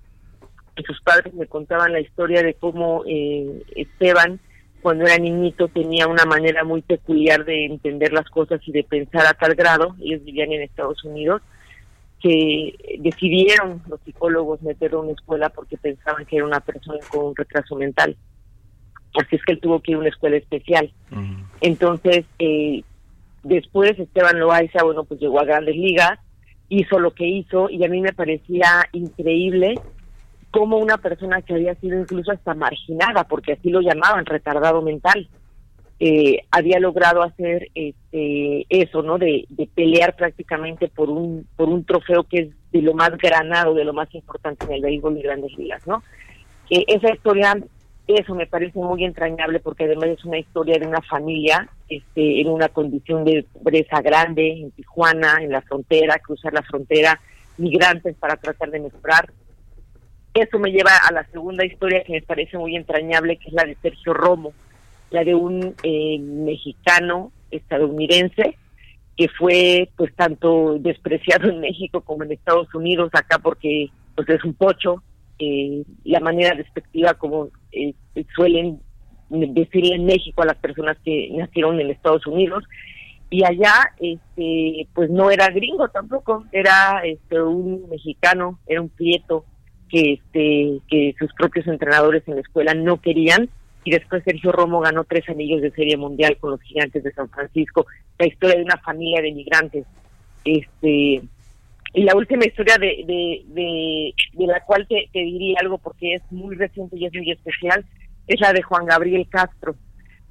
Y 0.77 0.83
sus 0.83 1.01
padres 1.03 1.33
me 1.35 1.47
contaban 1.47 1.93
la 1.93 2.01
historia 2.01 2.43
de 2.43 2.55
cómo 2.55 3.05
eh, 3.07 3.63
Esteban 3.77 4.41
cuando 4.85 5.07
era 5.07 5.17
niñito 5.17 5.69
tenía 5.69 6.07
una 6.07 6.27
manera 6.27 6.63
muy 6.63 6.83
peculiar 6.83 7.47
de 7.47 7.65
entender 7.65 8.13
las 8.13 8.29
cosas 8.29 8.61
y 8.67 8.71
de 8.71 8.85
pensar 8.85 9.27
a 9.27 9.33
tal 9.33 9.55
grado, 9.55 9.97
ellos 9.99 10.23
vivían 10.23 10.53
en 10.53 10.61
Estados 10.61 11.03
Unidos, 11.05 11.41
que 12.21 12.99
decidieron 12.99 13.81
los 13.89 13.99
psicólogos 14.03 14.61
meterlo 14.61 14.99
en 14.99 15.05
una 15.05 15.15
escuela 15.15 15.49
porque 15.49 15.79
pensaban 15.79 16.27
que 16.27 16.37
era 16.37 16.45
una 16.45 16.61
persona 16.61 16.99
con 17.11 17.29
un 17.29 17.35
retraso 17.35 17.77
mental. 17.77 18.15
Así 19.15 19.37
es 19.37 19.43
que 19.47 19.53
él 19.55 19.61
tuvo 19.61 19.81
que 19.81 19.93
ir 19.93 19.97
a 19.97 20.01
una 20.01 20.11
escuela 20.11 20.37
especial. 20.37 20.93
Entonces, 21.63 22.27
eh, 22.39 22.83
después 23.43 23.99
Esteban 23.99 24.39
Loaiza, 24.39 24.85
bueno, 24.85 25.05
pues 25.05 25.19
llegó 25.19 25.41
a 25.41 25.47
grandes 25.47 25.77
ligas, 25.77 26.19
hizo 26.69 26.99
lo 26.99 27.15
que 27.15 27.27
hizo 27.27 27.71
y 27.71 27.83
a 27.87 27.89
mí 27.89 28.03
me 28.03 28.13
parecía 28.13 28.87
increíble 28.93 29.81
como 30.55 30.79
una 30.79 30.99
persona 30.99 31.43
que 31.43 31.53
había 31.53 31.75
sido 31.75 31.99
incluso 31.99 32.31
hasta 32.31 32.55
marginada, 32.55 33.25
porque 33.25 33.55
así 33.55 33.71
lo 33.71 33.81
llamaban, 33.81 34.25
retardado 34.25 34.83
mental, 34.83 35.29
eh, 35.99 36.43
había 36.53 36.79
logrado 36.79 37.25
hacer 37.25 37.71
este, 37.75 38.65
eso, 38.69 39.03
¿no? 39.03 39.19
De, 39.19 39.49
pelear 39.75 40.15
prácticamente 40.15 40.87
por 40.87 41.11
un 41.11 41.45
por 41.57 41.69
un 41.69 41.85
trofeo 41.85 42.23
que 42.23 42.39
es 42.39 42.49
de 42.71 42.83
lo 42.83 42.95
más 42.95 43.11
granado, 43.19 43.75
de 43.75 43.85
lo 43.85 43.93
más 43.93 44.15
importante 44.15 44.65
en 44.67 44.75
el 44.75 44.83
béisbol 44.83 45.17
de 45.17 45.23
grandes 45.23 45.59
ligas, 45.59 45.85
¿no? 45.89 46.05
Eh, 46.71 46.85
esa 46.87 47.13
historia, 47.13 47.57
eso 48.07 48.35
me 48.37 48.47
parece 48.47 48.79
muy 48.79 49.05
entrañable 49.05 49.59
porque 49.59 49.87
además 49.87 50.11
es 50.11 50.25
una 50.25 50.39
historia 50.39 50.79
de 50.79 50.87
una 50.87 51.03
familia 51.03 51.69
este, 51.89 52.43
en 52.43 52.49
una 52.49 52.69
condición 52.69 53.25
de 53.25 53.45
pobreza 53.53 54.01
grande, 54.03 54.53
en 54.53 54.71
Tijuana, 54.71 55.39
en 55.41 55.51
la 55.51 55.63
frontera, 55.63 56.21
cruzar 56.21 56.53
la 56.53 56.63
frontera, 56.63 57.19
migrantes 57.59 58.15
para 58.15 58.37
tratar 58.37 58.71
de 58.71 58.79
mejorar 58.79 59.33
eso 60.35 60.59
me 60.59 60.73
lleva 60.73 60.91
a 61.09 61.13
la 61.13 61.25
segunda 61.31 61.65
historia 61.65 62.03
que 62.03 62.13
me 62.13 62.23
parece 62.23 62.59
muy 62.59 62.77
entrañable, 62.77 63.37
que 63.37 63.49
es 63.49 63.55
la 63.55 63.65
de 63.65 63.77
Sergio 63.81 64.13
Romo, 64.13 64.53
la 65.11 65.25
de 65.25 65.35
un 65.35 65.75
eh, 65.83 66.19
mexicano 66.19 67.33
estadounidense 67.51 68.57
que 69.17 69.29
fue 69.29 69.89
pues 69.97 70.13
tanto 70.17 70.77
despreciado 70.81 71.49
en 71.49 71.61
México 71.61 72.01
como 72.01 72.25
en 72.25 72.33
Estados 72.33 72.75
Unidos 72.75 73.11
acá 73.13 73.39
porque 73.39 73.91
pues 74.17 74.29
es 74.29 74.45
un 74.45 74.55
pocho 74.55 75.03
eh, 75.39 75.85
la 76.05 76.19
manera 76.21 76.57
despectiva 76.57 77.15
como 77.15 77.49
eh, 77.71 77.95
suelen 78.35 78.81
decirle 79.31 79.97
en 79.97 80.07
México 80.07 80.43
a 80.43 80.47
las 80.47 80.57
personas 80.57 80.97
que 81.05 81.31
nacieron 81.33 81.81
en 81.81 81.91
Estados 81.91 82.27
Unidos. 82.27 82.65
Y 83.31 83.45
allá 83.45 83.93
este 83.99 84.89
pues 84.95 85.11
no 85.11 85.31
era 85.31 85.49
gringo 85.49 85.89
tampoco 85.89 86.45
era 86.53 87.03
este 87.05 87.41
un 87.41 87.89
mexicano 87.89 88.59
era 88.67 88.81
un 88.81 88.89
prieto 88.89 89.45
que 89.91 90.15
este 90.15 90.81
que 90.89 91.15
sus 91.19 91.33
propios 91.35 91.67
entrenadores 91.67 92.23
en 92.27 92.37
la 92.37 92.41
escuela 92.41 92.75
no 92.75 93.01
querían. 93.01 93.49
Y 93.87 93.91
después 93.91 94.25
Sergio 94.25 94.51
Romo 94.51 94.81
ganó 94.81 95.05
tres 95.05 95.29
anillos 95.29 95.61
de 95.61 95.71
serie 95.73 95.97
mundial 95.97 96.39
con 96.39 96.53
los 96.53 96.63
gigantes 96.63 97.05
de 97.05 97.13
San 97.13 97.29
Francisco. 97.29 97.87
La 98.19 98.27
historia 98.27 98.57
de 98.57 98.65
una 98.65 98.79
familia 98.79 99.21
de 99.21 99.33
migrantes. 99.33 99.85
Este 100.45 101.23
y 101.97 102.03
la 102.03 102.17
última 102.17 102.45
historia 102.45 102.77
de, 102.77 103.05
de, 103.07 104.15
de, 104.33 104.47
la 104.47 104.61
cual 104.65 104.85
te, 104.89 105.09
te, 105.13 105.21
diría 105.21 105.59
algo 105.61 105.79
porque 105.79 106.15
es 106.15 106.23
muy 106.33 106.57
reciente 106.57 106.97
y 106.97 107.07
es 107.07 107.15
muy 107.15 107.31
especial 107.31 107.85
es 108.27 108.41
la 108.41 108.53
de 108.53 108.63
Juan 108.63 108.87
Gabriel 108.87 109.27
Castro 109.29 109.77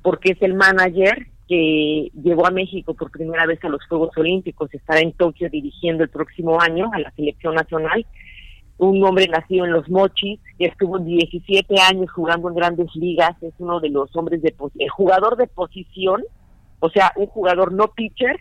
porque 0.01 0.33
es 0.33 0.41
el 0.41 0.55
manager 0.55 1.27
que 1.47 2.11
llevó 2.21 2.47
a 2.47 2.51
México 2.51 2.93
por 2.93 3.11
primera 3.11 3.45
vez 3.45 3.63
a 3.63 3.69
los 3.69 3.85
Juegos 3.87 4.11
Olímpicos. 4.17 4.73
Estará 4.73 4.99
en 4.99 5.13
Tokio 5.13 5.49
dirigiendo 5.49 6.03
el 6.03 6.09
próximo 6.09 6.59
año 6.59 6.89
a 6.93 6.99
la 6.99 7.11
selección 7.11 7.55
nacional 7.55 8.05
un 8.78 9.03
hombre 9.03 9.28
nacido 9.28 9.65
en 9.65 9.71
los 9.71 9.89
Mochis, 9.89 10.39
que 10.57 10.65
estuvo 10.65 10.99
17 10.99 11.76
años 11.80 12.11
jugando 12.11 12.49
en 12.49 12.55
grandes 12.55 12.93
ligas, 12.95 13.32
es 13.41 13.53
uno 13.59 13.80
de 13.80 13.89
los 13.89 14.15
hombres 14.15 14.41
de 14.41 14.53
jugador 14.89 15.38
de 15.38 15.47
posición, 15.47 16.24
o 16.80 16.89
sea, 16.89 17.13
un 17.15 17.28
jugador 17.28 17.71
no 17.71 17.88
pitcher, 17.89 18.39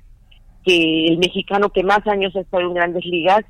que 0.65 1.07
el 1.07 1.19
mexicano 1.19 1.71
que 1.71 1.83
más 1.83 2.07
años 2.07 2.35
ha 2.37 2.41
estado 2.41 2.63
en 2.65 2.75
grandes 2.75 3.05
ligas 3.05 3.45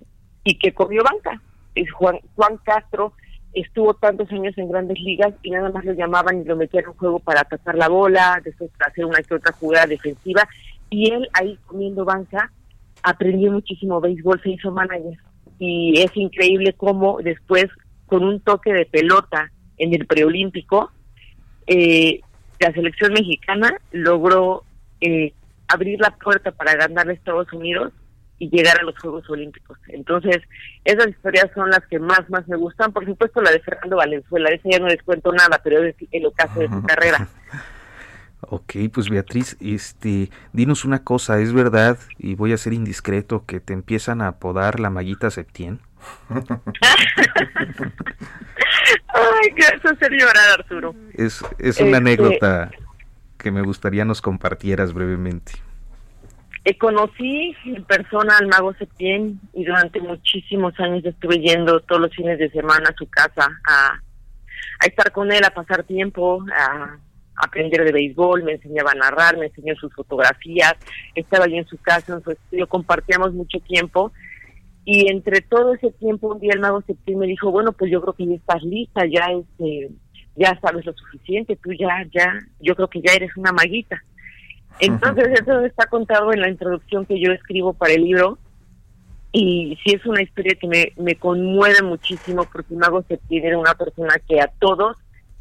y 0.45 0.59
que 0.59 0.73
corrió 0.73 1.03
banca. 1.05 1.41
Es 1.75 1.91
Juan, 1.93 2.19
Juan 2.37 2.59
Castro 2.65 3.13
estuvo 3.53 3.95
tantos 3.95 4.31
años 4.33 4.57
en 4.57 4.71
grandes 4.71 4.99
ligas 4.99 5.35
y 5.43 5.51
nada 5.51 5.71
más 5.71 5.85
lo 5.85 5.93
llamaban 5.93 6.41
y 6.41 6.45
lo 6.45 6.57
metían 6.57 6.85
en 6.87 6.95
juego 6.95 7.19
para 7.19 7.43
atacar 7.43 7.75
la 7.75 7.89
bola, 7.89 8.41
después 8.43 8.71
para 8.79 8.91
hacer 8.91 9.05
una 9.05 9.23
que 9.23 9.35
otra 9.35 9.53
jugada 9.53 9.87
defensiva 9.87 10.49
y 10.89 11.11
él 11.11 11.29
ahí 11.35 11.59
comiendo 11.67 12.05
banca 12.05 12.51
aprendió 13.03 13.53
muchísimo 13.53 14.01
béisbol, 14.01 14.41
se 14.43 14.51
hizo 14.51 14.71
manager 14.71 15.19
y 15.65 16.03
es 16.03 16.11
increíble 16.17 16.73
cómo 16.73 17.19
después 17.23 17.67
con 18.07 18.25
un 18.25 18.41
toque 18.41 18.73
de 18.73 18.85
pelota 18.85 19.53
en 19.79 19.95
el 19.95 20.07
preolímpico 20.07 20.91
eh, 21.69 22.21
la 22.59 22.73
selección 22.73 23.13
mexicana 23.13 23.73
logró 23.93 24.65
eh, 25.01 25.33
abrir 25.69 26.01
la 26.01 26.11
puerta 26.17 26.51
para 26.51 26.75
ganar 26.75 27.09
a 27.09 27.13
Estados 27.13 27.53
Unidos 27.53 27.93
y 28.39 28.51
llegar 28.51 28.81
a 28.81 28.83
los 28.83 28.99
Juegos 28.99 29.31
Olímpicos. 29.31 29.79
Entonces, 29.87 30.39
esas 30.85 31.07
historias 31.07 31.49
son 31.55 31.71
las 31.71 31.87
que 31.87 32.01
más, 32.01 32.29
más 32.29 32.49
me 32.49 32.57
gustan. 32.57 32.93
Por 32.93 33.07
supuesto, 33.07 33.41
la 33.41 33.53
de 33.53 33.61
Fernando 33.61 33.97
Valenzuela, 33.99 34.51
esa 34.51 34.69
ya 34.69 34.81
no 34.81 34.89
les 34.89 35.03
cuento 35.05 35.33
nada, 35.33 35.61
pero 35.63 35.85
es 35.85 35.95
el 36.11 36.27
ocaso 36.27 36.59
de 36.59 36.69
su 36.69 36.83
carrera. 36.83 37.29
Ok, 38.49 38.75
pues 38.93 39.09
Beatriz, 39.09 39.57
este, 39.61 40.31
dinos 40.53 40.85
una 40.85 41.05
cosa, 41.05 41.39
¿es 41.39 41.53
verdad, 41.53 41.99
y 42.19 42.35
voy 42.35 42.53
a 42.53 42.59
ser 42.59 42.73
indiscreto, 42.73 43.47
que 43.47 43.61
te 43.61 43.73
empiezan 43.73 44.21
a 44.21 44.29
apodar 44.29 44.81
la 44.81 44.91
maguita 44.91 45.31
Septién? 45.31 45.81
Ay, 49.09 49.55
que 49.55 49.63
eso 49.63 49.91
hacer 49.91 50.11
llorar, 50.13 50.59
Arturo. 50.59 50.95
Es, 51.15 51.45
es 51.59 51.79
una 51.79 51.87
este, 51.87 51.97
anécdota 51.97 52.71
que 53.39 53.53
me 53.53 53.63
gustaría 53.63 54.05
nos 54.05 54.21
compartieras 54.21 54.93
brevemente. 54.93 55.53
Eh, 56.65 56.77
conocí 56.79 57.57
en 57.65 57.85
persona 57.85 58.39
al 58.39 58.49
mago 58.49 58.75
Septién 58.75 59.41
y 59.53 59.65
durante 59.65 60.01
muchísimos 60.01 60.79
años 60.81 61.05
estuve 61.05 61.39
yendo 61.39 61.81
todos 61.81 62.03
los 62.03 62.15
fines 62.15 62.39
de 62.39 62.51
semana 62.51 62.91
a 62.91 62.97
su 62.97 63.09
casa 63.09 63.49
a, 63.67 64.01
a 64.81 64.87
estar 64.87 65.11
con 65.13 65.33
él, 65.33 65.45
a 65.45 65.51
pasar 65.51 65.85
tiempo, 65.85 66.45
a 66.57 66.99
aprender 67.37 67.85
de 67.85 67.93
béisbol, 67.93 68.43
me 68.43 68.53
enseñaba 68.53 68.93
a 68.93 68.95
narrar, 68.95 69.37
me 69.37 69.47
enseñó 69.47 69.75
sus 69.77 69.93
fotografías, 69.95 70.75
estaba 71.15 71.47
yo 71.47 71.57
en 71.57 71.67
su 71.67 71.77
casa, 71.79 72.15
en 72.15 72.23
su 72.23 72.31
estudio, 72.33 72.69
compartíamos 72.69 73.33
mucho 73.33 73.59
tiempo. 73.61 74.13
Y 74.85 75.11
entre 75.11 75.41
todo 75.43 75.75
ese 75.75 75.93
tiempo 75.93 76.29
un 76.29 76.41
día 76.41 76.55
el 76.55 76.61
mago 76.61 76.83
Septién 76.83 77.19
me 77.19 77.27
dijo, 77.27 77.51
bueno, 77.51 77.73
pues 77.73 77.91
yo 77.91 78.01
creo 78.01 78.15
que 78.15 78.27
ya 78.27 78.35
estás 78.35 78.63
lista, 78.63 79.07
ya 79.07 79.27
este, 79.31 79.91
ya 80.35 80.59
sabes 80.61 80.85
lo 80.85 80.93
suficiente, 80.93 81.57
tú 81.57 81.73
ya, 81.73 82.05
ya, 82.13 82.39
yo 82.61 82.75
creo 82.75 82.89
que 82.89 83.01
ya 83.01 83.13
eres 83.13 83.37
una 83.37 83.53
maguita. 83.53 84.03
Entonces 84.81 85.29
eso 85.41 85.65
está 85.65 85.87
contado 85.87 86.33
en 86.33 86.41
la 86.41 86.49
introducción 86.49 87.07
que 87.07 87.21
yo 87.21 87.31
escribo 87.33 87.75
para 87.75 87.93
el 87.93 88.03
libro. 88.03 88.39
Y 89.35 89.79
sí 89.83 89.95
es 89.95 90.05
una 90.05 90.21
historia 90.21 90.57
que 90.61 90.67
me, 90.67 90.93
me 90.97 91.15
conmueve 91.15 91.81
muchísimo 91.83 92.45
porque 92.53 92.75
el 92.75 92.81
mago 92.81 93.03
Septién 93.09 93.47
era 93.47 93.59
una 93.59 93.75
persona 93.75 94.15
que 94.29 94.41
a 94.41 94.49
todos 94.59 94.97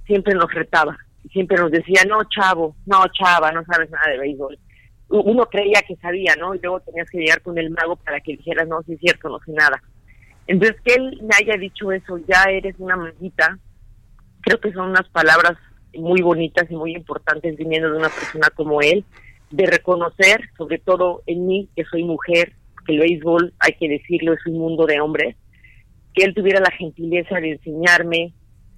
siempre 0.05 0.33
nos 0.33 0.53
retaba 0.53 0.97
siempre 1.29 1.57
nos 1.57 1.71
decía, 1.71 2.01
no, 2.07 2.19
chavo, 2.25 2.75
no, 2.85 3.03
chava, 3.13 3.51
no 3.51 3.63
sabes 3.65 3.89
nada 3.89 4.09
de 4.11 4.19
béisbol. 4.19 4.57
Uno 5.09 5.45
creía 5.47 5.81
que 5.85 5.95
sabía, 5.97 6.35
¿no? 6.39 6.55
Y 6.55 6.59
luego 6.59 6.79
tenías 6.79 7.09
que 7.09 7.19
llegar 7.19 7.41
con 7.41 7.57
el 7.57 7.69
mago 7.69 7.97
para 7.97 8.21
que 8.21 8.37
dijeras, 8.37 8.67
no, 8.67 8.81
sí 8.83 8.93
es 8.93 8.99
cierto, 8.99 9.29
no 9.29 9.39
sé 9.45 9.51
nada. 9.51 9.81
Entonces, 10.47 10.77
que 10.83 10.93
él 10.93 11.19
me 11.21 11.35
haya 11.35 11.57
dicho 11.57 11.91
eso, 11.91 12.17
ya 12.27 12.43
eres 12.49 12.75
una 12.79 12.95
maguita, 12.95 13.57
creo 14.41 14.59
que 14.59 14.71
son 14.71 14.89
unas 14.89 15.07
palabras 15.09 15.57
muy 15.93 16.21
bonitas 16.21 16.69
y 16.69 16.75
muy 16.75 16.95
importantes 16.95 17.57
viniendo 17.57 17.91
de 17.91 17.97
una 17.97 18.09
persona 18.09 18.49
como 18.55 18.81
él, 18.81 19.05
de 19.49 19.65
reconocer, 19.65 20.49
sobre 20.57 20.79
todo 20.79 21.23
en 21.27 21.45
mí, 21.45 21.69
que 21.75 21.83
soy 21.85 22.03
mujer, 22.03 22.53
que 22.85 22.93
el 22.93 22.99
béisbol, 22.99 23.53
hay 23.59 23.73
que 23.73 23.89
decirlo, 23.89 24.33
es 24.33 24.45
un 24.45 24.57
mundo 24.57 24.85
de 24.85 25.01
hombres, 25.01 25.35
que 26.13 26.23
él 26.23 26.33
tuviera 26.33 26.59
la 26.59 26.71
gentileza 26.71 27.39
de 27.39 27.51
enseñarme, 27.51 28.33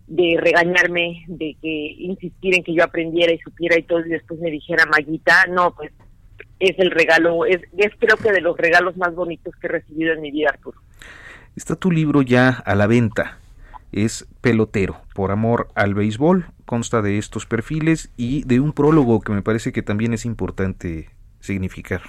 de 0.07 0.37
regañarme, 0.39 1.23
de 1.27 1.55
que 1.61 1.95
insistir 1.97 2.55
en 2.55 2.63
que 2.63 2.73
yo 2.73 2.83
aprendiera 2.83 3.33
y 3.33 3.39
supiera 3.39 3.77
y 3.77 3.83
todo, 3.83 4.05
y 4.05 4.09
después 4.09 4.39
me 4.39 4.51
dijera, 4.51 4.85
Maguita, 4.85 5.45
no, 5.49 5.73
pues 5.75 5.91
es 6.59 6.77
el 6.79 6.91
regalo, 6.91 7.45
es, 7.45 7.61
es 7.77 7.91
creo 7.99 8.17
que 8.17 8.31
de 8.31 8.41
los 8.41 8.57
regalos 8.57 8.95
más 8.97 9.13
bonitos 9.15 9.53
que 9.55 9.67
he 9.67 9.71
recibido 9.71 10.13
en 10.13 10.21
mi 10.21 10.31
vida, 10.31 10.49
Arturo. 10.49 10.79
Está 11.55 11.75
tu 11.75 11.91
libro 11.91 12.21
ya 12.21 12.49
a 12.49 12.75
la 12.75 12.87
venta. 12.87 13.37
es 13.93 14.27
pelotero, 14.41 15.01
por 15.13 15.31
amor 15.31 15.69
al 15.75 15.93
béisbol, 15.93 16.47
consta 16.65 17.01
de 17.01 17.17
estos 17.17 17.45
perfiles 17.45 18.11
y 18.17 18.43
de 18.43 18.59
un 18.59 18.73
prólogo 18.73 19.21
que 19.21 19.31
me 19.31 19.43
parece 19.43 19.71
que 19.71 19.83
también 19.83 20.13
es 20.13 20.25
importante 20.25 21.09
significar. 21.39 22.01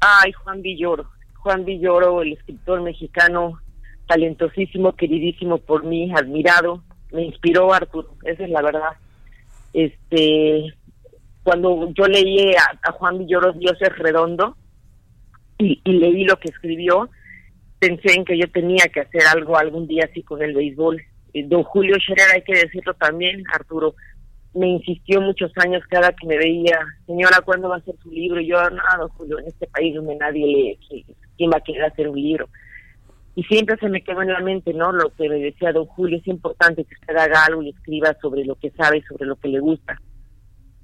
Ay, 0.00 0.32
Juan 0.32 0.62
Villoro, 0.62 1.10
Juan 1.34 1.64
Villoro, 1.64 2.22
el 2.22 2.34
escritor 2.34 2.82
mexicano, 2.82 3.60
talentosísimo, 4.06 4.94
queridísimo 4.94 5.58
por 5.58 5.84
mí, 5.84 6.12
admirado, 6.14 6.82
me 7.12 7.22
inspiró 7.22 7.72
Arturo, 7.72 8.14
esa 8.24 8.44
es 8.44 8.50
la 8.50 8.62
verdad. 8.62 8.92
Este, 9.72 10.74
cuando 11.42 11.92
yo 11.94 12.06
leí 12.06 12.52
a, 12.54 12.92
Juan 12.92 13.18
Villoro 13.18 13.52
Dios 13.52 13.76
es 13.80 13.98
redondo 13.98 14.56
y, 15.58 15.80
leí 15.84 16.24
lo 16.24 16.38
que 16.38 16.48
escribió, 16.48 17.08
pensé 17.78 18.14
en 18.14 18.24
que 18.24 18.38
yo 18.38 18.50
tenía 18.50 18.86
que 18.92 19.00
hacer 19.00 19.22
algo 19.32 19.56
algún 19.56 19.86
día 19.86 20.08
así 20.10 20.22
con 20.22 20.42
el 20.42 20.54
béisbol. 20.54 21.02
Don 21.46 21.64
Julio 21.64 21.96
Scherer, 21.96 22.30
hay 22.34 22.42
que 22.42 22.54
decirlo 22.54 22.94
también, 22.94 23.42
Arturo, 23.52 23.94
me 24.54 24.68
insistió 24.68 25.20
muchos 25.20 25.52
años 25.56 25.82
cada 25.88 26.12
que 26.12 26.26
me 26.26 26.38
veía, 26.38 26.78
señora, 27.06 27.40
¿cuándo 27.44 27.68
va 27.68 27.76
a 27.76 27.78
hacer 27.78 27.96
su 28.02 28.10
libro? 28.10 28.40
Y 28.40 28.46
yo, 28.46 28.56
no, 28.70 28.82
don 28.98 29.08
Julio, 29.10 29.38
en 29.40 29.48
este 29.48 29.66
país 29.66 29.94
donde 29.94 30.16
nadie 30.16 30.46
lee, 30.46 31.04
¿quién 31.36 31.50
va 31.50 31.56
a 31.58 31.60
querer 31.60 31.84
hacer 31.84 32.08
un 32.08 32.20
libro? 32.20 32.48
Y 33.36 33.42
siempre 33.44 33.76
se 33.78 33.88
me 33.88 34.02
quedó 34.02 34.22
en 34.22 34.32
la 34.32 34.40
mente, 34.40 34.72
¿no? 34.72 34.92
Lo 34.92 35.10
que 35.10 35.28
me 35.28 35.36
decía 35.36 35.72
don 35.72 35.86
Julio, 35.86 36.18
es 36.18 36.26
importante 36.26 36.84
que 36.84 36.94
usted 36.94 37.16
haga 37.16 37.44
algo 37.46 37.62
y 37.62 37.70
escriba 37.70 38.16
sobre 38.20 38.44
lo 38.44 38.54
que 38.54 38.70
sabe, 38.70 39.02
sobre 39.08 39.26
lo 39.26 39.36
que 39.36 39.48
le 39.48 39.60
gusta. 39.60 40.00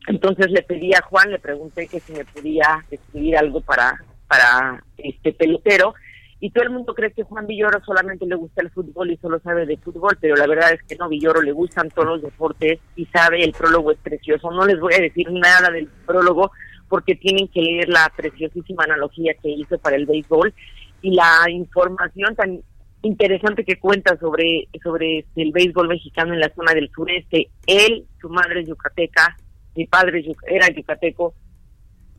Entonces 0.08 0.50
le 0.50 0.62
pedí 0.62 0.92
a 0.94 1.02
Juan, 1.02 1.30
le 1.30 1.38
pregunté 1.38 1.86
que 1.86 2.00
si 2.00 2.12
me 2.12 2.24
podía 2.24 2.84
escribir 2.90 3.36
algo 3.36 3.60
para, 3.60 4.02
para 4.26 4.82
este 4.96 5.32
pelotero, 5.32 5.94
y 6.42 6.50
todo 6.50 6.64
el 6.64 6.70
mundo 6.70 6.94
cree 6.94 7.12
que 7.12 7.22
Juan 7.22 7.46
Villoro 7.46 7.84
solamente 7.84 8.26
le 8.26 8.34
gusta 8.34 8.62
el 8.62 8.70
fútbol 8.70 9.10
y 9.10 9.18
solo 9.18 9.38
sabe 9.40 9.66
de 9.66 9.76
fútbol, 9.76 10.16
pero 10.18 10.36
la 10.36 10.46
verdad 10.46 10.72
es 10.72 10.82
que 10.84 10.96
no, 10.96 11.08
Villoro 11.08 11.42
le 11.42 11.52
gustan 11.52 11.90
todos 11.90 12.08
los 12.08 12.22
deportes 12.22 12.80
y 12.96 13.04
sabe, 13.06 13.44
el 13.44 13.52
prólogo 13.52 13.92
es 13.92 13.98
precioso. 13.98 14.50
No 14.50 14.64
les 14.64 14.80
voy 14.80 14.94
a 14.94 15.02
decir 15.02 15.30
nada 15.30 15.70
del 15.70 15.86
prólogo 16.06 16.50
porque 16.88 17.14
tienen 17.14 17.46
que 17.48 17.60
leer 17.60 17.90
la 17.90 18.10
preciosísima 18.16 18.84
analogía 18.84 19.34
que 19.34 19.50
hizo 19.50 19.78
para 19.78 19.96
el 19.96 20.06
béisbol 20.06 20.54
y 21.02 21.14
la 21.14 21.50
información 21.50 22.34
tan 22.34 22.60
interesante 23.02 23.64
que 23.64 23.78
cuenta 23.78 24.16
sobre 24.18 24.68
sobre 24.82 25.24
el 25.36 25.52
béisbol 25.52 25.88
mexicano 25.88 26.34
en 26.34 26.40
la 26.40 26.52
zona 26.54 26.74
del 26.74 26.90
sureste. 26.90 27.50
Él, 27.66 28.04
su 28.20 28.28
madre 28.28 28.60
es 28.60 28.68
yucateca, 28.68 29.36
mi 29.74 29.86
padre 29.86 30.22
era 30.46 30.68
yucateco, 30.68 31.34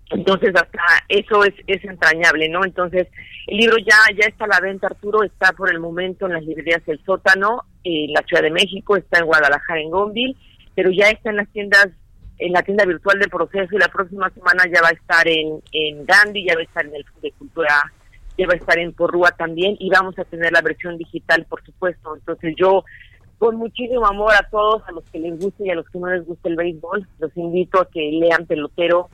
entonces 0.09 0.53
hasta 0.55 0.81
eso 1.07 1.43
es, 1.43 1.53
es 1.67 1.83
entrañable, 1.85 2.49
¿no? 2.49 2.65
Entonces 2.65 3.07
el 3.47 3.57
libro 3.57 3.77
ya 3.77 3.95
ya 4.19 4.27
está 4.27 4.45
a 4.45 4.47
la 4.47 4.59
venta, 4.59 4.87
Arturo, 4.87 5.23
está 5.23 5.53
por 5.53 5.71
el 5.71 5.79
momento 5.79 6.25
en 6.25 6.33
las 6.33 6.43
librerías 6.43 6.85
del 6.85 7.03
Sótano, 7.05 7.63
en 7.83 8.13
la 8.13 8.21
Ciudad 8.23 8.43
de 8.43 8.51
México, 8.51 8.97
está 8.97 9.19
en 9.19 9.25
Guadalajara, 9.25 9.81
en 9.81 9.91
Gonville, 9.91 10.35
pero 10.75 10.89
ya 10.91 11.09
está 11.09 11.29
en 11.29 11.37
las 11.37 11.49
tiendas 11.49 11.89
en 12.39 12.53
la 12.53 12.63
tienda 12.63 12.85
virtual 12.85 13.19
de 13.19 13.27
Proceso 13.27 13.75
y 13.75 13.77
la 13.77 13.87
próxima 13.87 14.27
semana 14.31 14.63
ya 14.65 14.81
va 14.81 14.87
a 14.87 14.93
estar 14.93 15.27
en, 15.27 15.61
en 15.73 16.05
Gandhi, 16.05 16.43
ya 16.47 16.55
va 16.55 16.61
a 16.61 16.63
estar 16.63 16.83
en 16.83 16.95
el 16.95 17.05
de 17.21 17.31
Cultura 17.33 17.93
va 18.45 18.53
a 18.53 18.57
estar 18.57 18.77
en 18.79 18.93
Porrúa 18.93 19.31
también 19.31 19.75
y 19.79 19.89
vamos 19.89 20.17
a 20.19 20.23
tener 20.23 20.51
la 20.51 20.61
versión 20.61 20.97
digital, 20.97 21.45
por 21.49 21.63
supuesto. 21.63 22.15
Entonces 22.15 22.55
yo, 22.57 22.83
con 23.37 23.55
muchísimo 23.57 24.05
amor 24.05 24.33
a 24.33 24.47
todos, 24.49 24.83
a 24.87 24.91
los 24.91 25.03
que 25.11 25.19
les 25.19 25.39
guste 25.39 25.65
y 25.65 25.69
a 25.69 25.75
los 25.75 25.89
que 25.89 25.99
no 25.99 26.07
les 26.07 26.25
guste 26.25 26.49
el 26.49 26.55
béisbol, 26.55 27.07
los 27.19 27.35
invito 27.37 27.81
a 27.81 27.89
que 27.89 27.99
lean 28.11 28.45
Pelotero 28.45 29.09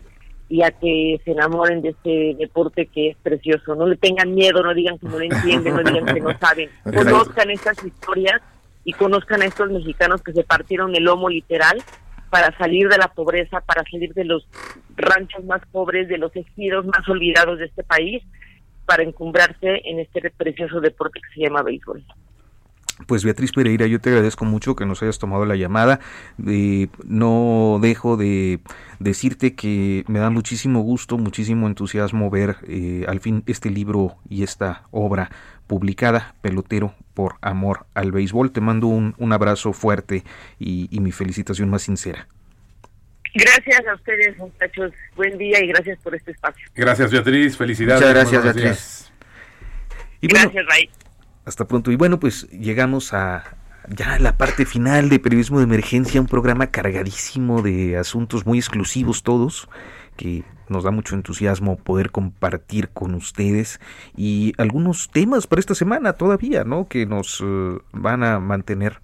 y 0.50 0.64
a 0.64 0.72
que 0.72 1.20
se 1.26 1.32
enamoren 1.32 1.82
de 1.82 1.90
este 1.90 2.36
deporte 2.40 2.88
que 2.88 3.10
es 3.10 3.18
precioso. 3.18 3.76
No 3.76 3.86
le 3.86 3.98
tengan 3.98 4.34
miedo, 4.34 4.64
no 4.64 4.74
digan 4.74 4.98
que 4.98 5.08
no 5.08 5.20
lo 5.20 5.24
entienden, 5.24 5.76
no 5.76 5.84
digan 5.84 6.06
que 6.06 6.22
no 6.22 6.38
saben. 6.38 6.70
Conozcan 6.84 7.50
estas 7.52 7.84
historias 7.84 8.42
y 8.86 8.94
conozcan 8.94 9.42
a 9.42 9.46
estos 9.46 9.70
mexicanos 9.70 10.22
que 10.22 10.32
se 10.32 10.46
partieron 10.46 10.96
el 10.96 11.04
lomo 11.04 11.28
literal 11.28 11.84
para 12.30 12.58
salir 12.58 12.88
de 12.88 12.98
la 12.98 13.10
pobreza, 13.10 13.60
para 13.60 13.84
salir 13.90 14.14
de 14.14 14.24
los 14.24 14.48
ranchos 14.96 15.44
más 15.44 15.62
pobres, 15.72 16.08
de 16.08 16.18
los 16.18 16.34
ejidos 16.36 16.86
más 16.86 17.08
olvidados 17.10 17.60
de 17.60 17.66
este 17.66 17.84
país 17.84 18.24
para 18.88 19.04
encumbrarse 19.04 19.82
en 19.84 20.00
este 20.00 20.32
precioso 20.32 20.80
deporte 20.80 21.20
que 21.22 21.34
se 21.36 21.42
llama 21.46 21.62
béisbol. 21.62 22.04
Pues 23.06 23.24
Beatriz 23.24 23.52
Pereira, 23.52 23.86
yo 23.86 24.02
te 24.02 24.10
agradezco 24.10 24.44
mucho 24.44 24.76
que 24.76 24.88
nos 24.88 25.04
hayas 25.04 25.20
tomado 25.20 25.46
la 25.46 25.56
llamada. 25.56 26.00
Eh, 26.48 26.88
no 27.06 27.78
dejo 27.80 28.18
de 28.18 28.60
decirte 28.98 29.54
que 29.54 30.04
me 30.08 30.18
da 30.18 30.32
muchísimo 30.32 30.82
gusto, 30.82 31.20
muchísimo 31.20 31.68
entusiasmo 31.68 32.32
ver 32.32 32.56
eh, 32.68 33.06
al 33.08 33.20
fin 33.20 33.44
este 33.46 33.70
libro 33.70 34.16
y 34.28 34.42
esta 34.42 34.84
obra 34.90 35.30
publicada, 35.68 36.34
Pelotero 36.42 36.96
por 37.14 37.36
Amor 37.42 37.86
al 37.94 38.12
Béisbol. 38.12 38.52
Te 38.52 38.62
mando 38.62 38.88
un, 38.88 39.34
abrazo 39.34 39.74
fuerte 39.74 40.24
y 40.58 41.00
mi 41.00 41.12
felicitación 41.12 41.70
más 41.70 41.84
sincera. 41.84 42.28
Gracias 43.34 43.88
a 43.88 43.96
ustedes, 43.96 44.38
muchachos. 44.38 44.92
Buen 45.16 45.38
día 45.38 45.64
y 45.64 45.68
gracias 45.68 46.00
por 46.00 46.16
este 46.16 46.32
espacio. 46.32 46.68
Gracias, 46.76 47.12
Beatriz. 47.12 47.58
Felicidades. 47.58 48.02
Muchas 48.02 48.14
gracias, 48.16 48.44
Beatriz. 48.44 49.12
Y 50.22 50.28
gracias, 50.28 50.66
Ray. 50.68 50.90
Hasta 51.46 51.68
pronto. 51.68 51.92
Y 51.92 51.96
bueno, 51.96 52.20
pues 52.20 52.50
llegamos 52.50 53.14
a 53.14 53.44
ya 53.90 54.20
la 54.20 54.38
parte 54.38 54.66
final 54.66 55.10
de 55.10 55.20
Periodismo 55.20 55.60
de 55.60 55.64
Emergencia, 55.64 56.20
un 56.20 56.28
programa 56.28 56.68
cargadísimo 56.68 57.62
de 57.62 57.98
asuntos 57.98 58.46
muy 58.46 58.58
exclusivos 58.58 59.24
todos, 59.24 59.70
que 60.18 60.44
nos 60.68 60.84
da 60.84 60.92
mucho 60.92 61.16
entusiasmo 61.16 61.78
poder 61.78 62.12
compartir 62.12 62.90
con 62.90 63.16
ustedes 63.16 63.80
y 64.16 64.54
algunos 64.58 65.10
temas 65.10 65.48
para 65.48 65.62
esta 65.62 65.76
semana 65.76 66.14
todavía, 66.14 66.66
¿no? 66.66 66.88
Que 66.90 67.06
nos 67.06 67.42
eh, 67.42 67.78
van 67.94 68.24
a 68.24 68.40
mantener 68.40 69.00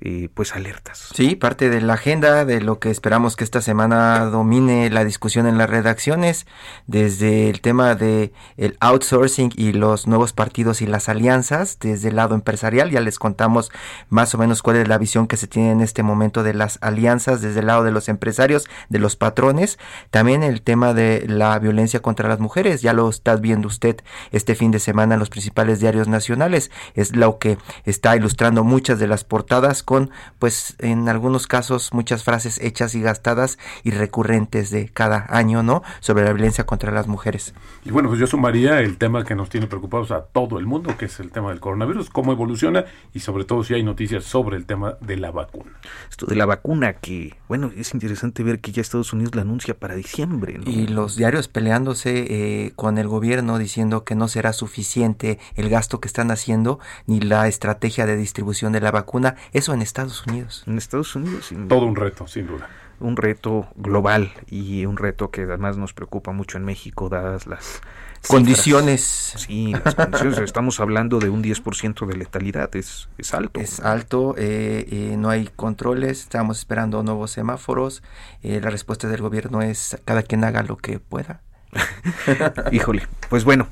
eh, 0.00 0.28
pues 0.32 0.54
alertas. 0.54 1.08
Sí, 1.12 1.34
parte 1.34 1.70
de 1.70 1.80
la 1.80 1.94
agenda 1.94 2.44
de 2.44 2.60
lo 2.60 2.78
que 2.78 2.90
esperamos 2.90 3.34
que 3.34 3.42
esta 3.42 3.60
semana 3.60 4.26
domine 4.26 4.90
la 4.90 5.04
discusión 5.04 5.46
en 5.48 5.58
las 5.58 5.68
redacciones, 5.68 6.46
desde 6.86 7.50
el 7.50 7.60
tema 7.60 7.96
de 7.96 8.32
el 8.56 8.76
outsourcing 8.78 9.52
y 9.56 9.72
los 9.72 10.06
nuevos 10.06 10.32
partidos 10.32 10.82
y 10.82 10.86
las 10.86 11.08
alianzas, 11.08 11.78
desde 11.80 12.10
el 12.10 12.16
lado 12.16 12.36
empresarial, 12.36 12.90
ya 12.90 13.00
les 13.00 13.18
contamos 13.18 13.72
más 14.08 14.34
o 14.36 14.38
menos 14.38 14.62
cuál 14.62 14.76
es 14.76 14.86
la 14.86 14.98
visión 14.98 15.26
que 15.26 15.36
se 15.36 15.48
tiene 15.48 15.72
en 15.72 15.80
este 15.80 16.04
momento 16.04 16.44
de 16.44 16.54
las 16.54 16.78
alianzas, 16.80 17.40
desde 17.40 17.58
el 17.58 17.66
lado 17.66 17.82
de 17.82 17.90
los 17.90 18.08
empresarios, 18.08 18.68
de 18.88 19.00
los 19.00 19.16
patrones, 19.16 19.80
también 20.10 20.44
el 20.44 20.62
tema 20.62 20.94
de 20.94 21.24
la 21.26 21.58
violencia 21.58 22.00
contra 22.00 22.28
las 22.28 22.38
mujeres, 22.38 22.82
ya 22.82 22.92
lo 22.92 23.08
está 23.08 23.34
viendo 23.34 23.66
usted 23.66 23.96
este 24.30 24.54
fin 24.54 24.70
de 24.70 24.78
semana 24.78 25.14
en 25.14 25.20
los 25.20 25.30
principales 25.30 25.80
diarios 25.80 26.06
nacionales, 26.06 26.70
es 26.94 27.16
lo 27.16 27.38
que 27.38 27.58
está 27.84 28.14
ilustrando 28.14 28.62
muchas 28.62 29.00
de 29.00 29.08
las 29.08 29.24
portadas 29.24 29.82
con, 29.88 30.10
pues, 30.38 30.76
en 30.80 31.08
algunos 31.08 31.46
casos, 31.46 31.94
muchas 31.94 32.22
frases 32.22 32.60
hechas 32.60 32.94
y 32.94 33.00
gastadas 33.00 33.58
y 33.84 33.90
recurrentes 33.90 34.68
de 34.68 34.90
cada 34.90 35.24
año, 35.30 35.62
¿no? 35.62 35.82
Sobre 36.00 36.24
la 36.24 36.34
violencia 36.34 36.66
contra 36.66 36.92
las 36.92 37.06
mujeres. 37.06 37.54
Y 37.86 37.90
bueno, 37.90 38.10
pues 38.10 38.20
yo 38.20 38.26
sumaría 38.26 38.80
el 38.80 38.98
tema 38.98 39.24
que 39.24 39.34
nos 39.34 39.48
tiene 39.48 39.66
preocupados 39.66 40.10
a 40.10 40.26
todo 40.26 40.58
el 40.58 40.66
mundo, 40.66 40.98
que 40.98 41.06
es 41.06 41.20
el 41.20 41.30
tema 41.30 41.48
del 41.48 41.60
coronavirus, 41.60 42.10
cómo 42.10 42.32
evoluciona 42.32 42.84
y 43.14 43.20
sobre 43.20 43.44
todo 43.44 43.64
si 43.64 43.72
hay 43.72 43.82
noticias 43.82 44.24
sobre 44.24 44.58
el 44.58 44.66
tema 44.66 44.98
de 45.00 45.16
la 45.16 45.30
vacuna. 45.30 45.72
Esto 46.10 46.26
de 46.26 46.36
la 46.36 46.44
vacuna 46.44 46.92
que, 46.92 47.38
bueno, 47.48 47.72
es 47.74 47.94
interesante 47.94 48.42
ver 48.42 48.60
que 48.60 48.72
ya 48.72 48.82
Estados 48.82 49.14
Unidos 49.14 49.34
la 49.36 49.40
anuncia 49.40 49.72
para 49.72 49.94
diciembre. 49.94 50.60
Y 50.66 50.88
los 50.88 51.16
diarios 51.16 51.48
peleándose 51.48 52.26
eh, 52.28 52.72
con 52.76 52.98
el 52.98 53.08
gobierno 53.08 53.56
diciendo 53.56 54.04
que 54.04 54.14
no 54.14 54.28
será 54.28 54.52
suficiente 54.52 55.38
el 55.54 55.70
gasto 55.70 55.98
que 55.98 56.08
están 56.08 56.30
haciendo 56.30 56.78
ni 57.06 57.20
la 57.20 57.48
estrategia 57.48 58.04
de 58.04 58.18
distribución 58.18 58.74
de 58.74 58.82
la 58.82 58.90
vacuna. 58.90 59.36
Eso 59.54 59.77
en 59.78 59.82
Estados 59.82 60.26
Unidos. 60.26 60.64
En 60.66 60.76
Estados 60.76 61.14
Unidos. 61.14 61.50
Todo 61.68 61.86
un 61.86 61.94
reto, 61.94 62.26
sin 62.26 62.48
duda. 62.48 62.68
Un 62.98 63.16
reto 63.16 63.68
global 63.76 64.32
y 64.48 64.86
un 64.86 64.96
reto 64.96 65.30
que 65.30 65.42
además 65.42 65.76
nos 65.76 65.92
preocupa 65.92 66.32
mucho 66.32 66.58
en 66.58 66.64
México, 66.64 67.08
dadas 67.08 67.46
las 67.46 67.80
condiciones. 68.26 69.34
Sí, 69.36 69.72
las 69.84 69.94
condiciones. 69.94 70.38
Estamos 70.44 70.80
hablando 70.80 71.20
de 71.20 71.30
un 71.30 71.44
10% 71.44 72.06
de 72.06 72.16
letalidad, 72.16 72.74
es, 72.74 73.08
es 73.18 73.34
alto. 73.34 73.60
Es 73.60 73.78
alto, 73.78 74.34
eh, 74.36 74.84
eh, 74.90 75.16
no 75.16 75.30
hay 75.30 75.48
controles, 75.54 76.22
estamos 76.22 76.58
esperando 76.58 77.04
nuevos 77.04 77.30
semáforos. 77.30 78.02
Eh, 78.42 78.60
la 78.60 78.70
respuesta 78.70 79.06
del 79.06 79.22
gobierno 79.22 79.62
es 79.62 79.96
cada 80.04 80.24
quien 80.24 80.42
haga 80.42 80.64
lo 80.64 80.76
que 80.76 80.98
pueda. 80.98 81.40
Híjole, 82.72 83.06
pues 83.30 83.44
bueno. 83.44 83.68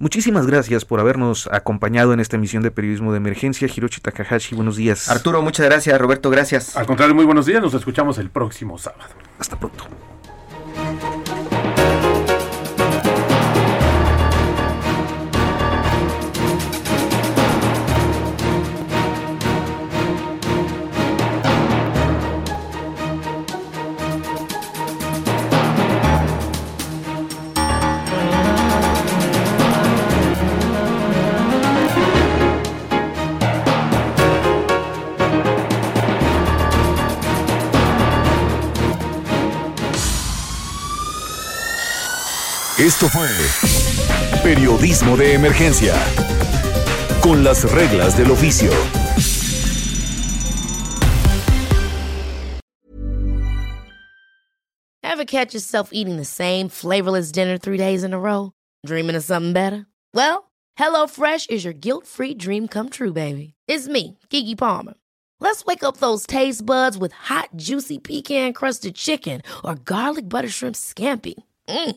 Muchísimas 0.00 0.46
gracias 0.46 0.86
por 0.86 0.98
habernos 0.98 1.46
acompañado 1.52 2.14
en 2.14 2.20
esta 2.20 2.36
emisión 2.36 2.62
de 2.62 2.70
Periodismo 2.70 3.12
de 3.12 3.18
Emergencia. 3.18 3.68
Hiroshi 3.68 4.00
Takahashi, 4.00 4.54
buenos 4.54 4.76
días. 4.76 5.10
Arturo, 5.10 5.42
muchas 5.42 5.66
gracias. 5.66 6.00
Roberto, 6.00 6.30
gracias. 6.30 6.74
Al 6.74 6.86
contrario, 6.86 7.14
muy 7.14 7.26
buenos 7.26 7.44
días. 7.44 7.60
Nos 7.60 7.74
escuchamos 7.74 8.16
el 8.16 8.30
próximo 8.30 8.78
sábado. 8.78 9.12
Hasta 9.38 9.60
pronto. 9.60 9.84
Esto 42.90 43.08
fue 43.08 43.28
Periodismo 44.42 45.16
de 45.16 45.34
Emergencia. 45.34 45.94
Con 47.22 47.44
las 47.44 47.62
reglas 47.70 48.16
del 48.16 48.32
oficio. 48.32 48.72
Ever 55.04 55.24
catch 55.24 55.54
yourself 55.54 55.90
eating 55.92 56.16
the 56.16 56.24
same 56.24 56.68
flavorless 56.68 57.30
dinner 57.30 57.58
three 57.58 57.78
days 57.78 58.02
in 58.02 58.12
a 58.12 58.18
row? 58.18 58.50
Dreaming 58.84 59.14
of 59.14 59.22
something 59.22 59.52
better? 59.52 59.86
Well, 60.12 60.50
HelloFresh 60.76 61.48
is 61.48 61.64
your 61.64 61.74
guilt-free 61.74 62.34
dream 62.34 62.66
come 62.66 62.88
true, 62.88 63.12
baby. 63.12 63.54
It's 63.68 63.86
me, 63.86 64.18
Kiki 64.30 64.56
Palmer. 64.56 64.94
Let's 65.38 65.64
wake 65.64 65.84
up 65.84 65.98
those 65.98 66.26
taste 66.26 66.66
buds 66.66 66.98
with 66.98 67.12
hot, 67.12 67.50
juicy 67.54 67.98
pecan-crusted 67.98 68.96
chicken 68.96 69.42
or 69.62 69.76
garlic 69.76 70.28
butter 70.28 70.48
shrimp 70.50 70.74
scampi. 70.74 71.34
Mm. 71.68 71.96